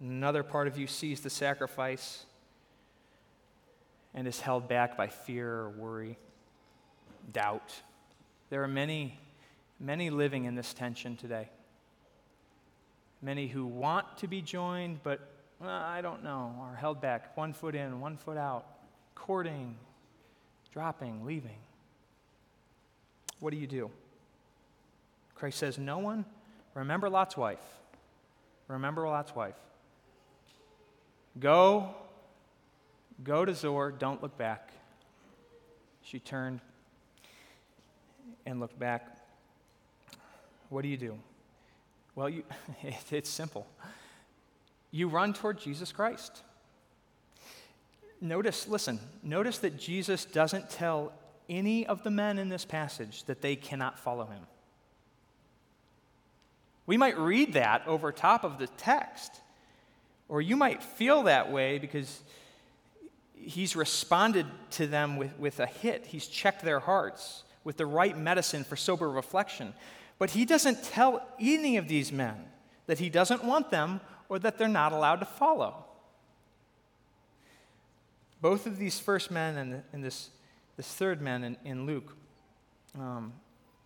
and 0.00 0.10
another 0.10 0.42
part 0.42 0.66
of 0.66 0.76
you 0.76 0.88
sees 0.88 1.20
the 1.20 1.30
sacrifice 1.30 2.26
and 4.12 4.26
is 4.26 4.40
held 4.40 4.66
back 4.66 4.96
by 4.96 5.06
fear 5.06 5.48
or 5.48 5.70
worry, 5.70 6.18
doubt. 7.32 7.80
There 8.50 8.60
are 8.64 8.68
many, 8.68 9.20
many 9.78 10.10
living 10.10 10.46
in 10.46 10.56
this 10.56 10.74
tension 10.74 11.16
today. 11.16 11.48
Many 13.22 13.46
who 13.46 13.64
want 13.64 14.18
to 14.18 14.26
be 14.26 14.42
joined, 14.42 14.98
but 15.04 15.20
well, 15.60 15.70
I 15.70 16.00
don't 16.00 16.24
know, 16.24 16.56
are 16.60 16.74
held 16.74 17.00
back, 17.00 17.36
one 17.36 17.52
foot 17.52 17.76
in, 17.76 18.00
one 18.00 18.16
foot 18.16 18.36
out, 18.36 18.66
courting, 19.14 19.76
dropping, 20.72 21.24
leaving. 21.24 21.60
What 23.38 23.52
do 23.52 23.58
you 23.58 23.68
do? 23.68 23.92
Christ 25.36 25.58
says, 25.58 25.78
No 25.78 25.98
one, 25.98 26.24
remember 26.78 27.10
Lot's 27.10 27.36
wife. 27.36 27.58
Remember 28.68 29.06
Lot's 29.06 29.34
wife. 29.34 29.56
Go, 31.38 31.94
go 33.22 33.44
to 33.44 33.54
Zoar, 33.54 33.90
don't 33.90 34.22
look 34.22 34.36
back. 34.36 34.70
She 36.02 36.18
turned 36.18 36.60
and 38.46 38.60
looked 38.60 38.78
back. 38.78 39.16
What 40.68 40.82
do 40.82 40.88
you 40.88 40.96
do? 40.96 41.18
Well, 42.14 42.28
you, 42.28 42.44
it's 43.10 43.30
simple. 43.30 43.66
You 44.90 45.08
run 45.08 45.34
toward 45.34 45.58
Jesus 45.58 45.92
Christ. 45.92 46.42
Notice, 48.20 48.66
listen, 48.66 48.98
notice 49.22 49.58
that 49.58 49.78
Jesus 49.78 50.24
doesn't 50.24 50.70
tell 50.70 51.12
any 51.48 51.86
of 51.86 52.02
the 52.02 52.10
men 52.10 52.38
in 52.38 52.48
this 52.48 52.64
passage 52.64 53.24
that 53.24 53.40
they 53.40 53.54
cannot 53.54 53.98
follow 53.98 54.26
him. 54.26 54.42
We 56.88 56.96
might 56.96 57.18
read 57.18 57.52
that 57.52 57.86
over 57.86 58.10
top 58.10 58.44
of 58.44 58.58
the 58.58 58.66
text, 58.66 59.42
or 60.26 60.40
you 60.40 60.56
might 60.56 60.82
feel 60.82 61.24
that 61.24 61.52
way 61.52 61.76
because 61.76 62.22
he's 63.34 63.76
responded 63.76 64.46
to 64.70 64.86
them 64.86 65.18
with, 65.18 65.38
with 65.38 65.60
a 65.60 65.66
hit. 65.66 66.06
He's 66.06 66.26
checked 66.26 66.62
their 66.62 66.80
hearts 66.80 67.44
with 67.62 67.76
the 67.76 67.84
right 67.84 68.16
medicine 68.16 68.64
for 68.64 68.74
sober 68.74 69.10
reflection. 69.10 69.74
But 70.18 70.30
he 70.30 70.46
doesn't 70.46 70.82
tell 70.82 71.28
any 71.38 71.76
of 71.76 71.88
these 71.88 72.10
men 72.10 72.46
that 72.86 72.98
he 72.98 73.10
doesn't 73.10 73.44
want 73.44 73.70
them 73.70 74.00
or 74.30 74.38
that 74.38 74.56
they're 74.56 74.66
not 74.66 74.92
allowed 74.92 75.20
to 75.20 75.26
follow. 75.26 75.84
Both 78.40 78.66
of 78.66 78.78
these 78.78 78.98
first 78.98 79.30
men 79.30 79.58
and, 79.58 79.82
and 79.92 80.02
this 80.02 80.30
this 80.78 80.94
third 80.94 81.20
man 81.20 81.44
in, 81.44 81.56
in 81.64 81.84
Luke, 81.84 82.16
um, 82.98 83.34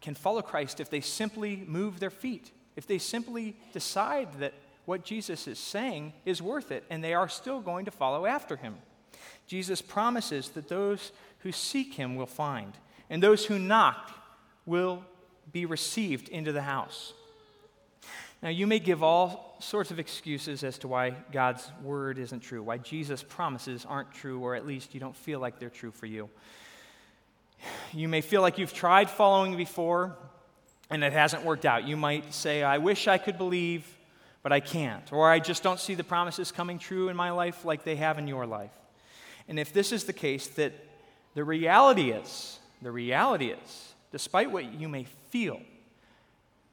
can 0.01 0.15
follow 0.15 0.43
Christ 0.43 0.79
if 0.79 0.91
they 0.91 1.01
simply 1.01 1.65
move 1.67 1.99
their 1.99 2.11
feet 2.11 2.53
if 2.77 2.87
they 2.87 2.99
simply 2.99 3.57
decide 3.73 4.29
that 4.41 4.55
what 4.85 5.05
Jesus 5.05 5.47
is 5.47 5.59
saying 5.59 6.13
is 6.25 6.43
worth 6.43 6.73
it 6.73 6.85
and 6.91 7.03
they 7.03 7.15
are 7.15 7.29
still 7.29 7.61
going 7.61 7.85
to 7.85 7.91
follow 7.91 8.27
after 8.27 8.57
him. 8.57 8.77
Jesus 9.47 9.83
promises 9.83 10.49
that 10.51 10.69
those 10.69 11.13
who 11.41 11.53
seek 11.53 11.95
him 11.95 12.17
will 12.17 12.27
find, 12.27 12.73
and 13.11 13.23
those 13.23 13.45
who 13.45 13.59
knock 13.59 14.11
will 14.65 15.05
be 15.51 15.67
received 15.67 16.29
into 16.29 16.53
the 16.53 16.63
house. 16.63 17.13
Now, 18.43 18.49
you 18.49 18.67
may 18.67 18.79
give 18.79 19.03
all 19.03 19.57
sorts 19.61 19.91
of 19.91 19.99
excuses 20.01 20.65
as 20.65 20.79
to 20.79 20.89
why 20.89 21.11
God's 21.31 21.71
word 21.83 22.19
isn't 22.19 22.41
true, 22.41 22.63
why 22.63 22.79
Jesus' 22.79 23.23
promises 23.23 23.87
aren't 23.89 24.13
true, 24.13 24.41
or 24.41 24.57
at 24.57 24.67
least 24.67 24.95
you 24.95 25.01
don't 25.01 25.17
feel 25.17 25.39
like 25.39 25.59
they're 25.59 25.71
true 25.71 25.93
for 25.93 26.07
you. 26.07 26.29
You 27.93 28.09
may 28.09 28.21
feel 28.21 28.43
like 28.43 28.59
you've 28.59 28.73
tried 28.73 29.09
following 29.09 29.57
before 29.57 30.17
and 30.93 31.03
it 31.03 31.13
hasn't 31.15 31.45
worked 31.45 31.65
out. 31.65 31.89
You 31.89 31.97
might 31.97 32.35
say, 32.35 32.63
I 32.63 32.79
wish 32.79 33.09
I 33.09 33.17
could 33.17 33.39
believe, 33.39 33.87
but 34.43 34.53
I 34.53 34.61
can't. 34.61 35.11
Or 35.11 35.31
I 35.31 35.39
just 35.39 35.63
don't 35.63 35.81
see 35.81 35.95
the 35.95 36.05
promises 36.05 36.53
coming 36.53 36.79
true 36.79 37.09
in 37.09 37.17
my 37.17 37.31
life 37.31 37.65
like 37.65 37.83
they 37.83 37.97
have 37.97 38.19
in 38.19 38.29
your 38.29 38.47
life. 38.47 38.71
And 39.49 39.59
if 39.59 39.73
this 39.73 39.91
is 39.91 40.05
the 40.05 40.13
case, 40.13 40.47
that 40.49 40.73
the 41.35 41.45
reality 41.45 42.11
is, 42.11 42.59
the 42.83 42.93
reality 42.93 43.47
is, 43.47 43.95
despite 44.11 44.51
what 44.51 44.73
you 44.75 44.89
may 44.89 45.05
feel, 45.31 45.61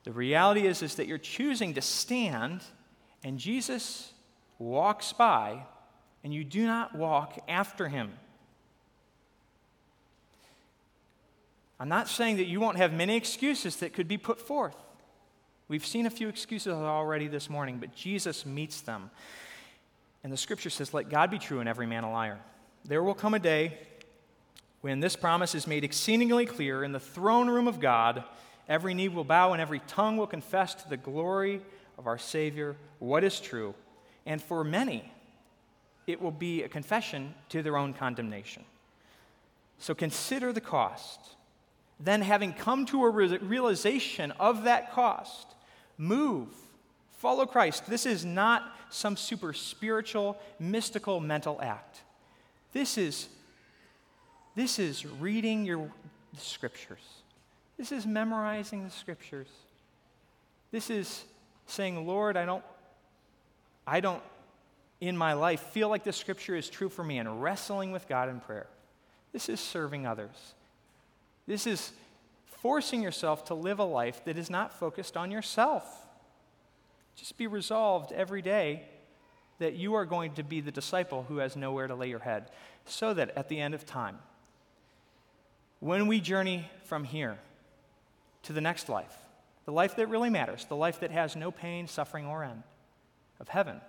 the 0.04 0.12
reality 0.12 0.68
is, 0.68 0.82
is 0.82 0.96
that 0.96 1.08
you're 1.08 1.18
choosing 1.18 1.74
to 1.76 1.82
stand 1.82 2.62
and 3.24 3.40
Jesus 3.40 4.12
walks 4.58 5.14
by 5.14 5.64
and 6.26 6.34
you 6.34 6.44
do 6.44 6.66
not 6.66 6.94
walk 6.94 7.40
after 7.48 7.88
him. 7.88 8.12
I'm 11.80 11.90
not 11.90 12.10
saying 12.10 12.38
that 12.38 12.48
you 12.48 12.60
won't 12.60 12.78
have 12.78 12.92
many 12.92 13.16
excuses 13.16 13.78
that 13.78 13.94
could 13.94 14.08
be 14.08 14.18
put 14.18 14.40
forth. 14.40 14.76
We've 15.70 15.86
seen 15.86 16.06
a 16.06 16.10
few 16.10 16.28
excuses 16.28 16.74
already 16.74 17.28
this 17.28 17.50
morning, 17.50 17.78
but 17.78 17.96
Jesus 17.96 18.46
meets 18.46 18.82
them. 18.82 19.12
And 20.24 20.34
the 20.34 20.38
scripture 20.38 20.70
says, 20.70 20.94
Let 20.94 21.10
God 21.10 21.32
be 21.32 21.40
true 21.40 21.60
and 21.60 21.70
every 21.70 21.86
man 21.86 22.04
a 22.04 22.12
liar. 22.12 22.40
There 22.86 23.04
will 23.04 23.14
come 23.14 23.34
a 23.34 23.40
day 23.40 23.78
when 24.82 25.00
this 25.00 25.16
promise 25.16 25.56
is 25.56 25.68
made 25.68 25.84
exceedingly 25.84 26.46
clear 26.46 26.84
in 26.84 26.92
the 26.92 27.00
throne 27.00 27.50
room 27.50 27.68
of 27.68 27.80
God. 27.80 28.24
Every 28.68 28.94
knee 28.94 29.08
will 29.08 29.24
bow 29.24 29.54
and 29.54 29.62
every 29.62 29.80
tongue 29.88 30.18
will 30.18 30.28
confess 30.28 30.76
to 30.76 30.90
the 30.90 30.98
glory 30.98 31.62
of 31.98 32.08
our 32.08 32.18
Savior 32.18 32.76
what 33.00 33.24
is 33.24 33.40
true. 33.40 33.74
And 34.26 34.42
for 34.42 34.64
many, 34.64 35.12
it 36.08 36.22
will 36.22 36.32
be 36.32 36.64
a 36.64 36.70
confession 36.70 37.34
to 37.50 37.62
their 37.62 37.78
own 37.78 37.94
condemnation. 37.94 38.64
So 39.78 39.96
consider 39.96 40.52
the 40.52 40.62
cost 40.62 41.36
then, 42.00 42.22
having 42.22 42.54
come 42.54 42.86
to 42.88 43.04
a 43.04 43.10
realization 43.10 44.32
of 44.40 44.64
that 44.64 44.94
cost, 44.94 45.48
move, 45.98 46.48
follow 47.18 47.46
Christ. 47.46 47.88
This 47.88 48.06
is 48.06 48.24
not 48.24 48.74
some 48.90 49.18
super 49.18 49.52
spiritual, 49.52 50.38
mystical, 50.60 51.20
mental 51.20 51.60
act. 51.62 52.02
This 52.72 52.98
is, 52.98 53.28
this 54.56 54.80
is 54.80 55.06
reading 55.06 55.66
your 55.66 55.92
scriptures. 56.38 57.04
This 57.78 57.92
is 57.92 58.06
memorizing 58.06 58.84
the 58.84 58.90
scriptures. 58.90 59.48
This 60.72 60.90
is 60.90 61.26
saying, 61.66 62.08
Lord, 62.08 62.38
I 62.38 62.46
don't, 62.46 62.64
I 63.86 64.00
don't 64.00 64.24
in 65.02 65.18
my 65.18 65.34
life 65.34 65.62
feel 65.62 65.90
like 65.90 66.04
the 66.04 66.14
scripture 66.14 66.56
is 66.56 66.70
true 66.70 66.90
for 66.90 67.04
me 67.04 67.18
and 67.18 67.42
wrestling 67.42 67.92
with 67.92 68.08
God 68.08 68.30
in 68.30 68.40
prayer. 68.40 68.68
This 69.34 69.50
is 69.50 69.60
serving 69.60 70.06
others. 70.06 70.54
This 71.50 71.66
is 71.66 71.94
forcing 72.62 73.02
yourself 73.02 73.46
to 73.46 73.56
live 73.56 73.80
a 73.80 73.84
life 73.84 74.24
that 74.26 74.38
is 74.38 74.52
not 74.52 74.72
focused 74.72 75.18
on 75.18 75.32
yourself. 75.32 76.06
Just 77.16 77.40
be 77.40 77.48
resolved 77.48 78.12
every 78.12 78.44
day 78.44 78.84
that 79.58 79.74
you 79.74 79.96
are 79.96 80.06
going 80.06 80.34
to 80.34 80.44
be 80.44 80.62
the 80.62 80.70
disciple 80.70 81.26
who 81.28 81.38
has 81.38 81.56
nowhere 81.56 81.88
to 81.88 81.96
lay 81.96 82.08
your 82.08 82.20
head, 82.20 82.52
so 82.86 83.16
that 83.16 83.36
at 83.36 83.50
the 83.50 83.60
end 83.60 83.74
of 83.74 83.84
time, 83.84 84.20
when 85.80 86.06
we 86.06 86.20
journey 86.20 86.70
from 86.84 87.04
here 87.04 87.40
to 88.44 88.54
the 88.54 88.62
next 88.62 88.88
life, 88.88 89.18
the 89.66 89.72
life 89.72 89.96
that 89.96 90.06
really 90.08 90.30
matters, 90.30 90.66
the 90.66 90.76
life 90.76 91.00
that 91.00 91.10
has 91.10 91.36
no 91.36 91.50
pain, 91.50 91.88
suffering, 91.88 92.28
or 92.28 92.44
end 92.44 92.62
of 93.40 93.48
heaven, 93.48 93.82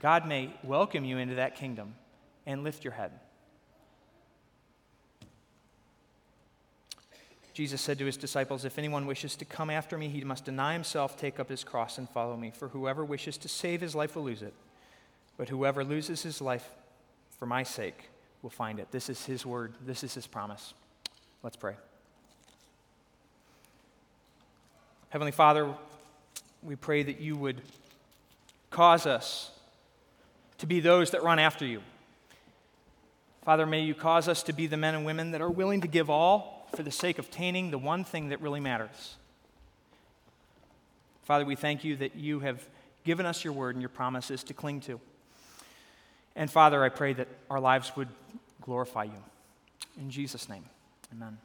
God 0.00 0.26
may 0.26 0.54
welcome 0.64 1.04
you 1.04 1.18
into 1.18 1.34
that 1.34 1.56
kingdom 1.56 1.94
and 2.46 2.64
lift 2.64 2.84
your 2.84 2.94
head. 2.94 3.10
Jesus 7.58 7.80
said 7.80 7.98
to 7.98 8.06
his 8.06 8.16
disciples, 8.16 8.64
If 8.64 8.78
anyone 8.78 9.04
wishes 9.04 9.34
to 9.34 9.44
come 9.44 9.68
after 9.68 9.98
me, 9.98 10.06
he 10.06 10.22
must 10.22 10.44
deny 10.44 10.74
himself, 10.74 11.16
take 11.18 11.40
up 11.40 11.48
his 11.48 11.64
cross, 11.64 11.98
and 11.98 12.08
follow 12.08 12.36
me. 12.36 12.52
For 12.52 12.68
whoever 12.68 13.04
wishes 13.04 13.36
to 13.38 13.48
save 13.48 13.80
his 13.80 13.96
life 13.96 14.14
will 14.14 14.22
lose 14.22 14.42
it, 14.42 14.54
but 15.36 15.48
whoever 15.48 15.82
loses 15.82 16.22
his 16.22 16.40
life 16.40 16.70
for 17.36 17.46
my 17.46 17.64
sake 17.64 18.10
will 18.42 18.50
find 18.50 18.78
it. 18.78 18.92
This 18.92 19.08
is 19.10 19.26
his 19.26 19.44
word, 19.44 19.74
this 19.84 20.04
is 20.04 20.14
his 20.14 20.24
promise. 20.24 20.72
Let's 21.42 21.56
pray. 21.56 21.74
Heavenly 25.08 25.32
Father, 25.32 25.74
we 26.62 26.76
pray 26.76 27.02
that 27.02 27.20
you 27.20 27.34
would 27.34 27.60
cause 28.70 29.04
us 29.04 29.50
to 30.58 30.66
be 30.68 30.78
those 30.78 31.10
that 31.10 31.24
run 31.24 31.40
after 31.40 31.66
you. 31.66 31.82
Father, 33.42 33.66
may 33.66 33.80
you 33.80 33.96
cause 33.96 34.28
us 34.28 34.44
to 34.44 34.52
be 34.52 34.68
the 34.68 34.76
men 34.76 34.94
and 34.94 35.04
women 35.04 35.32
that 35.32 35.40
are 35.40 35.50
willing 35.50 35.80
to 35.80 35.88
give 35.88 36.08
all 36.08 36.57
for 36.74 36.82
the 36.82 36.90
sake 36.90 37.18
of 37.18 37.26
obtaining 37.26 37.70
the 37.70 37.78
one 37.78 38.04
thing 38.04 38.28
that 38.28 38.40
really 38.40 38.60
matters. 38.60 39.16
Father, 41.24 41.44
we 41.44 41.56
thank 41.56 41.84
you 41.84 41.96
that 41.96 42.16
you 42.16 42.40
have 42.40 42.66
given 43.04 43.26
us 43.26 43.44
your 43.44 43.52
word 43.52 43.74
and 43.74 43.82
your 43.82 43.88
promises 43.88 44.42
to 44.44 44.54
cling 44.54 44.80
to. 44.80 45.00
And 46.36 46.50
Father, 46.50 46.82
I 46.84 46.88
pray 46.88 47.12
that 47.14 47.28
our 47.50 47.60
lives 47.60 47.92
would 47.96 48.08
glorify 48.62 49.04
you. 49.04 49.22
In 50.00 50.10
Jesus' 50.10 50.48
name, 50.48 50.64
amen. 51.12 51.38